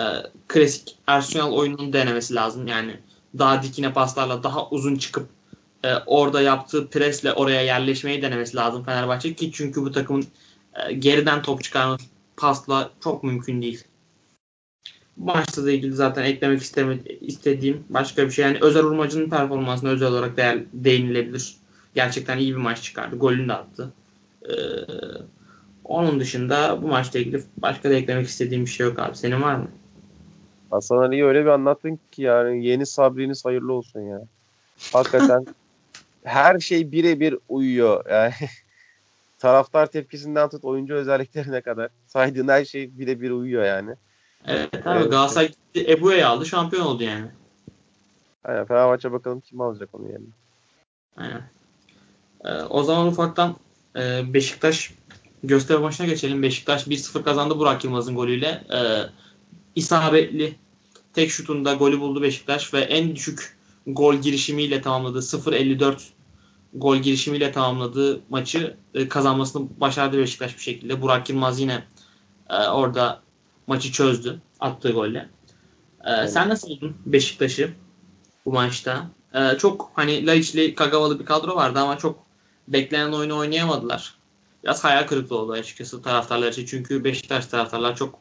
klasik 0.49 0.97
Arsenal 1.07 1.53
oyununu 1.53 1.93
denemesi 1.93 2.34
lazım. 2.34 2.66
Yani 2.66 2.97
daha 3.38 3.62
dikine 3.62 3.93
paslarla 3.93 4.43
daha 4.43 4.68
uzun 4.68 4.97
çıkıp 4.97 5.28
e, 5.84 5.95
orada 6.07 6.41
yaptığı 6.43 6.88
presle 6.88 7.32
oraya 7.32 7.62
yerleşmeyi 7.62 8.22
denemesi 8.22 8.57
lazım 8.57 8.84
Fenerbahçe 8.84 9.34
ki 9.34 9.53
çünkü 9.53 9.82
bu 9.82 9.93
takımın 9.93 10.24
e, 10.74 10.93
geriden 10.93 11.43
top 11.43 11.64
çıkarması 11.64 12.05
pasla 12.36 12.91
çok 13.05 13.24
mümkün 13.24 13.62
değil. 13.62 13.84
Maçla 15.16 15.64
da 15.64 15.72
ilgili 15.72 15.93
zaten 15.93 16.24
eklemek 16.24 16.62
istediğim 17.20 17.84
başka 17.88 18.26
bir 18.26 18.30
şey. 18.30 18.45
Yani 18.45 18.59
Özel 18.61 18.84
Urmacı'nın 18.84 19.30
performansına 19.30 19.91
özel 19.91 20.09
olarak 20.09 20.36
değer, 20.36 20.59
değinilebilir. 20.72 21.57
Gerçekten 21.95 22.38
iyi 22.38 22.53
bir 22.53 22.61
maç 22.61 22.82
çıkardı. 22.82 23.16
Golünü 23.16 23.49
de 23.49 23.53
attı. 23.53 23.93
Ee, 24.49 24.53
onun 25.91 26.20
dışında 26.20 26.82
bu 26.82 26.88
maçla 26.88 27.18
ilgili 27.18 27.43
başka 27.57 27.91
da 27.91 27.95
eklemek 27.95 28.26
istediğim 28.26 28.64
bir 28.64 28.70
şey 28.70 28.86
yok 28.86 28.99
abi. 28.99 29.16
Senin 29.16 29.43
var 29.43 29.55
mı? 29.55 29.68
Hasan 30.70 30.97
Ali'yi 30.97 31.24
öyle 31.24 31.41
bir 31.41 31.51
anlattın 31.51 32.01
ki 32.12 32.22
yani 32.22 32.66
yeni 32.66 32.86
sabriniz 32.86 33.45
hayırlı 33.45 33.72
olsun 33.72 34.01
ya. 34.01 34.22
Hakikaten 34.93 35.47
her 36.24 36.61
şey 36.61 36.93
birebir 36.93 37.36
uyuyor. 37.49 38.05
Yani 38.11 38.32
taraftar 39.38 39.86
tepkisinden 39.86 40.49
tut 40.49 40.64
oyuncu 40.64 40.95
özelliklerine 40.95 41.61
kadar 41.61 41.88
saydığın 42.07 42.49
her 42.49 42.64
şey 42.64 42.99
birebir 42.99 43.30
uyuyor 43.30 43.64
yani. 43.64 43.95
Evet 44.47 44.86
abi 44.86 44.99
evet. 44.99 45.11
Galatasaray 45.11 45.49
gitti 45.49 45.93
Ebu'ya 45.93 46.28
aldı 46.28 46.47
şampiyon 46.47 46.86
oldu 46.86 47.03
yani. 47.03 47.26
Aynen 48.45 48.64
Fenerbahçe 48.64 49.12
bakalım 49.12 49.41
kim 49.41 49.61
alacak 49.61 49.88
onu 49.93 50.09
yerine. 50.09 50.28
Aynen. 51.16 51.43
Ee, 52.45 52.62
o 52.62 52.82
zaman 52.82 53.07
ufaktan 53.07 53.57
e, 53.97 54.34
Beşiktaş 54.34 54.99
gösteri 55.43 55.78
maçına 55.78 56.07
geçelim. 56.07 56.43
Beşiktaş 56.43 56.86
1-0 56.86 57.22
kazandı 57.22 57.59
Burak 57.59 57.84
Yılmaz'ın 57.84 58.14
golüyle. 58.14 58.64
Ee, 58.74 59.03
isabetli 59.74 60.55
tek 61.12 61.30
şutunda 61.30 61.74
golü 61.74 62.01
buldu 62.01 62.22
Beşiktaş 62.22 62.74
ve 62.74 62.80
en 62.80 63.16
düşük 63.16 63.57
gol 63.86 64.14
girişimiyle 64.14 64.82
tamamladığı 64.82 65.18
0-54 65.18 65.95
gol 66.74 66.97
girişimiyle 66.97 67.53
tamamladığı 67.53 68.20
maçı 68.30 68.76
e, 68.95 69.09
kazanmasını 69.09 69.68
başardı 69.80 70.18
Beşiktaş 70.18 70.57
bir 70.57 70.62
şekilde. 70.62 71.03
Burak 71.03 71.30
Yılmaz 71.30 71.61
yine 71.61 71.84
e, 72.51 72.57
orada 72.57 73.22
maçı 73.66 73.93
çözdü 73.93 74.41
attığı 74.61 74.93
golle. 74.93 75.28
E, 76.05 76.28
Sen 76.28 76.49
nasıl 76.49 76.68
buldun 76.68 76.97
Beşiktaş'ı 77.07 77.70
bu 78.47 78.53
maçta? 78.53 79.11
E, 79.34 79.59
çok 79.59 79.93
hani 79.95 80.26
Laiç'li 80.26 80.74
Kagavalı 80.74 81.20
bir 81.20 81.24
kadro 81.24 81.57
vardı 81.57 81.78
ama 81.78 81.99
çok 81.99 82.18
beklenen 82.68 83.12
oyunu 83.12 83.36
oynayamadılar. 83.36 84.20
Biraz 84.64 84.84
hayal 84.84 85.06
kırıklığı 85.06 85.38
oldu 85.38 85.52
açıkçası 85.52 86.02
taraftarlar 86.02 86.52
için. 86.52 86.66
Çünkü 86.66 87.04
Beşiktaş 87.04 87.46
taraftarlar 87.46 87.96
çok 87.96 88.18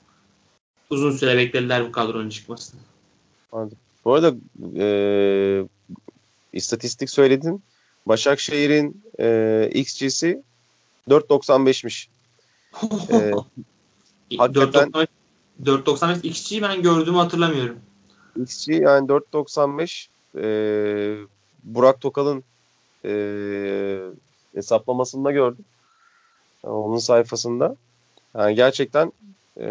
uzun 0.89 1.11
süre 1.11 1.37
beklediler 1.37 1.87
bu 1.87 1.91
kadronun 1.91 2.29
çıkmasını. 2.29 2.79
Anladım. 3.51 3.77
Bu 4.05 4.13
arada 4.13 4.35
e, 4.77 4.87
istatistik 6.53 7.09
söyledin. 7.09 7.63
Başakşehir'in 8.05 9.03
e, 9.19 9.69
XG'si 9.73 10.43
4.95'miş. 11.09 12.07
e, 13.11 13.31
hakikaten 14.37 14.91
4.95 15.63 16.27
XG'yi 16.27 16.61
ben 16.61 16.81
gördüğümü 16.81 17.17
hatırlamıyorum. 17.17 17.79
XG 18.41 18.67
yani 18.67 19.07
4.95 19.07 20.07
e, 20.37 21.27
Burak 21.63 22.01
Tokal'ın 22.01 22.43
e, 23.05 23.11
hesaplamasında 24.55 25.31
gördüm. 25.31 25.65
Onun 26.64 26.97
sayfasında. 26.97 27.76
Yani 28.38 28.55
gerçekten 28.55 29.14
e, 29.57 29.68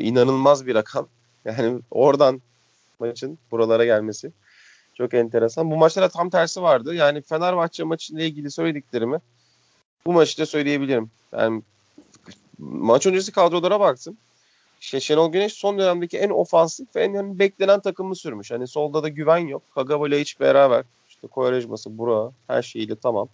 inanılmaz 0.00 0.66
bir 0.66 0.74
rakam. 0.74 1.08
Yani 1.44 1.80
oradan 1.90 2.40
maçın 2.98 3.38
buralara 3.50 3.84
gelmesi 3.84 4.32
Çok 4.94 5.14
enteresan. 5.14 5.70
Bu 5.70 5.76
maçta 5.76 6.02
da 6.02 6.08
tam 6.08 6.30
tersi 6.30 6.62
vardı. 6.62 6.94
Yani 6.94 7.22
Fenerbahçe 7.22 7.84
maçıyla 7.84 8.22
ilgili 8.22 8.50
söylediklerimi 8.50 9.18
bu 10.06 10.12
maçta 10.12 10.46
söyleyebilirim. 10.46 11.10
Yani 11.32 11.62
maç 12.58 13.06
öncesi 13.06 13.32
kadrolara 13.32 13.80
baktım. 13.80 14.16
İşte 14.80 15.00
Şenol 15.00 15.32
Güneş 15.32 15.52
son 15.52 15.78
dönemdeki 15.78 16.18
en 16.18 16.30
ofansif 16.30 16.96
ve 16.96 17.02
en 17.02 17.12
yani 17.12 17.38
beklenen 17.38 17.80
takımı 17.80 18.16
sürmüş. 18.16 18.50
Hani 18.50 18.68
solda 18.68 19.02
da 19.02 19.08
güven 19.08 19.38
yok. 19.38 19.62
Kagawa 19.74 20.08
hiç 20.08 20.40
beraber. 20.40 20.84
İşte 21.08 21.26
Kovarejması, 21.26 21.98
Bura 21.98 22.30
her 22.46 22.62
şeyiyle 22.62 22.96
tamam. 22.96 23.28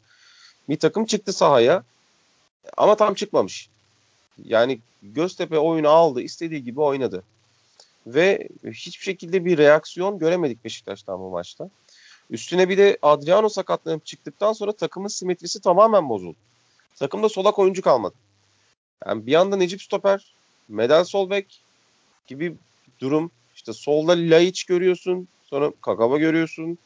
Bir 0.68 0.76
takım 0.76 1.04
çıktı 1.04 1.32
sahaya. 1.32 1.82
Ama 2.76 2.96
tam 2.96 3.14
çıkmamış. 3.14 3.68
Yani 4.44 4.80
Göztepe 5.12 5.58
oyunu 5.58 5.88
aldı. 5.88 6.22
istediği 6.22 6.64
gibi 6.64 6.80
oynadı. 6.80 7.22
Ve 8.06 8.48
hiçbir 8.64 9.04
şekilde 9.04 9.44
bir 9.44 9.58
reaksiyon 9.58 10.18
göremedik 10.18 10.64
Beşiktaş'tan 10.64 11.20
bu 11.20 11.30
maçta. 11.30 11.70
Üstüne 12.30 12.68
bir 12.68 12.78
de 12.78 12.98
Adriano 13.02 13.48
sakatlanıp 13.48 14.06
çıktıktan 14.06 14.52
sonra 14.52 14.72
takımın 14.72 15.08
simetrisi 15.08 15.60
tamamen 15.60 16.08
bozuldu. 16.08 16.36
Takımda 16.96 17.28
solak 17.28 17.58
oyuncu 17.58 17.82
kalmadı. 17.82 18.14
Yani 19.06 19.26
bir 19.26 19.32
yanda 19.32 19.56
Necip 19.56 19.82
Stoper, 19.82 20.34
Medel 20.68 21.04
Solbek 21.04 21.60
gibi 22.26 22.54
durum. 23.00 23.30
İşte 23.56 23.72
solda 23.72 24.12
Laiç 24.12 24.64
görüyorsun. 24.64 25.28
Sonra 25.44 25.72
Kagawa 25.80 26.18
görüyorsun. 26.18 26.78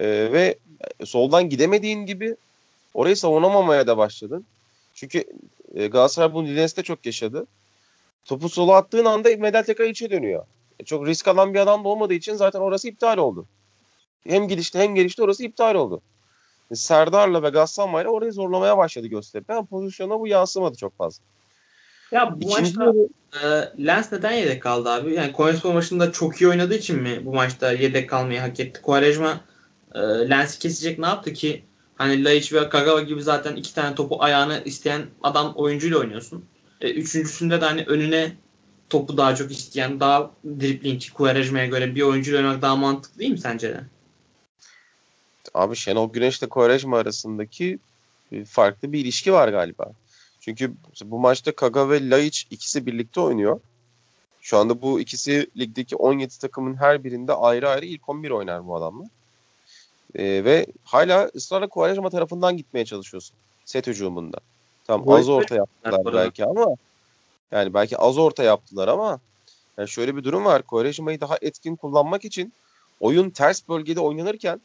Ee, 0.00 0.06
ve 0.32 0.58
soldan 1.04 1.48
gidemediğin 1.48 2.06
gibi 2.06 2.36
orayı 2.94 3.16
savunamamaya 3.16 3.86
da 3.86 3.98
başladın. 3.98 4.44
Çünkü 5.00 5.24
e, 5.74 5.86
Galatasaray 5.86 6.34
bunu 6.34 6.48
Lines'te 6.48 6.82
çok 6.82 7.06
yaşadı. 7.06 7.46
Topu 8.24 8.48
sola 8.48 8.76
attığın 8.76 9.04
anda 9.04 9.36
Medel 9.38 9.64
tekrar 9.64 9.84
içe 9.84 10.10
dönüyor. 10.10 10.46
E, 10.80 10.84
çok 10.84 11.06
risk 11.06 11.28
alan 11.28 11.54
bir 11.54 11.58
adam 11.58 11.84
da 11.84 11.88
olmadığı 11.88 12.14
için 12.14 12.34
zaten 12.34 12.60
orası 12.60 12.88
iptal 12.88 13.18
oldu. 13.18 13.46
Hem 14.28 14.48
gidişte 14.48 14.78
hem 14.78 14.94
gelişte 14.94 15.22
orası 15.22 15.44
iptal 15.44 15.74
oldu. 15.74 16.00
E, 16.70 16.74
Serdar'la 16.74 17.42
ve 17.42 17.48
Gassanmay'la 17.48 18.10
orayı 18.10 18.32
zorlamaya 18.32 18.78
başladı 18.78 19.06
Göztepe. 19.06 19.52
Ama 19.52 19.66
pozisyona 19.66 20.20
bu 20.20 20.26
yansımadı 20.26 20.76
çok 20.76 20.96
fazla. 20.98 21.24
Ya 22.12 22.40
bu 22.40 22.50
İkinci 22.50 22.78
maçta 22.78 22.92
e, 23.42 23.46
Lens 23.86 24.12
neden 24.12 24.32
yedek 24.32 24.62
kaldı 24.62 24.90
abi? 24.90 25.14
Yani 25.14 25.32
Konyaspor 25.32 25.74
maçında 25.74 26.12
çok 26.12 26.40
iyi 26.40 26.48
oynadığı 26.48 26.74
için 26.74 27.02
mi 27.02 27.20
bu 27.24 27.34
maçta 27.34 27.72
yedek 27.72 28.10
kalmayı 28.10 28.40
hak 28.40 28.60
etti? 28.60 28.82
Quaresma 28.82 29.40
e, 29.94 30.00
Lens'i 30.00 30.58
kesecek 30.58 30.98
ne 30.98 31.06
yaptı 31.06 31.32
ki? 31.32 31.64
Hani 31.98 32.24
Laiç 32.24 32.52
ve 32.52 32.68
Kagawa 32.68 33.00
gibi 33.02 33.22
zaten 33.22 33.56
iki 33.56 33.74
tane 33.74 33.94
topu 33.94 34.22
ayağına 34.22 34.60
isteyen 34.60 35.06
adam 35.22 35.52
oyuncuyla 35.56 35.98
oynuyorsun. 35.98 36.44
E, 36.80 36.90
üçüncüsünde 36.90 37.60
de 37.60 37.64
hani 37.64 37.84
önüne 37.84 38.36
topu 38.90 39.16
daha 39.16 39.34
çok 39.34 39.52
isteyen, 39.52 40.00
daha 40.00 40.30
driplingçi 40.44 41.12
Quaresma'ya 41.12 41.66
göre 41.66 41.94
bir 41.94 42.02
oyuncuyla 42.02 42.40
oynamak 42.40 42.62
daha 42.62 42.76
mantıklı 42.76 43.18
değil 43.18 43.30
mi 43.30 43.38
sence 43.38 43.68
de? 43.68 43.80
Abi 45.54 45.76
Şenol 45.76 46.12
Güneş 46.12 46.38
ile 46.38 46.48
Quaresma 46.48 46.98
arasındaki 46.98 47.78
farklı 48.46 48.92
bir 48.92 49.00
ilişki 49.00 49.32
var 49.32 49.48
galiba. 49.48 49.92
Çünkü 50.40 50.72
bu 51.04 51.18
maçta 51.18 51.52
Kaga 51.52 51.90
ve 51.90 52.10
Laiç 52.10 52.46
ikisi 52.50 52.86
birlikte 52.86 53.20
oynuyor. 53.20 53.60
Şu 54.40 54.58
anda 54.58 54.82
bu 54.82 55.00
ikisi 55.00 55.50
ligdeki 55.58 55.96
17 55.96 56.38
takımın 56.38 56.74
her 56.74 57.04
birinde 57.04 57.32
ayrı 57.32 57.68
ayrı 57.68 57.86
ilk 57.86 58.08
11 58.08 58.30
oynar 58.30 58.66
bu 58.66 58.76
adamlar. 58.76 59.08
Ee, 60.14 60.44
ve 60.44 60.66
hala 60.84 61.30
ısrarla 61.34 61.68
Quaresma 61.68 62.10
tarafından 62.10 62.56
gitmeye 62.56 62.84
çalışıyorsun 62.84 63.36
set 63.64 63.86
hücumunda. 63.86 64.38
Tamam 64.84 65.08
az 65.08 65.28
orta 65.28 65.54
yaptılar 65.54 66.14
belki 66.14 66.44
ama 66.44 66.66
yani 67.50 67.74
belki 67.74 67.98
az 67.98 68.18
orta 68.18 68.42
yaptılar 68.42 68.88
ama 68.88 69.20
yani 69.78 69.88
şöyle 69.88 70.16
bir 70.16 70.24
durum 70.24 70.44
var. 70.44 70.62
Quaresma'yı 70.62 71.20
daha 71.20 71.36
etkin 71.42 71.76
kullanmak 71.76 72.24
için 72.24 72.52
oyun 73.00 73.30
ters 73.30 73.68
bölgede 73.68 74.00
oynanırken 74.00 74.60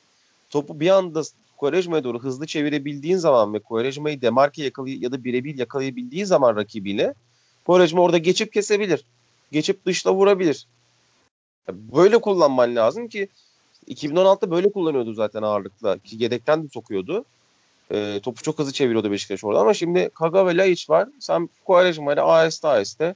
topu 0.50 0.80
bir 0.80 0.90
anda 0.90 1.22
Quaresma'ya 1.58 2.04
doğru 2.04 2.20
hızlı 2.20 2.48
çevirebildiğin 2.48 3.18
zaman 3.18 3.54
ve 3.54 3.60
Quaresma'yı 3.60 4.22
demarke 4.22 4.64
yakalay 4.64 5.04
ya 5.04 5.12
da 5.12 5.24
birebir 5.24 5.58
yakalayabildiği 5.58 6.26
zaman 6.26 6.56
rakibiyle 6.56 7.14
Quaresma 7.66 8.02
orada 8.02 8.18
geçip 8.18 8.54
kesebilir. 8.54 9.06
Geçip 9.52 9.86
dışla 9.86 10.14
vurabilir. 10.14 10.68
Böyle 11.70 12.22
kullanman 12.22 12.76
lazım 12.76 13.08
ki 13.08 13.28
2016'da 13.88 14.52
böyle 14.52 14.72
kullanıyordu 14.72 15.14
zaten 15.14 15.42
ağırlıkla. 15.42 15.98
Ki 15.98 16.16
yedekten 16.20 16.64
de 16.64 16.68
sokuyordu. 16.74 17.26
E, 17.92 18.20
topu 18.24 18.44
çok 18.44 18.60
hızlı 18.60 18.72
çeviriyordu 18.72 19.12
Beşiktaş 19.12 19.44
orada 19.44 19.60
ama 19.60 19.74
şimdi 19.74 20.10
Kaga 20.10 20.48
ve 20.48 20.58
Laiç 20.58 20.90
var. 20.90 21.10
Sen 21.20 21.50
Quaresma 21.66 22.14
ile 22.14 22.22
aheste 22.22 22.68
aheste 22.68 23.16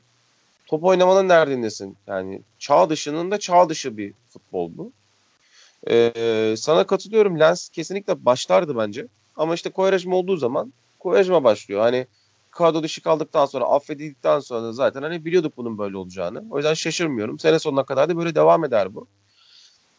top 0.67 0.83
oynamanın 0.83 1.29
neredindesin? 1.29 1.97
Yani 2.07 2.41
çağ 2.59 2.89
dışının 2.89 3.31
da 3.31 3.39
çağ 3.39 3.69
dışı 3.69 3.97
bir 3.97 4.13
futbol 4.29 4.71
bu. 4.77 4.91
Ee, 5.89 6.55
sana 6.57 6.87
katılıyorum. 6.87 7.39
Lens 7.39 7.69
kesinlikle 7.69 8.25
başlardı 8.25 8.77
bence. 8.77 9.07
Ama 9.35 9.53
işte 9.55 9.69
Kovarejma 9.69 10.15
olduğu 10.15 10.37
zaman 10.37 10.73
Kovarejma 10.99 11.43
başlıyor. 11.43 11.81
Hani 11.81 12.07
kadro 12.51 12.83
dışı 12.83 13.01
kaldıktan 13.01 13.45
sonra 13.45 13.65
affedildikten 13.65 14.39
sonra 14.39 14.71
zaten 14.73 15.01
hani 15.01 15.25
biliyorduk 15.25 15.57
bunun 15.57 15.77
böyle 15.77 15.97
olacağını. 15.97 16.43
O 16.51 16.57
yüzden 16.57 16.73
şaşırmıyorum. 16.73 17.39
Sene 17.39 17.59
sonuna 17.59 17.83
kadar 17.83 18.09
da 18.09 18.17
böyle 18.17 18.35
devam 18.35 18.65
eder 18.65 18.95
bu. 18.95 19.07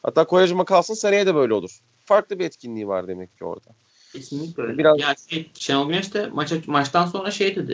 Hatta 0.02 0.26
Kovarejma 0.26 0.64
kalsın 0.64 0.94
seneye 0.94 1.26
de 1.26 1.34
böyle 1.34 1.54
olur. 1.54 1.78
Farklı 2.04 2.38
bir 2.38 2.44
etkinliği 2.44 2.88
var 2.88 3.08
demek 3.08 3.38
ki 3.38 3.44
orada. 3.44 3.70
Kesinlikle 4.12 4.62
öyle. 4.62 4.78
Biraz... 4.78 5.00
Ya 5.00 5.14
şey, 5.28 5.50
Şenol 5.54 5.88
Güneş 5.88 6.14
de 6.14 6.26
maça, 6.26 6.56
maçtan 6.66 7.06
sonra 7.06 7.30
şey 7.30 7.56
dedi. 7.56 7.72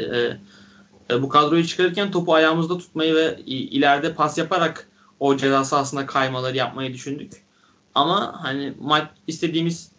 E, 1.10 1.14
e, 1.14 1.22
bu 1.22 1.28
kadroyu 1.28 1.66
çıkarırken 1.66 2.10
topu 2.10 2.34
ayağımızda 2.34 2.78
tutmayı 2.78 3.14
ve 3.14 3.38
ileride 3.46 4.14
pas 4.14 4.38
yaparak 4.38 4.88
o 5.20 5.36
ceza 5.36 5.64
sahasına 5.64 6.06
kaymaları 6.06 6.56
yapmayı 6.56 6.94
düşündük. 6.94 7.32
Ama 7.94 8.44
hani 8.44 8.74
maç 8.80 9.08
istediğimiz 9.26 9.92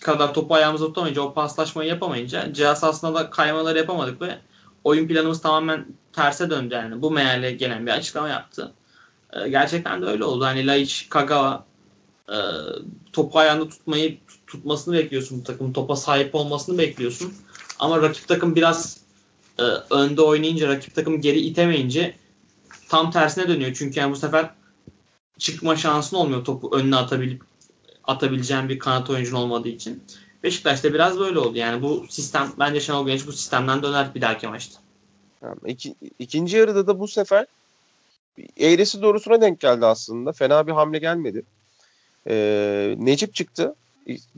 kadar 0.00 0.34
topu 0.34 0.54
ayağımıza 0.54 0.86
tutamayınca 0.86 1.22
o 1.22 1.34
paslaşmayı 1.34 1.88
yapamayınca 1.88 2.52
cihaz 2.52 2.80
sahasında 2.80 3.14
da 3.14 3.30
kaymaları 3.30 3.78
yapamadık 3.78 4.22
ve 4.22 4.38
oyun 4.84 5.08
planımız 5.08 5.40
tamamen 5.40 5.86
terse 6.12 6.50
döndü 6.50 6.74
yani. 6.74 7.02
Bu 7.02 7.10
meale 7.10 7.52
gelen 7.52 7.86
bir 7.86 7.90
açıklama 7.90 8.28
yaptı. 8.28 8.72
Ee, 9.32 9.48
gerçekten 9.48 10.02
de 10.02 10.06
öyle 10.06 10.24
oldu. 10.24 10.44
Hani 10.44 10.66
Laiç, 10.66 11.06
Kagawa 11.08 11.64
e, 12.28 12.36
topu 13.12 13.38
ayağında 13.38 13.68
tutmayı 13.68 14.18
tutmasını 14.46 14.94
bekliyorsun 14.94 15.40
bu 15.40 15.44
takım. 15.44 15.72
Topa 15.72 15.96
sahip 15.96 16.34
olmasını 16.34 16.78
bekliyorsun. 16.78 17.34
Ama 17.78 18.02
rakip 18.02 18.28
takım 18.28 18.56
biraz 18.56 19.00
e, 19.58 19.62
önde 19.90 20.22
oynayınca 20.22 20.68
rakip 20.68 20.94
takım 20.94 21.20
geri 21.20 21.40
itemeyince 21.40 22.14
tam 22.88 23.10
tersine 23.10 23.48
dönüyor. 23.48 23.74
Çünkü 23.74 24.00
yani 24.00 24.12
bu 24.12 24.16
sefer 24.16 24.50
çıkma 25.38 25.76
şansın 25.76 26.16
olmuyor 26.16 26.44
topu 26.44 26.76
önüne 26.76 26.96
atabilip 26.96 27.42
atabileceğin 28.04 28.68
bir 28.68 28.78
kanat 28.78 29.10
oyuncun 29.10 29.36
olmadığı 29.36 29.68
için. 29.68 30.02
Beşiktaş'ta 30.42 30.94
biraz 30.94 31.18
böyle 31.18 31.38
oldu. 31.38 31.58
Yani 31.58 31.82
bu 31.82 32.06
sistem 32.08 32.52
bence 32.58 32.80
Şenol 32.80 33.06
Güneş 33.06 33.26
bu 33.26 33.32
sistemden 33.32 33.82
döner 33.82 34.14
bir 34.14 34.20
dahaki 34.20 34.48
maçta. 34.48 34.80
İki, 35.66 35.94
ikinci 36.18 36.56
yarıda 36.56 36.86
da 36.86 37.00
bu 37.00 37.08
sefer 37.08 37.46
eğrisi 38.56 39.02
doğrusuna 39.02 39.40
denk 39.40 39.60
geldi 39.60 39.86
aslında. 39.86 40.32
Fena 40.32 40.66
bir 40.66 40.72
hamle 40.72 40.98
gelmedi. 40.98 41.42
Ee, 42.28 42.94
Necip 42.98 43.34
çıktı. 43.34 43.74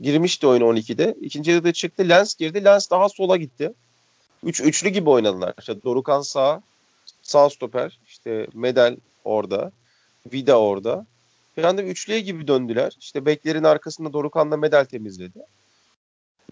Girmişti 0.01 0.47
oyun 0.47 0.61
12'de. 0.61 1.15
İkinci 1.21 1.51
yarıda 1.51 1.73
çıktı. 1.73 2.09
Lens 2.09 2.35
girdi. 2.35 2.65
Lens 2.65 2.91
daha 2.91 3.09
sola 3.09 3.37
gitti. 3.37 3.73
Üç, 4.43 4.61
üçlü 4.61 4.89
gibi 4.89 5.09
oynadılar. 5.09 5.53
İşte 5.59 5.83
Dorukan 5.83 6.21
sağ, 6.21 6.61
sağ 7.21 7.49
stoper. 7.49 7.99
İşte 8.07 8.47
Medel 8.53 8.97
orada. 9.23 9.71
Vida 10.33 10.59
orada. 10.59 11.05
Bir 11.57 11.63
anda 11.63 11.83
üçlüye 11.83 12.19
gibi 12.19 12.47
döndüler. 12.47 12.97
İşte 12.99 13.25
beklerin 13.25 13.63
arkasında 13.63 14.13
Dorukan'la 14.13 14.57
medal 14.57 14.85
temizledi. 14.85 15.39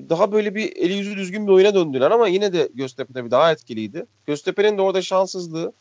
Daha 0.10 0.32
böyle 0.32 0.56
bir 0.56 0.76
eli 0.76 0.94
yüzü 0.94 1.18
düzgün 1.18 1.48
bir 1.48 1.52
oyuna 1.52 1.76
döndüler 1.76 2.12
ama 2.12 2.28
yine 2.28 2.54
de 2.54 2.70
Göztepe 2.74 3.14
tabii 3.14 3.32
daha 3.32 3.52
etkiliydi. 3.52 4.06
Göztepe'nin 4.28 4.78
de 4.78 4.82
orada 4.82 5.02
şanssızlığı 5.02 5.74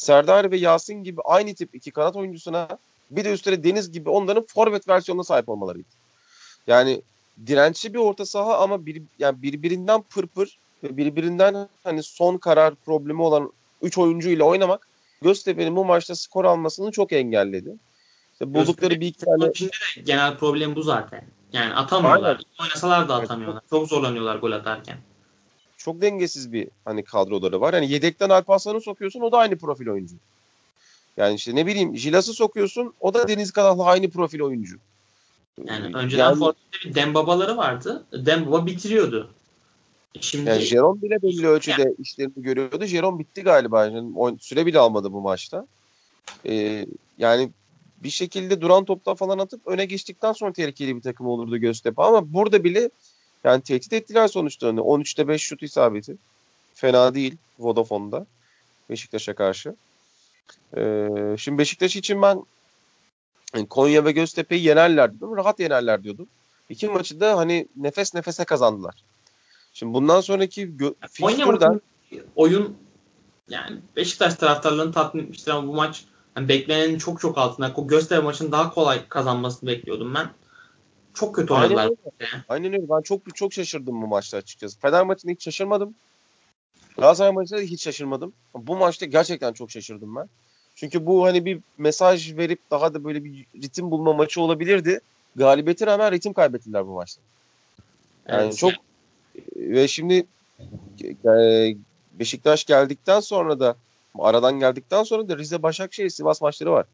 Serdar 0.00 0.50
ve 0.50 0.56
Yasin 0.56 1.04
gibi 1.04 1.20
aynı 1.24 1.54
tip 1.54 1.74
iki 1.74 1.90
kanat 1.90 2.16
oyuncusuna 2.16 2.68
bir 3.10 3.24
de 3.24 3.32
üstüne 3.32 3.64
Deniz 3.64 3.92
gibi 3.92 4.10
onların 4.10 4.44
forvet 4.46 4.88
versiyonuna 4.88 5.24
sahip 5.24 5.48
olmalarıydı. 5.48 5.88
Yani 6.66 7.02
dirençli 7.46 7.94
bir 7.94 7.98
orta 7.98 8.26
saha 8.26 8.58
ama 8.58 8.86
bir, 8.86 9.02
yani 9.18 9.42
birbirinden 9.42 10.02
pırpır 10.02 10.58
ve 10.84 10.96
birbirinden 10.96 11.68
hani 11.84 12.02
son 12.02 12.36
karar 12.36 12.74
problemi 12.74 13.22
olan 13.22 13.52
3 13.82 13.98
oyuncu 13.98 14.30
ile 14.30 14.44
oynamak 14.44 14.88
Göztepe'nin 15.22 15.76
bu 15.76 15.84
maçta 15.84 16.14
skor 16.14 16.44
almasını 16.44 16.90
çok 16.90 17.12
engelledi. 17.12 17.74
İşte 18.32 18.54
buldukları 18.54 19.00
bir 19.00 19.06
iki 19.06 19.24
tane... 19.24 19.52
genel 20.04 20.36
problem 20.36 20.76
bu 20.76 20.82
zaten. 20.82 21.24
Yani 21.52 21.74
atamıyorlar. 21.74 22.28
Aynen. 22.28 22.44
Oynasalar 22.60 23.08
da 23.08 23.14
atamıyorlar. 23.14 23.62
Çok 23.70 23.88
zorlanıyorlar 23.88 24.36
gol 24.36 24.52
atarken. 24.52 24.96
Çok 25.80 26.00
dengesiz 26.00 26.52
bir 26.52 26.68
hani 26.84 27.04
kadroları 27.04 27.60
var. 27.60 27.74
Yani 27.74 27.90
yedekten 27.90 28.30
Alparslan'ı 28.30 28.80
sokuyorsun 28.80 29.20
o 29.20 29.32
da 29.32 29.38
aynı 29.38 29.58
profil 29.58 29.88
oyuncu. 29.88 30.14
Yani 31.16 31.34
işte 31.34 31.54
ne 31.54 31.66
bileyim 31.66 31.96
Jilas'ı 31.96 32.32
sokuyorsun 32.32 32.94
o 33.00 33.14
da 33.14 33.28
Deniz 33.28 33.50
Kadah'la 33.50 33.84
aynı 33.84 34.10
profil 34.10 34.40
oyuncu. 34.40 34.76
Yani 35.64 35.96
önceden 35.96 36.24
yani, 36.24 36.38
Fortnite'de 36.38 36.90
bir 36.90 36.94
Dembaba'ları 36.94 37.56
vardı. 37.56 38.04
Dembaba 38.12 38.66
bitiriyordu. 38.66 39.30
Şimdi 40.20 40.48
yani 40.48 40.60
Jerome 40.60 41.02
bile 41.02 41.22
belli 41.22 41.46
ölçüde 41.46 41.82
yani. 41.82 41.94
işlerini 41.98 42.32
görüyordu. 42.36 42.84
Jerome 42.84 43.18
bitti 43.18 43.42
galiba. 43.42 43.84
Yani 43.84 44.38
süre 44.40 44.66
bile 44.66 44.78
almadı 44.78 45.12
bu 45.12 45.20
maçta. 45.20 45.66
Ee, 46.46 46.86
yani 47.18 47.50
bir 48.02 48.10
şekilde 48.10 48.60
duran 48.60 48.84
toptan 48.84 49.14
falan 49.14 49.38
atıp 49.38 49.66
öne 49.66 49.84
geçtikten 49.84 50.32
sonra 50.32 50.52
tehlikeli 50.52 50.96
bir 50.96 51.02
takım 51.02 51.26
olurdu 51.26 51.56
Göztepe. 51.56 52.02
Ama 52.02 52.32
burada 52.32 52.64
bile 52.64 52.90
yani 53.44 53.62
tehdit 53.62 53.92
ettiler 53.92 54.28
sonuçta. 54.28 54.68
Hani 54.68 54.80
13'te 54.80 55.28
5 55.28 55.42
şut 55.42 55.62
isabeti. 55.62 56.16
Fena 56.74 57.14
değil 57.14 57.36
Vodafone'da 57.58 58.26
Beşiktaş'a 58.90 59.34
karşı. 59.34 59.74
Ee, 60.76 61.08
şimdi 61.38 61.58
Beşiktaş 61.58 61.96
için 61.96 62.22
ben 62.22 62.42
Konya 63.66 64.04
ve 64.04 64.12
Göztepe'yi 64.12 64.64
yenerler 64.64 65.14
dedim. 65.14 65.36
Rahat 65.36 65.60
yenerler 65.60 66.02
diyordum. 66.02 66.26
İki 66.68 66.88
maçı 66.88 67.20
da 67.20 67.36
hani 67.36 67.66
nefes 67.76 68.14
nefese 68.14 68.44
kazandılar. 68.44 68.94
Şimdi 69.72 69.94
bundan 69.94 70.20
sonraki 70.20 70.68
gö- 70.68 70.94
maçı 71.20 71.80
oyun 72.36 72.76
yani 73.48 73.78
Beşiktaş 73.96 74.34
taraftarlarını 74.34 74.92
tatmin 74.92 75.22
etmiştir 75.22 75.50
ama 75.50 75.68
bu 75.68 75.74
maç 75.74 76.04
yani 76.36 76.48
beklenenin 76.48 76.98
çok 76.98 77.20
çok 77.20 77.38
altında. 77.38 77.72
O 77.76 77.86
Göztepe 77.86 78.22
maçının 78.22 78.52
daha 78.52 78.74
kolay 78.74 79.08
kazanmasını 79.08 79.70
bekliyordum 79.70 80.14
ben. 80.14 80.30
Çok 81.20 81.34
kötü 81.34 81.54
oynadılar. 81.54 81.82
Aynen 81.82 81.96
öyle. 82.20 82.44
Aynen 82.48 82.72
öyle. 82.72 82.88
Ben 82.88 83.02
çok 83.02 83.36
çok 83.36 83.52
şaşırdım 83.52 84.02
bu 84.02 84.06
maçta 84.06 84.36
açıkçası. 84.36 84.80
Fener 84.80 85.02
maçında 85.02 85.32
hiç 85.32 85.44
şaşırmadım. 85.44 85.94
Galatasaray 86.96 87.32
maçında 87.32 87.58
da 87.58 87.62
hiç 87.62 87.82
şaşırmadım. 87.82 88.32
Bu 88.54 88.76
maçta 88.76 89.06
gerçekten 89.06 89.52
çok 89.52 89.70
şaşırdım 89.70 90.16
ben. 90.16 90.28
Çünkü 90.74 91.06
bu 91.06 91.24
hani 91.24 91.44
bir 91.44 91.60
mesaj 91.78 92.36
verip 92.36 92.58
daha 92.70 92.94
da 92.94 93.04
böyle 93.04 93.24
bir 93.24 93.46
ritim 93.62 93.90
bulma 93.90 94.12
maçı 94.12 94.40
olabilirdi. 94.40 95.00
Galibiyete 95.36 95.86
rağmen 95.86 96.12
ritim 96.12 96.32
kaybettiler 96.32 96.86
bu 96.86 96.90
maçta. 96.90 97.22
Yani 98.28 98.42
evet, 98.42 98.56
çok 98.56 98.72
ve 99.56 99.88
şimdi 99.88 100.26
e, 101.24 101.74
Beşiktaş 102.12 102.64
geldikten 102.64 103.20
sonra 103.20 103.60
da 103.60 103.76
aradan 104.18 104.58
geldikten 104.58 105.02
sonra 105.02 105.28
da 105.28 105.38
Rize 105.38 105.62
Başakşehir 105.62 106.10
Sivas 106.10 106.42
maçları 106.42 106.72
var. 106.72 106.86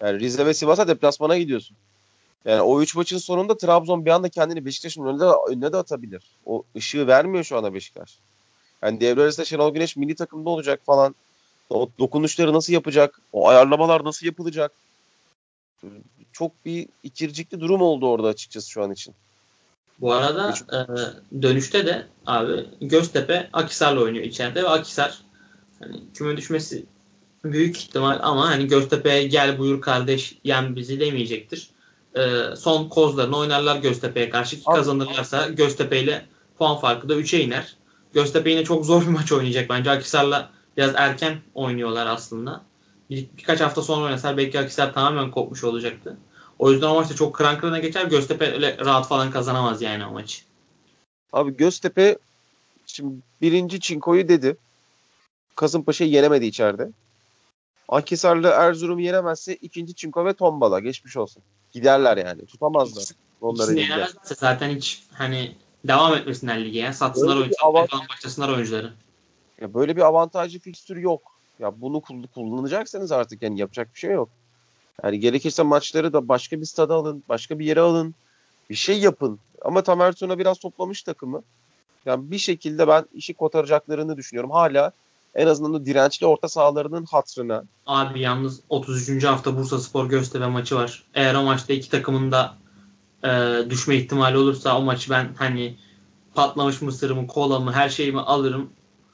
Yani 0.00 0.20
Rize 0.20 0.46
ve 0.46 0.54
Sivas'a 0.54 0.88
deplasmana 0.88 1.38
gidiyorsun. 1.38 1.76
Yani 2.44 2.62
o 2.62 2.82
üç 2.82 2.94
maçın 2.96 3.18
sonunda 3.18 3.56
Trabzon 3.56 4.04
bir 4.04 4.10
anda 4.10 4.28
kendini 4.28 4.64
Beşiktaş'ın 4.64 5.04
önüne 5.04 5.24
önüne 5.48 5.72
de 5.72 5.76
atabilir. 5.76 6.22
O 6.46 6.62
ışığı 6.76 7.06
vermiyor 7.06 7.44
şu 7.44 7.56
anda 7.56 7.74
Beşiktaş. 7.74 8.18
Yani 8.82 9.00
devre 9.00 9.22
arasında 9.22 9.46
Şenol 9.46 9.74
Güneş 9.74 9.96
milli 9.96 10.14
takımda 10.14 10.50
olacak 10.50 10.80
falan. 10.86 11.14
O 11.70 11.88
dokunuşları 11.98 12.52
nasıl 12.52 12.72
yapacak? 12.72 13.20
O 13.32 13.48
ayarlamalar 13.48 14.04
nasıl 14.04 14.26
yapılacak? 14.26 14.72
Çok 16.32 16.64
bir 16.64 16.88
ikircikli 17.02 17.60
durum 17.60 17.82
oldu 17.82 18.08
orada 18.08 18.28
açıkçası 18.28 18.70
şu 18.70 18.82
an 18.82 18.92
için. 18.92 19.14
Bu 20.00 20.12
arada 20.12 20.52
Hiç... 20.52 20.62
e, 20.62 21.42
dönüşte 21.42 21.86
de 21.86 22.06
abi 22.26 22.66
Göztepe 22.80 23.48
Akisar'la 23.52 24.00
oynuyor 24.00 24.24
içeride 24.24 24.62
ve 24.62 24.68
Akisar 24.68 25.18
hani 25.78 26.00
küme 26.14 26.36
düşmesi 26.36 26.84
büyük 27.44 27.76
ihtimal 27.76 28.18
ama 28.22 28.48
hani 28.50 28.66
Göztepe'ye 28.66 29.26
gel 29.26 29.58
buyur 29.58 29.80
kardeş 29.80 30.38
yen 30.44 30.76
bizi 30.76 31.00
demeyecektir. 31.00 31.73
E, 32.16 32.56
son 32.56 32.88
kozlarını 32.88 33.36
oynarlar 33.36 33.76
Göztepe'ye 33.76 34.30
karşı 34.30 34.56
ki 34.56 34.64
kazanırlarsa 34.64 35.48
Göztepe 35.48 36.00
ile 36.00 36.26
puan 36.58 36.76
farkı 36.76 37.08
da 37.08 37.14
3'e 37.14 37.40
iner. 37.40 37.76
Göztepe 38.12 38.50
yine 38.50 38.64
çok 38.64 38.86
zor 38.86 39.02
bir 39.02 39.06
maç 39.06 39.32
oynayacak 39.32 39.70
bence. 39.70 39.90
Akisar'la 39.90 40.50
biraz 40.76 40.92
erken 40.94 41.38
oynuyorlar 41.54 42.06
aslında. 42.06 42.62
Bir, 43.10 43.26
birkaç 43.38 43.60
hafta 43.60 43.82
sonra 43.82 44.04
oynasalar 44.04 44.36
belki 44.36 44.58
Akisar 44.58 44.94
tamamen 44.94 45.30
kopmuş 45.30 45.64
olacaktı. 45.64 46.16
O 46.58 46.70
yüzden 46.72 46.86
o 46.86 46.94
maçta 46.94 47.14
çok 47.14 47.34
kıran 47.34 47.58
kırana 47.58 47.78
geçer. 47.78 48.04
Göztepe 48.04 48.52
öyle 48.52 48.78
rahat 48.78 49.08
falan 49.08 49.30
kazanamaz 49.30 49.82
yani 49.82 50.06
o 50.06 50.12
maçı. 50.12 50.42
Abi 51.32 51.56
Göztepe 51.56 52.18
şimdi 52.86 53.14
birinci 53.42 53.80
Çinko'yu 53.80 54.28
dedi. 54.28 54.56
Kasımpaşa'yı 55.56 56.10
yenemedi 56.10 56.46
içeride. 56.46 56.90
Akisar'la 57.88 58.50
Erzurum 58.50 58.98
yenemezse 58.98 59.54
ikinci 59.54 59.94
Çinko 59.94 60.24
ve 60.24 60.32
Tombala 60.32 60.80
geçmiş 60.80 61.16
olsun. 61.16 61.42
Giderler 61.72 62.16
yani. 62.16 62.46
Tutamazlar. 62.46 63.04
Onları 63.40 63.72
İkisini 63.72 63.80
yenemezse 63.80 64.34
zaten 64.34 64.68
hiç 64.68 65.02
hani 65.12 65.54
devam 65.84 66.14
etmesinler 66.14 66.64
lige 66.64 66.78
ya. 66.78 66.92
Satsınlar 66.92 67.36
oyuncuları 67.36 67.62
avant- 67.62 68.08
başlasınlar 68.08 68.48
oyuncuları. 68.48 68.92
Ya 69.60 69.74
böyle 69.74 69.96
bir 69.96 70.02
avantajlı 70.02 70.58
fikstür 70.58 70.96
yok. 70.96 71.22
Ya 71.58 71.80
bunu 71.80 72.02
kullanacaksınız 72.34 73.12
artık 73.12 73.42
yani 73.42 73.60
yapacak 73.60 73.94
bir 73.94 73.98
şey 73.98 74.10
yok. 74.10 74.28
Yani 75.02 75.20
gerekirse 75.20 75.62
maçları 75.62 76.12
da 76.12 76.28
başka 76.28 76.60
bir 76.60 76.66
stada 76.66 76.94
alın, 76.94 77.24
başka 77.28 77.58
bir 77.58 77.64
yere 77.64 77.80
alın. 77.80 78.14
Bir 78.70 78.74
şey 78.74 79.00
yapın. 79.00 79.38
Ama 79.62 79.82
Tamer 79.82 80.12
Tuna 80.12 80.38
biraz 80.38 80.58
toplamış 80.58 81.02
takımı. 81.02 81.42
Yani 82.06 82.30
bir 82.30 82.38
şekilde 82.38 82.88
ben 82.88 83.04
işi 83.14 83.34
kotaracaklarını 83.34 84.16
düşünüyorum. 84.16 84.50
Hala 84.50 84.92
en 85.34 85.46
azından 85.46 85.74
o 85.74 85.84
dirençli 85.84 86.26
orta 86.26 86.48
sahalarının 86.48 87.04
hatrına. 87.04 87.64
Abi 87.86 88.20
yalnız 88.20 88.60
33. 88.68 89.24
hafta 89.24 89.56
Bursa 89.56 89.78
Spor 89.78 90.08
Göztepe 90.08 90.46
maçı 90.46 90.76
var. 90.76 91.04
Eğer 91.14 91.34
o 91.34 91.42
maçta 91.42 91.72
iki 91.72 91.90
takımın 91.90 92.32
da 92.32 92.54
e, 93.24 93.30
düşme 93.70 93.96
ihtimali 93.96 94.38
olursa 94.38 94.78
o 94.78 94.82
maçı 94.82 95.10
ben 95.10 95.34
hani 95.38 95.76
patlamış 96.34 96.82
mısırımı, 96.82 97.26
kolamı, 97.26 97.72
her 97.72 97.88
şeyimi 97.88 98.20
alırım. 98.20 98.70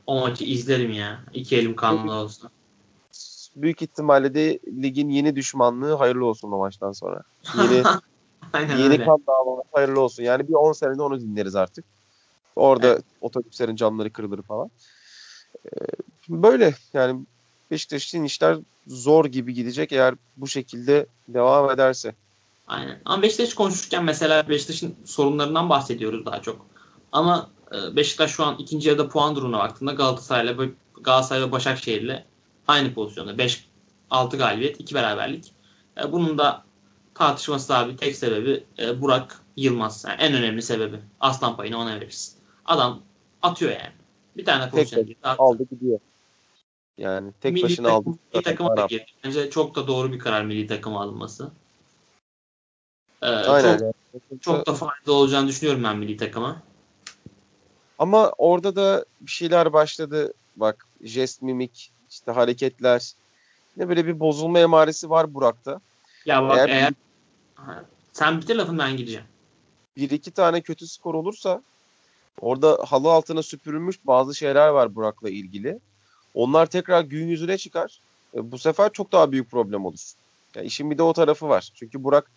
O 0.07 0.21
maçı 0.21 0.45
izlerim 0.45 0.93
ya. 0.93 1.21
İki 1.35 1.57
elim 1.57 1.77
kanlı 1.77 2.13
olsa. 2.13 2.49
Büyük 3.57 3.83
ihtimalle 3.83 4.35
de 4.35 4.59
ligin 4.83 5.09
yeni 5.09 5.37
düşmanlığı 5.37 5.95
hayırlı 5.95 6.27
olsun 6.27 6.53
o 6.53 6.59
maçtan 6.59 6.93
sonra. 6.93 7.23
Yeni 7.57 7.83
yeni 8.83 8.93
öyle. 8.93 9.05
kan 9.05 9.23
davaları 9.27 9.67
hayırlı 9.73 10.01
olsun. 10.01 10.23
Yani 10.23 10.49
bir 10.49 10.55
10 10.55 10.73
senede 10.73 11.03
onu 11.03 11.21
dinleriz 11.21 11.57
artık. 11.57 11.85
Orada 12.57 12.87
evet. 12.87 13.05
otobüslerin 13.21 13.77
camları 13.77 14.13
kırılır 14.13 14.43
falan. 14.43 14.71
Böyle 16.29 16.75
yani 16.93 17.27
Beşiktaş'ın 17.71 18.25
işler 18.25 18.57
zor 18.87 19.25
gibi 19.25 19.55
gidecek 19.55 19.93
eğer 19.93 20.15
bu 20.37 20.49
şekilde 20.49 21.07
devam 21.29 21.71
ederse. 21.71 22.15
Aynen. 22.67 23.01
Ama 23.05 23.23
Beşiktaş 23.23 23.55
konuşurken 23.55 24.05
mesela 24.05 24.49
Beşiktaş'ın 24.49 24.97
sorunlarından 25.05 25.71
bahsediyoruz 25.71 26.27
daha 26.27 26.43
çok. 26.43 26.67
Ama 27.13 27.51
e, 27.73 27.97
Beşiktaş 27.97 28.31
şu 28.31 28.45
an 28.45 28.57
ikinci 28.59 28.89
yarıda 28.89 29.09
puan 29.09 29.37
durumuna 29.37 29.59
baktığında 29.59 29.93
Galatasaray'la 29.93 30.67
Galatasaray 31.01 31.43
ve 31.43 31.53
Başakşehir'le 31.53 32.25
aynı 32.69 32.95
pozisyonda. 32.95 33.39
5 33.39 33.67
6 34.11 34.37
galibiyet, 34.37 34.81
2 34.81 34.95
beraberlik. 34.95 35.53
E, 36.01 36.13
bunun 36.13 36.39
da 36.39 36.65
tartışması 37.15 37.77
abi 37.77 37.97
tek 37.97 38.17
sebebi 38.17 38.65
e, 38.79 39.01
Burak 39.01 39.41
Yılmaz. 39.57 40.05
Yani 40.09 40.23
en 40.23 40.35
önemli 40.35 40.63
sebebi. 40.63 40.97
Aslan 41.21 41.57
payını 41.57 41.79
ona 41.79 42.01
verirsin. 42.01 42.35
Adam 42.65 43.03
atıyor 43.43 43.71
yani. 43.71 43.93
Bir 44.37 44.45
tane 44.45 44.71
pozisyon 44.71 45.07
tek 45.07 45.17
aldı 45.23 45.67
gidiyor. 45.71 46.01
Yani 46.99 47.33
tek 47.41 47.53
milli 47.53 47.65
başına 47.65 47.89
takım, 47.89 48.13
aldı. 48.13 48.19
Milli 48.35 48.43
takıma 48.43 48.77
da 48.77 48.87
girdi. 48.87 49.07
Bence 49.25 49.51
çok 49.51 49.75
da 49.75 49.87
doğru 49.87 50.13
bir 50.13 50.19
karar 50.19 50.45
milli 50.45 50.67
takıma 50.67 51.03
alınması. 51.03 51.51
Ee, 53.23 53.27
Aynen. 53.27 53.73
Çok, 53.79 53.81
yani. 53.83 54.41
çok 54.41 54.67
da 54.67 54.75
faydalı 54.75 55.15
olacağını 55.15 55.49
düşünüyorum 55.49 55.85
ben 55.85 55.99
milli 55.99 56.17
takıma. 56.17 56.63
Ama 57.99 58.33
orada 58.39 58.77
da 58.77 59.05
bir 59.21 59.31
şeyler 59.31 59.73
başladı. 59.73 60.33
Bak 60.57 60.87
jest 61.03 61.43
mimik, 61.43 61.93
işte 62.11 62.33
hareketler. 62.33 63.13
Ne 63.77 63.89
böyle 63.89 64.07
bir 64.07 64.21
bozulma 64.21 64.59
emaresi 64.59 65.11
var 65.11 65.35
Burak'ta. 65.35 65.81
Ya 66.27 66.43
bak 66.43 66.59
eğer, 66.59 66.69
eğer 66.69 66.93
sen 68.13 68.41
bitir 68.41 68.57
lafını 68.57 68.79
ben 68.79 68.97
gideceğim. 68.97 69.27
Bir 69.97 70.11
iki 70.11 70.31
tane 70.31 70.61
kötü 70.61 70.87
skor 70.87 71.15
olursa 71.15 71.63
orada 72.41 72.79
halı 72.89 73.11
altına 73.11 73.43
süpürülmüş 73.43 74.07
bazı 74.07 74.35
şeyler 74.35 74.69
var 74.69 74.95
Burak'la 74.95 75.31
ilgili. 75.31 75.79
Onlar 76.35 76.67
tekrar 76.67 77.03
gün 77.03 77.29
yüzüne 77.29 77.59
çıkar. 77.59 78.01
E, 78.35 78.53
bu 78.53 78.59
sefer 78.59 78.93
çok 78.93 79.13
daha 79.13 79.33
büyük 79.33 79.51
problem 79.51 79.85
olur. 79.85 80.13
Yani 80.57 80.67
işin 80.67 80.91
bir 80.91 80.99
de 80.99 81.03
o 81.03 81.13
tarafı 81.13 81.49
var. 81.49 81.71
Çünkü 81.75 82.05
Burak 82.05 82.31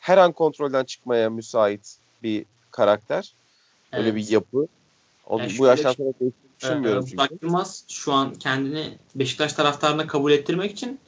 her 0.00 0.18
an 0.18 0.32
kontrolden 0.32 0.84
çıkmaya 0.84 1.30
müsait 1.30 1.96
bir 2.22 2.44
karakter. 2.70 3.32
Öyle 3.92 4.08
evet. 4.08 4.16
bir 4.16 4.28
yapı. 4.28 4.66
O, 5.26 5.38
yani 5.38 5.52
bu 5.58 5.66
yaştan 5.66 5.92
sonra 5.92 6.12
düşünmüyorum 6.60 7.04
çünkü. 7.04 7.18
Burak 7.18 7.42
Yılmaz 7.42 7.84
şu 7.88 8.12
an 8.12 8.34
kendini 8.34 8.98
Beşiktaş 9.14 9.52
taraftarına 9.52 10.06
kabul 10.06 10.32
ettirmek 10.32 10.72
için 10.72 11.00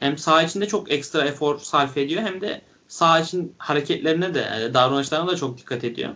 hem 0.00 0.18
saha 0.18 0.42
içinde 0.42 0.68
çok 0.68 0.92
ekstra 0.92 1.24
efor 1.24 1.58
sarf 1.58 1.96
ediyor 1.96 2.22
hem 2.22 2.40
de 2.40 2.62
saha 2.88 3.20
için 3.20 3.54
hareketlerine 3.58 4.34
de 4.34 4.48
e, 4.60 4.74
davranışlarına 4.74 5.30
da 5.30 5.36
çok 5.36 5.58
dikkat 5.58 5.84
ediyor. 5.84 6.10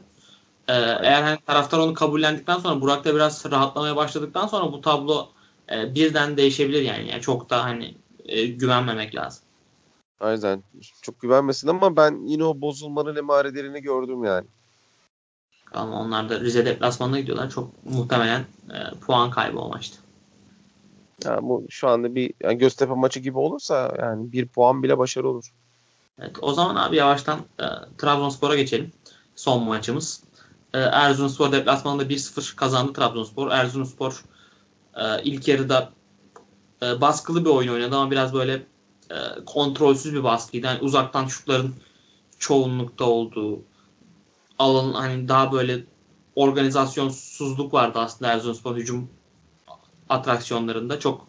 Ee, 0.69 0.73
eğer 0.73 1.23
hani 1.23 1.39
taraftar 1.47 1.79
onu 1.79 1.95
kabullendikten 1.95 2.59
sonra 2.59 2.81
Burak 2.81 3.05
da 3.05 3.15
biraz 3.15 3.51
rahatlamaya 3.51 3.97
başladıktan 3.97 4.47
sonra 4.47 4.73
bu 4.73 4.81
tablo 4.81 5.29
e, 5.73 5.95
birden 5.95 6.37
değişebilir 6.37 6.83
yani. 6.83 7.09
yani 7.09 7.21
çok 7.21 7.51
da 7.51 7.65
hani 7.65 7.95
e, 8.25 8.47
güvenmemek 8.47 9.15
lazım. 9.15 9.43
Aynen. 10.21 10.63
Çok 11.03 11.21
güvenmesin 11.21 11.69
ama 11.69 11.97
ben 11.97 12.27
yine 12.27 12.45
o 12.45 12.61
bozulmanın 12.61 13.17
emarelerini 13.17 13.83
gördüm 13.83 14.25
yani. 14.25 14.47
Ama 15.75 16.01
onlar 16.01 16.29
da 16.29 16.41
Rize 16.41 16.67
deplasmanına 16.67 17.21
gidiyorlar. 17.21 17.51
Çok 17.51 17.85
muhtemelen 17.85 18.41
e, 18.71 18.99
puan 19.07 19.31
kaybı 19.31 19.59
o 19.59 19.69
maçta. 19.69 19.99
Bu 21.43 21.67
şu 21.71 21.89
anda 21.89 22.15
bir 22.15 22.35
yani 22.43 22.59
Göztepe 22.59 22.95
maçı 22.95 23.21
gibi 23.21 23.39
olursa 23.39 23.97
yani 23.99 24.33
bir 24.33 24.49
puan 24.49 24.83
bile 24.83 24.99
başarı 24.99 25.29
olur. 25.29 25.53
Evet, 26.19 26.37
o 26.43 26.53
zaman 26.53 26.77
abi 26.77 26.97
yavaştan 26.97 27.39
e, 27.61 27.67
Trabzonspor'a 27.99 28.57
geçelim. 28.57 28.93
Son 29.37 29.63
maçımız. 29.63 30.23
E, 30.75 30.79
Erzurumspor 30.79 31.53
deplasmanında 31.53 32.03
1-0 32.03 32.57
kazandı 32.57 32.93
Trabzonspor. 32.93 33.51
Erzurumspor 33.51 34.25
e, 34.95 35.23
ilk 35.23 35.49
yarıda 35.49 35.93
e, 36.83 37.01
baskılı 37.01 37.45
bir 37.45 37.51
oyun 37.51 37.73
oynadı 37.73 37.97
ama 37.97 38.11
biraz 38.11 38.35
böyle 38.35 38.67
e, 39.11 39.17
kontrolsüz 39.47 40.15
bir 40.15 40.25
baskıydı. 40.25 40.67
Yani 40.67 40.81
uzaktan 40.81 41.27
şutların 41.27 41.75
çoğunlukta 42.39 43.05
olduğu 43.05 43.63
alan 44.59 44.93
hani 44.93 45.29
daha 45.29 45.53
böyle 45.53 45.85
organizasyonsuzluk 46.37 47.75
vardı 47.75 47.99
aslında 47.99 48.33
Erzurumspor 48.33 48.77
hücum 48.77 49.11
atraksiyonlarında. 50.09 50.99
Çok 50.99 51.27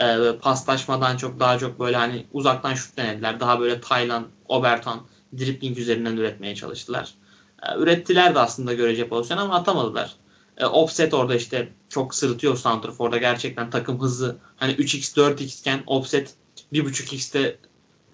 e, 0.00 0.16
paslaşmadan 0.40 1.16
çok 1.16 1.40
daha 1.40 1.58
çok 1.58 1.80
böyle 1.80 1.96
hani 1.96 2.26
uzaktan 2.32 2.74
şut 2.74 2.96
denediler. 2.96 3.40
Daha 3.40 3.60
böyle 3.60 3.80
Taylan, 3.80 4.26
Obertan 4.48 5.00
dribbling 5.38 5.78
üzerinden 5.78 6.16
üretmeye 6.16 6.54
çalıştılar. 6.54 7.14
E, 7.62 7.78
ürettiler 7.78 8.34
de 8.34 8.38
aslında 8.38 8.74
görece 8.74 9.08
pozisyon 9.08 9.38
ama 9.38 9.54
atamadılar. 9.54 10.16
E, 10.56 10.66
offset 10.66 11.14
orada 11.14 11.34
işte 11.34 11.68
çok 11.88 12.14
sırıtıyor 12.14 12.56
Santrafor'da 12.56 13.16
gerçekten 13.16 13.70
takım 13.70 14.00
hızı 14.00 14.36
hani 14.56 14.72
3x 14.72 15.16
4x 15.16 15.60
iken 15.60 15.82
offset 15.86 16.34
1.5x'te 16.72 17.58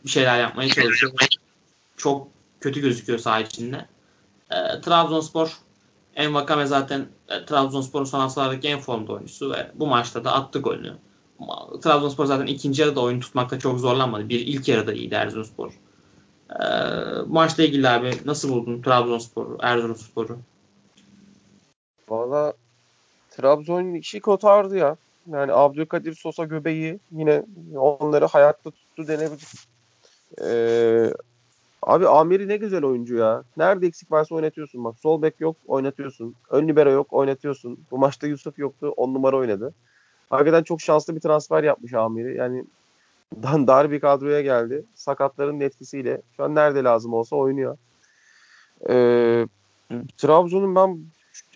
bir 0.04 0.10
şeyler 0.10 0.40
yapmaya 0.40 0.68
çalışıyor. 0.68 1.12
Çok 1.96 2.28
kötü 2.60 2.80
gözüküyor 2.80 3.18
saha 3.18 3.40
içinde. 3.40 3.86
E, 4.50 4.80
Trabzonspor 4.80 5.64
Envakame 6.16 6.66
zaten 6.66 7.06
e, 7.28 7.44
Trabzonspor'un 7.44 8.04
son 8.04 8.20
haftalardaki 8.20 8.68
en 8.68 8.80
formda 8.80 9.12
oyuncusu 9.12 9.50
ve 9.50 9.70
bu 9.74 9.86
maçta 9.86 10.24
da 10.24 10.32
attı 10.32 10.58
golünü. 10.58 10.96
Trabzonspor 11.82 12.26
zaten 12.26 12.46
ikinci 12.46 12.82
yarıda 12.82 13.00
oyun 13.00 13.20
tutmakta 13.20 13.58
çok 13.58 13.80
zorlanmadı. 13.80 14.28
Bir 14.28 14.40
ilk 14.40 14.68
yarıda 14.68 14.92
iyiydi 14.92 15.14
Erzurumspor. 15.14 15.72
E, 16.50 16.64
maçla 17.26 17.64
ilgili 17.64 17.88
abi 17.88 18.10
nasıl 18.24 18.48
buldun 18.48 18.82
Trabzonspor'u, 18.82 19.58
Erzurumspor'u? 19.60 20.38
Valla 22.08 22.52
Trabzon 23.30 23.94
işi 23.94 24.20
kotardı 24.20 24.76
ya. 24.76 24.96
Yani 25.32 25.52
Abdülkadir 25.52 26.14
Sosa 26.14 26.44
göbeği 26.44 26.98
yine 27.10 27.42
onları 27.76 28.24
hayatta 28.24 28.70
tuttu 28.70 29.08
denebilir. 29.08 29.48
Ee, 30.42 31.14
abi 31.82 32.08
Amiri 32.08 32.48
ne 32.48 32.56
güzel 32.56 32.84
oyuncu 32.84 33.16
ya. 33.16 33.42
Nerede 33.56 33.86
eksik 33.86 34.12
varsa 34.12 34.34
oynatıyorsun 34.34 34.84
bak. 34.84 34.98
Sol 34.98 35.22
bek 35.22 35.40
yok 35.40 35.56
oynatıyorsun. 35.66 36.34
Ön 36.50 36.68
libero 36.68 36.90
yok 36.90 37.12
oynatıyorsun. 37.12 37.78
Bu 37.90 37.98
maçta 37.98 38.26
Yusuf 38.26 38.58
yoktu 38.58 38.94
10 38.96 39.14
numara 39.14 39.36
oynadı. 39.36 39.74
Hakikaten 40.30 40.62
çok 40.62 40.80
şanslı 40.80 41.14
bir 41.14 41.20
transfer 41.20 41.64
yapmış 41.64 41.94
Amiri. 41.94 42.36
Yani 42.36 42.64
dar 43.42 43.90
bir 43.90 44.00
kadroya 44.00 44.40
geldi. 44.40 44.84
Sakatların 44.94 45.60
etkisiyle. 45.60 46.22
Şu 46.36 46.44
an 46.44 46.54
nerede 46.54 46.84
lazım 46.84 47.14
olsa 47.14 47.36
oynuyor. 47.36 47.78
Ee, 48.88 49.46
Trabzon'un 50.16 50.74
ben 50.74 50.98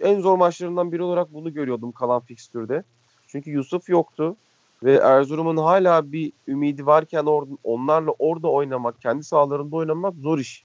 en 0.00 0.20
zor 0.20 0.36
maçlarından 0.36 0.92
biri 0.92 1.02
olarak 1.02 1.32
bunu 1.34 1.54
görüyordum 1.54 1.92
kalan 1.92 2.20
fikstürde. 2.20 2.82
Çünkü 3.26 3.50
Yusuf 3.50 3.88
yoktu 3.88 4.36
ve 4.84 4.94
Erzurum'un 4.94 5.56
hala 5.56 6.12
bir 6.12 6.32
ümidi 6.48 6.86
varken 6.86 7.24
or- 7.24 7.56
onlarla 7.64 8.10
orada 8.18 8.48
oynamak, 8.48 9.00
kendi 9.00 9.24
sahalarında 9.24 9.76
oynamak 9.76 10.14
zor 10.14 10.38
iş. 10.38 10.64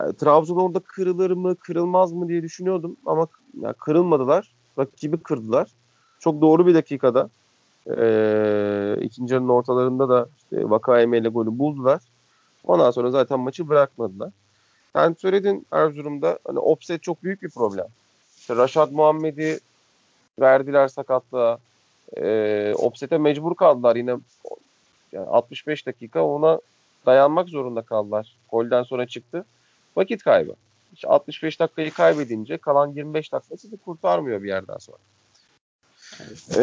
Yani, 0.00 0.16
Trabzon 0.16 0.56
orada 0.56 0.80
kırılır 0.80 1.30
mı, 1.30 1.56
kırılmaz 1.56 2.12
mı 2.12 2.28
diye 2.28 2.42
düşünüyordum 2.42 2.96
ama 3.06 3.26
yani 3.60 3.74
kırılmadılar. 3.74 4.54
Rakibi 4.78 5.16
kırdılar. 5.16 5.68
Çok 6.20 6.40
doğru 6.40 6.66
bir 6.66 6.74
dakikada 6.74 7.30
e, 7.98 8.96
ikinci 9.00 9.34
yarının 9.34 9.48
ortalarında 9.48 10.08
da 10.08 10.28
işte 10.38 10.70
Vakayeme 10.70 11.18
ile 11.18 11.28
golü 11.28 11.58
buldular. 11.58 12.02
Ondan 12.64 12.90
sonra 12.90 13.10
zaten 13.10 13.40
maçı 13.40 13.68
bırakmadılar. 13.68 14.30
Sen 14.92 15.16
söyledin 15.18 15.66
Erzurum'da 15.72 16.38
hani 16.46 16.58
offset 16.58 17.02
çok 17.02 17.22
büyük 17.22 17.42
bir 17.42 17.50
problem. 17.50 17.86
İşte 18.38 18.56
Raşad 18.56 18.92
Muhammed'i 18.92 19.60
verdiler 20.40 20.88
sakatlığa. 20.88 21.58
E, 22.16 22.74
offset'e 22.78 23.18
mecbur 23.18 23.54
kaldılar 23.54 23.96
yine 23.96 24.16
yani 25.12 25.26
65 25.26 25.86
dakika 25.86 26.24
ona 26.24 26.60
dayanmak 27.06 27.48
zorunda 27.48 27.82
kaldılar. 27.82 28.36
Golden 28.50 28.82
sonra 28.82 29.06
çıktı. 29.06 29.44
Vakit 29.96 30.22
kaybı. 30.22 30.54
İşte 30.94 31.08
65 31.08 31.60
dakikayı 31.60 31.90
kaybedince 31.90 32.58
kalan 32.58 32.92
25 32.92 33.32
dakika 33.32 33.56
sizi 33.56 33.76
kurtarmıyor 33.76 34.42
bir 34.42 34.48
yerden 34.48 34.78
sonra. 34.78 34.98
Ee, 36.56 36.62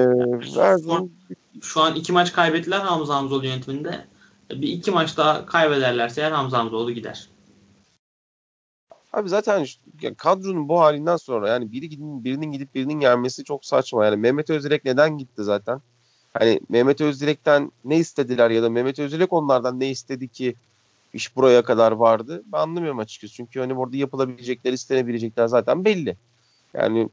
Erzurum... 0.59 1.11
Şu 1.61 1.81
an 1.81 1.95
iki 1.95 2.11
maç 2.11 2.33
kaybettiler 2.33 2.79
Hamza 2.79 3.15
Hamzoğlu 3.15 3.45
yönetiminde. 3.45 4.05
Bir 4.51 4.67
iki 4.67 4.91
maç 4.91 5.17
daha 5.17 5.45
kaybederlerse 5.45 6.21
eğer 6.21 6.31
Hamza 6.31 6.57
Hamzoğlu 6.57 6.91
gider. 6.91 7.29
Abi 9.13 9.29
zaten 9.29 9.65
ya 10.01 10.13
kadronun 10.13 10.69
bu 10.69 10.79
halinden 10.79 11.17
sonra 11.17 11.49
yani 11.49 11.71
biri 11.71 11.89
gidin, 11.89 12.23
birinin 12.23 12.51
gidip 12.51 12.75
birinin 12.75 12.99
gelmesi 12.99 13.43
çok 13.43 13.65
saçma. 13.65 14.05
Yani 14.05 14.17
Mehmet 14.17 14.49
Özdilek 14.49 14.85
neden 14.85 15.17
gitti 15.17 15.43
zaten? 15.43 15.81
Hani 16.33 16.59
Mehmet 16.69 17.01
Özdilek'ten 17.01 17.71
ne 17.85 17.97
istediler 17.97 18.49
ya 18.49 18.63
da 18.63 18.69
Mehmet 18.69 18.99
Özdilek 18.99 19.33
onlardan 19.33 19.79
ne 19.79 19.89
istedi 19.89 20.27
ki 20.27 20.55
iş 21.13 21.35
buraya 21.35 21.63
kadar 21.63 21.91
vardı? 21.91 22.43
Ben 22.45 22.57
anlamıyorum 22.57 22.99
açıkçası. 22.99 23.33
Çünkü 23.33 23.59
hani 23.59 23.75
burada 23.75 23.97
yapılabilecekler, 23.97 24.73
istenebilecekler 24.73 25.47
zaten 25.47 25.85
belli. 25.85 26.15
Yani 26.73 27.09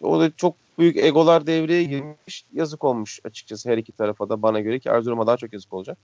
o 0.00 0.20
da 0.20 0.30
çok 0.36 0.54
büyük 0.80 0.96
egolar 0.96 1.46
devreye 1.46 1.84
girmiş. 1.84 2.44
Yazık 2.52 2.84
olmuş 2.84 3.20
açıkçası 3.24 3.70
her 3.70 3.78
iki 3.78 3.92
tarafa 3.92 4.28
da 4.28 4.42
bana 4.42 4.60
göre 4.60 4.78
ki 4.78 4.88
Erzurum'a 4.88 5.26
daha 5.26 5.36
çok 5.36 5.52
yazık 5.52 5.72
olacak. 5.72 5.98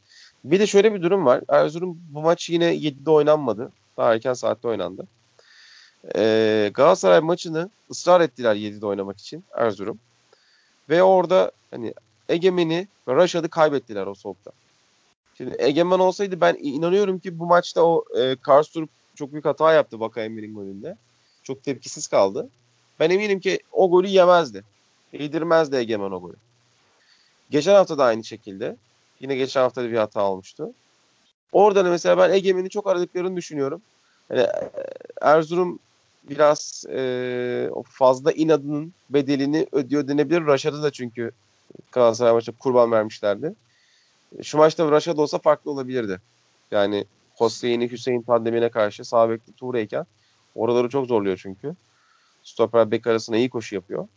Bir 0.45 0.61
de 0.61 0.67
şöyle 0.67 0.95
bir 0.95 1.03
durum 1.03 1.27
var. 1.27 1.41
Erzurum 1.49 1.99
bu 2.09 2.21
maç 2.21 2.51
yine 2.51 2.75
7'de 2.75 3.11
oynanmadı. 3.11 3.73
Daha 3.97 4.15
erken 4.15 4.33
saatte 4.33 4.69
oynandı. 4.69 5.07
Ee, 6.17 6.71
Galatasaray 6.75 7.21
maçını 7.21 7.71
ısrar 7.91 8.21
ettiler 8.21 8.57
7'de 8.57 8.87
oynamak 8.87 9.19
için 9.19 9.45
Erzurum. 9.55 9.99
Ve 10.91 11.03
orada 11.03 11.53
hani 11.71 11.95
Egemen'i 12.29 12.89
ve 13.09 13.15
Raşad'ı 13.15 13.49
kaybettiler 13.49 14.07
o 14.07 14.15
soğukta. 14.15 14.51
Şimdi 15.37 15.57
Egemen 15.59 15.99
olsaydı 15.99 16.41
ben 16.41 16.57
inanıyorum 16.63 17.19
ki 17.19 17.39
bu 17.39 17.47
maçta 17.47 17.83
o 17.83 18.05
e, 18.19 18.37
Karsup 18.37 18.91
çok 19.15 19.33
büyük 19.33 19.45
hata 19.45 19.73
yaptı 19.73 20.01
Baka 20.01 20.21
Emir'in 20.21 20.55
golünde. 20.55 20.97
Çok 21.43 21.65
tepkisiz 21.65 22.07
kaldı. 22.07 22.49
Ben 23.01 23.11
eminim 23.11 23.41
ki 23.41 23.59
o 23.73 23.91
golü 23.91 24.07
yemezdi. 24.07 24.65
Yedirmezdi 25.13 25.77
Egemen 25.77 26.11
o 26.11 26.21
golü. 26.21 26.37
Geçen 27.51 27.75
hafta 27.75 27.99
da 27.99 28.05
aynı 28.05 28.25
şekilde. 28.25 28.77
Yine 29.21 29.37
geçen 29.37 29.61
hafta 29.61 29.83
da 29.83 29.91
bir 29.91 29.97
hata 29.97 30.23
olmuştu. 30.23 30.73
Orada 31.53 31.85
da 31.85 31.91
mesela 31.91 32.19
ben 32.19 32.31
Egemen'i 32.31 32.71
çok 32.71 32.87
aradıklarını 32.87 33.37
düşünüyorum. 33.37 33.83
Yani 34.31 34.47
Erzurum 35.21 35.79
biraz 36.31 36.85
e, 36.91 37.71
fazla 37.91 38.33
inadının 38.33 38.93
bedelini 39.11 39.67
ödüyor 39.73 40.09
denebilir. 40.09 40.47
Raşad'ı 40.47 40.83
da 40.83 40.91
çünkü 40.91 41.31
Galatasaray 41.93 42.33
maçta 42.33 42.53
kurban 42.53 42.93
vermişlerdi. 42.93 43.55
Şu 44.43 44.59
maçta 44.59 44.91
Raşad 44.91 45.19
olsa 45.19 45.39
farklı 45.39 45.71
olabilirdi. 45.71 46.21
Yani 46.71 47.05
Hosseini 47.35 47.91
Hüseyin 47.91 48.23
tandemine 48.23 48.69
karşı 48.69 49.05
sağ 49.05 49.31
bekli 49.31 49.53
Tuğre'yken 49.53 50.07
oraları 50.55 50.89
çok 50.89 51.07
zorluyor 51.07 51.37
çünkü. 51.43 51.75
Stoper 52.47 52.91
bek 52.91 53.07
arasında 53.07 53.37
iyi 53.37 53.51
koşu 53.51 53.75
yapıyor. 53.75 54.09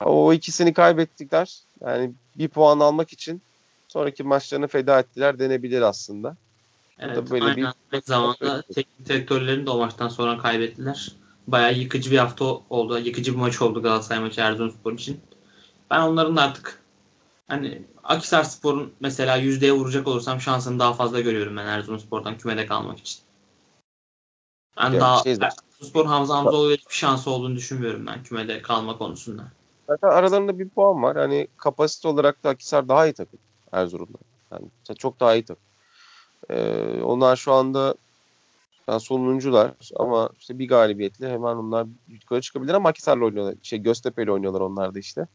O 0.00 0.32
ikisini 0.32 0.74
kaybettikler. 0.74 1.58
Yani 1.80 2.12
bir 2.38 2.48
puan 2.48 2.80
almak 2.80 3.12
için 3.12 3.42
sonraki 3.88 4.22
maçlarını 4.22 4.66
feda 4.66 5.00
ettiler 5.00 5.38
denebilir 5.38 5.82
aslında. 5.82 6.36
Evet, 6.98 7.30
böyle 7.30 7.44
aynen. 7.44 7.72
bir 7.92 8.02
zamanda 8.02 8.62
teknik 8.62 9.08
direktörlerini 9.08 9.66
de 9.66 9.70
o 9.70 9.78
maçtan 9.78 10.08
sonra 10.08 10.38
kaybettiler. 10.38 11.12
Bayağı 11.46 11.74
yıkıcı 11.74 12.10
bir 12.10 12.18
hafta 12.18 12.44
oldu. 12.44 12.98
Yıkıcı 12.98 13.32
bir 13.32 13.38
maç 13.38 13.62
oldu 13.62 13.82
Galatasaray 13.82 14.22
maçı 14.22 14.40
Erzurumspor 14.40 14.92
için. 14.92 15.20
Ben 15.90 16.00
onların 16.00 16.36
da 16.36 16.42
artık 16.42 16.82
hani 17.48 17.82
Akisar 18.04 18.44
Spor'un 18.44 18.92
mesela 19.00 19.36
yüzdeye 19.36 19.72
vuracak 19.72 20.08
olursam 20.08 20.40
şansını 20.40 20.78
daha 20.78 20.92
fazla 20.94 21.20
görüyorum 21.20 21.56
ben 21.56 21.66
Erzurumspor'dan 21.66 22.38
kümede 22.38 22.66
kalmak 22.66 22.98
için. 22.98 23.20
Ben 24.76 24.84
yani 24.84 25.00
daha 25.00 25.22
şey 25.22 25.40
Erzurumspor 25.82 26.06
Hamza 26.06 26.36
Hamzoğlu'ya 26.36 26.76
hiçbir 26.76 26.94
şansı 26.94 27.30
olduğunu 27.30 27.56
düşünmüyorum 27.56 28.06
ben 28.06 28.22
kümede 28.22 28.62
kalma 28.62 28.98
konusunda. 28.98 29.42
Zaten 29.88 30.08
aralarında 30.08 30.58
bir 30.58 30.68
puan 30.68 31.02
var. 31.02 31.16
Hani 31.16 31.48
kapasite 31.56 32.08
olarak 32.08 32.44
da 32.44 32.48
Akisar 32.48 32.88
daha 32.88 33.06
iyi 33.06 33.12
takım 33.12 33.38
Erzurum'da. 33.72 34.18
Yani 34.52 34.98
çok 34.98 35.20
daha 35.20 35.34
iyi 35.34 35.44
takım. 35.44 35.62
Ee, 36.50 37.02
onlar 37.02 37.36
şu 37.36 37.52
anda 37.52 37.94
yani 38.88 39.00
sonuncular 39.00 39.72
ama 39.96 40.30
işte 40.38 40.58
bir 40.58 40.68
galibiyetle 40.68 41.30
hemen 41.32 41.56
onlar 41.56 41.86
yukarı 42.08 42.40
çıkabilir 42.40 42.74
ama 42.74 42.88
Akisar'la 42.88 43.24
oynuyorlar. 43.24 43.54
Şey 43.62 43.78
Göztepe'yle 43.78 44.32
oynuyorlar 44.32 44.60
onlar 44.60 44.94
da 44.94 44.98
işte. 44.98 45.26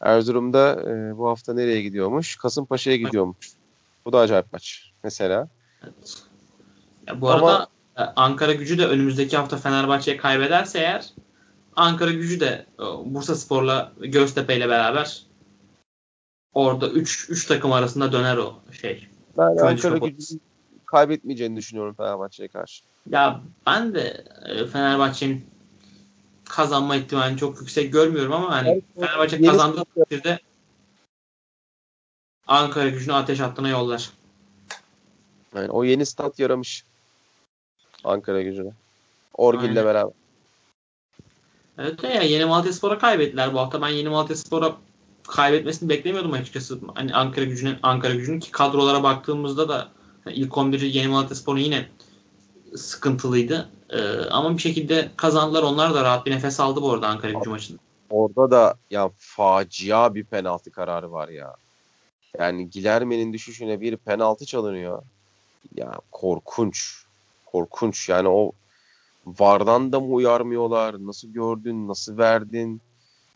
Erzurum'da 0.00 0.82
e, 0.82 1.18
bu 1.18 1.28
hafta 1.28 1.54
nereye 1.54 1.82
gidiyormuş? 1.82 2.36
Kasımpaşa'ya 2.36 2.96
gidiyormuş. 2.96 3.52
Bu 4.04 4.12
da 4.12 4.18
acayip 4.18 4.52
maç 4.52 4.92
mesela. 5.04 5.48
Evet. 5.82 6.22
Ya 7.06 7.20
bu 7.20 7.30
ama, 7.30 7.50
arada 7.50 7.64
e, 7.64 7.71
Ankara 7.96 8.52
gücü 8.52 8.78
de 8.78 8.86
önümüzdeki 8.86 9.36
hafta 9.36 9.56
Fenerbahçe'ye 9.56 10.16
kaybederse 10.16 10.78
eğer 10.78 11.12
Ankara 11.76 12.10
gücü 12.10 12.40
de 12.40 12.66
e, 12.78 12.82
Bursa 13.04 13.34
Spor'la 13.34 13.92
Göztepe 13.98 14.56
ile 14.56 14.68
beraber 14.68 15.22
orada 16.52 16.88
3 16.88 17.26
3 17.30 17.46
takım 17.46 17.72
arasında 17.72 18.12
döner 18.12 18.36
o 18.36 18.60
şey. 18.80 19.08
Ben 19.38 19.42
Ankara 19.42 19.98
gücü 19.98 20.38
kaybetmeyeceğini 20.86 21.56
düşünüyorum 21.56 21.94
Fenerbahçe'ye 21.94 22.48
karşı. 22.48 22.84
Ya 23.10 23.40
ben 23.66 23.94
de 23.94 24.24
e, 24.46 24.66
Fenerbahçe'nin 24.66 25.46
kazanma 26.44 26.96
ihtimalini 26.96 27.38
çok 27.38 27.60
yüksek 27.60 27.92
görmüyorum 27.92 28.32
ama 28.32 28.50
hani 28.50 28.68
evet, 28.68 28.84
Fenerbahçe 29.00 29.42
kazandığı 29.42 29.84
takdirde 29.84 30.38
Ankara 32.46 32.88
gücünü 32.88 33.14
ateş 33.14 33.40
hattına 33.40 33.68
yollar. 33.68 34.10
Yani 35.54 35.70
o 35.70 35.84
yeni 35.84 36.06
stat 36.06 36.38
yaramış 36.38 36.84
Ankara 38.04 38.42
gücüne. 38.42 38.70
Orgil'le 39.34 39.68
Aynen. 39.68 39.84
beraber. 39.84 40.12
Evet 41.78 42.02
de 42.02 42.06
ya 42.06 42.22
Yeni 42.22 42.44
Malatya 42.44 42.72
Spor'a 42.72 42.98
kaybettiler 42.98 43.54
bu 43.54 43.58
hafta. 43.58 43.82
Ben 43.82 43.88
Yeni 43.88 44.08
Malatya 44.08 44.36
Spor'a 44.36 44.76
kaybetmesini 45.28 45.88
beklemiyordum 45.88 46.32
açıkçası. 46.32 46.80
Hani 46.94 47.14
Ankara 47.14 47.44
gücünün 47.44 47.76
Ankara 47.82 48.14
gücünün 48.14 48.40
ki 48.40 48.50
kadrolara 48.50 49.02
baktığımızda 49.02 49.68
da 49.68 49.88
ilk 50.26 50.52
11'i 50.52 50.96
Yeni 50.96 51.08
Malatya 51.08 51.36
Spor'un 51.36 51.58
yine 51.58 51.88
sıkıntılıydı. 52.76 53.68
Ee, 53.90 54.00
ama 54.30 54.56
bir 54.56 54.62
şekilde 54.62 55.10
kazandılar. 55.16 55.62
Onlar 55.62 55.94
da 55.94 56.04
rahat 56.04 56.26
bir 56.26 56.30
nefes 56.30 56.60
aldı 56.60 56.82
bu 56.82 56.92
arada 56.92 57.08
Ankara 57.08 57.32
gücü 57.32 57.50
maçında. 57.50 57.78
Orada 58.10 58.50
da 58.50 58.74
ya 58.90 59.10
facia 59.16 60.14
bir 60.14 60.24
penaltı 60.24 60.70
kararı 60.70 61.12
var 61.12 61.28
ya. 61.28 61.54
Yani 62.38 62.70
Gilerme'nin 62.70 63.32
düşüşüne 63.32 63.80
bir 63.80 63.96
penaltı 63.96 64.46
çalınıyor. 64.46 65.02
Ya 65.76 65.92
korkunç. 66.12 67.01
Korkunç. 67.52 68.08
Yani 68.08 68.28
o 68.28 68.52
Vardan 69.26 69.92
da 69.92 70.00
mı 70.00 70.06
uyarmıyorlar? 70.06 71.06
Nasıl 71.06 71.28
gördün? 71.28 71.88
Nasıl 71.88 72.18
verdin? 72.18 72.80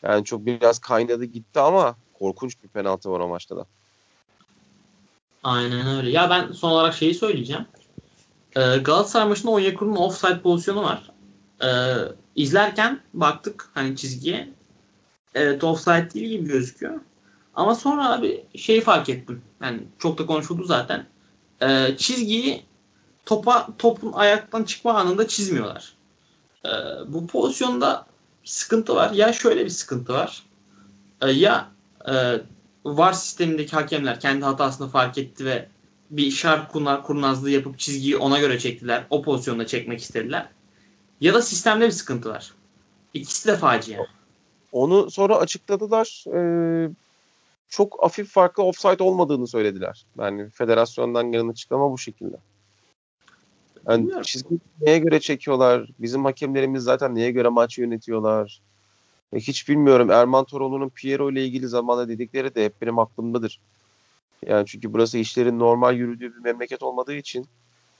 Yani 0.02 0.24
çok 0.24 0.46
biraz 0.46 0.78
kaynadı 0.78 1.24
gitti 1.24 1.60
ama 1.60 1.96
korkunç 2.18 2.62
bir 2.62 2.68
penaltı 2.68 3.10
var 3.10 3.20
o 3.20 3.28
maçta 3.28 3.56
da. 3.56 3.66
Aynen 5.42 5.86
öyle. 5.86 6.10
Ya 6.10 6.30
ben 6.30 6.52
son 6.52 6.70
olarak 6.70 6.94
şeyi 6.94 7.14
söyleyeceğim. 7.14 7.66
Ee, 8.56 8.76
Galatasaray 8.76 9.28
maçında 9.28 9.52
Onyekuru'nun 9.52 9.96
offside 9.96 10.40
pozisyonu 10.40 10.82
var. 10.82 11.10
Ee, 11.62 11.94
izlerken 12.36 13.00
baktık 13.14 13.70
hani 13.74 13.96
çizgiye. 13.96 14.48
Evet 15.34 15.64
offside 15.64 16.10
değil 16.14 16.28
gibi 16.28 16.48
gözüküyor. 16.48 17.00
Ama 17.54 17.74
sonra 17.74 18.12
abi 18.12 18.44
şeyi 18.56 18.80
fark 18.80 19.08
ettim. 19.08 19.42
Yani 19.62 19.80
çok 19.98 20.18
da 20.18 20.26
konuşuldu 20.26 20.64
zaten. 20.64 21.06
Ee, 21.62 21.96
çizgiyi 21.96 22.64
topa 23.26 23.68
topun 23.78 24.12
ayaktan 24.12 24.64
çıkma 24.64 24.94
anında 24.94 25.28
çizmiyorlar. 25.28 25.92
Ee, 26.64 26.68
bu 27.06 27.26
pozisyonda 27.26 28.06
sıkıntı 28.44 28.94
var. 28.94 29.10
Ya 29.10 29.32
şöyle 29.32 29.64
bir 29.64 29.70
sıkıntı 29.70 30.12
var. 30.12 30.42
Ee, 31.22 31.30
ya 31.30 31.70
e, 32.08 32.14
VAR 32.84 33.12
sistemindeki 33.12 33.72
hakemler 33.72 34.20
kendi 34.20 34.44
hatasını 34.44 34.88
fark 34.88 35.18
etti 35.18 35.44
ve 35.44 35.68
bir 36.10 36.30
şart 36.30 36.72
kurnazlığı 36.72 37.50
yapıp 37.50 37.78
çizgiyi 37.78 38.16
ona 38.16 38.38
göre 38.38 38.58
çektiler. 38.58 39.06
O 39.10 39.22
pozisyonda 39.22 39.66
çekmek 39.66 40.00
istediler. 40.00 40.48
Ya 41.20 41.34
da 41.34 41.42
sistemde 41.42 41.86
bir 41.86 41.92
sıkıntı 41.92 42.28
var. 42.28 42.52
İkisi 43.14 43.48
de 43.48 43.56
facia. 43.56 44.02
Onu 44.72 45.10
sonra 45.10 45.36
açıkladılar. 45.36 46.24
Ee, 46.34 46.90
çok 47.68 48.02
hafif 48.02 48.28
farklı 48.28 48.62
offside 48.62 49.02
olmadığını 49.02 49.46
söylediler. 49.46 50.06
Yani 50.18 50.50
federasyondan 50.50 51.32
gelen 51.32 51.48
açıklama 51.48 51.90
bu 51.90 51.98
şekilde. 51.98 52.36
Yani 53.88 54.22
çizgi 54.22 54.58
neye 54.80 54.98
göre 54.98 55.20
çekiyorlar? 55.20 55.88
Bizim 55.98 56.24
hakemlerimiz 56.24 56.82
zaten 56.82 57.14
neye 57.14 57.30
göre 57.30 57.48
maçı 57.48 57.80
yönetiyorlar? 57.80 58.60
E, 59.32 59.36
hiç 59.38 59.68
bilmiyorum. 59.68 60.10
Erman 60.10 60.44
Toroğlu'nun 60.44 60.88
Piero 60.88 61.30
ile 61.30 61.44
ilgili 61.44 61.68
zamanda 61.68 62.08
dedikleri 62.08 62.54
de 62.54 62.64
hep 62.64 62.82
benim 62.82 62.98
aklımdadır. 62.98 63.60
Yani 64.46 64.66
çünkü 64.66 64.92
burası 64.92 65.18
işlerin 65.18 65.58
normal 65.58 65.96
yürüdüğü 65.96 66.34
bir 66.34 66.40
memleket 66.40 66.82
olmadığı 66.82 67.14
için 67.14 67.46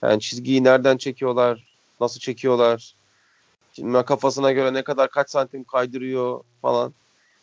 yani 0.02 0.20
çizgiyi 0.20 0.64
nereden 0.64 0.96
çekiyorlar, 0.96 1.76
nasıl 2.00 2.20
çekiyorlar, 2.20 2.96
Şimdi 3.76 4.02
kafasına 4.04 4.52
göre 4.52 4.74
ne 4.74 4.84
kadar 4.84 5.10
kaç 5.10 5.30
santim 5.30 5.64
kaydırıyor 5.64 6.40
falan. 6.62 6.94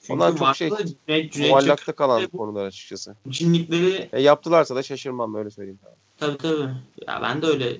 Çünkü 0.01 0.13
Ondan 0.13 0.35
çok 0.35 0.55
şey 0.55 0.69
Cüneyt, 0.69 1.33
Cüneyt 1.33 1.51
muallakta 1.51 1.91
kalan 1.91 2.23
bu 2.33 2.37
konular 2.37 2.65
açıkçası. 2.65 3.15
cinlikleri 3.29 4.09
E, 4.13 4.21
yaptılarsa 4.21 4.75
da 4.75 4.83
şaşırmam 4.83 5.35
öyle 5.35 5.49
söyleyeyim. 5.49 5.79
tabii 6.17 6.37
tabii. 6.37 6.69
Ya 7.07 7.19
ben 7.21 7.41
de 7.41 7.45
öyle 7.45 7.77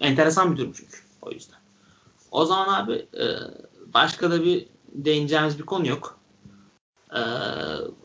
enteresan 0.00 0.52
bir 0.52 0.58
durum 0.58 0.72
çünkü 0.72 0.96
o 1.22 1.30
yüzden. 1.30 1.58
O 2.30 2.44
zaman 2.44 2.74
abi 2.74 2.92
e, 2.94 3.24
başka 3.94 4.30
da 4.30 4.44
bir 4.44 4.66
değineceğimiz 4.92 5.58
bir 5.58 5.64
konu 5.64 5.86
yok. 5.86 6.18
E, 7.16 7.20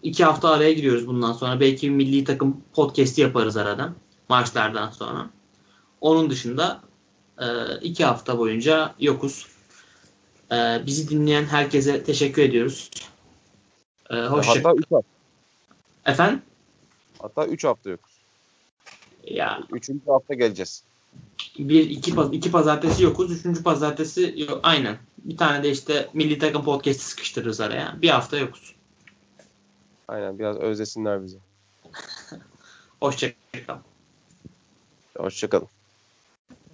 iki 0.03 0.23
hafta 0.25 0.49
araya 0.49 0.73
giriyoruz 0.73 1.07
bundan 1.07 1.33
sonra. 1.33 1.59
Belki 1.59 1.89
bir 1.89 1.95
milli 1.95 2.23
takım 2.23 2.63
podcast'i 2.73 3.21
yaparız 3.21 3.57
aradan. 3.57 3.95
Maçlardan 4.29 4.89
sonra. 4.91 5.29
Onun 6.01 6.29
dışında 6.29 6.81
e, 7.37 7.45
iki 7.81 8.05
hafta 8.05 8.37
boyunca 8.37 8.95
yokuz. 8.99 9.47
E, 10.51 10.81
bizi 10.85 11.09
dinleyen 11.09 11.45
herkese 11.45 12.03
teşekkür 12.03 12.41
ediyoruz. 12.41 12.89
E, 14.09 14.15
hoşça 14.15 14.59
hatta 14.59 14.73
3 14.73 14.91
hafta. 14.91 15.07
Efendim? 16.05 16.41
Hatta 17.19 17.45
3 17.45 17.63
hafta 17.63 17.89
yok. 17.89 17.99
Ya 19.23 19.63
3. 19.71 19.89
hafta 20.07 20.33
geleceğiz. 20.33 20.83
Bir 21.59 21.89
iki, 21.89 22.15
paz- 22.15 22.33
iki 22.33 22.51
pazartesi 22.51 23.03
yokuz. 23.03 23.31
Üçüncü 23.31 23.63
pazartesi 23.63 24.35
yok. 24.37 24.59
Aynen. 24.63 24.97
Bir 25.17 25.37
tane 25.37 25.63
de 25.63 25.71
işte 25.71 26.09
milli 26.13 26.39
takım 26.39 26.63
podcast'i 26.63 27.03
sıkıştırırız 27.05 27.61
araya. 27.61 27.97
Bir 28.01 28.09
hafta 28.09 28.37
yokuz. 28.37 28.75
Aynen 30.07 30.39
biraz 30.39 30.57
özlesinler 30.57 31.23
bizi. 31.23 31.37
Hoşçakalın. 33.01 33.81
Hoşçakalın. 35.17 35.67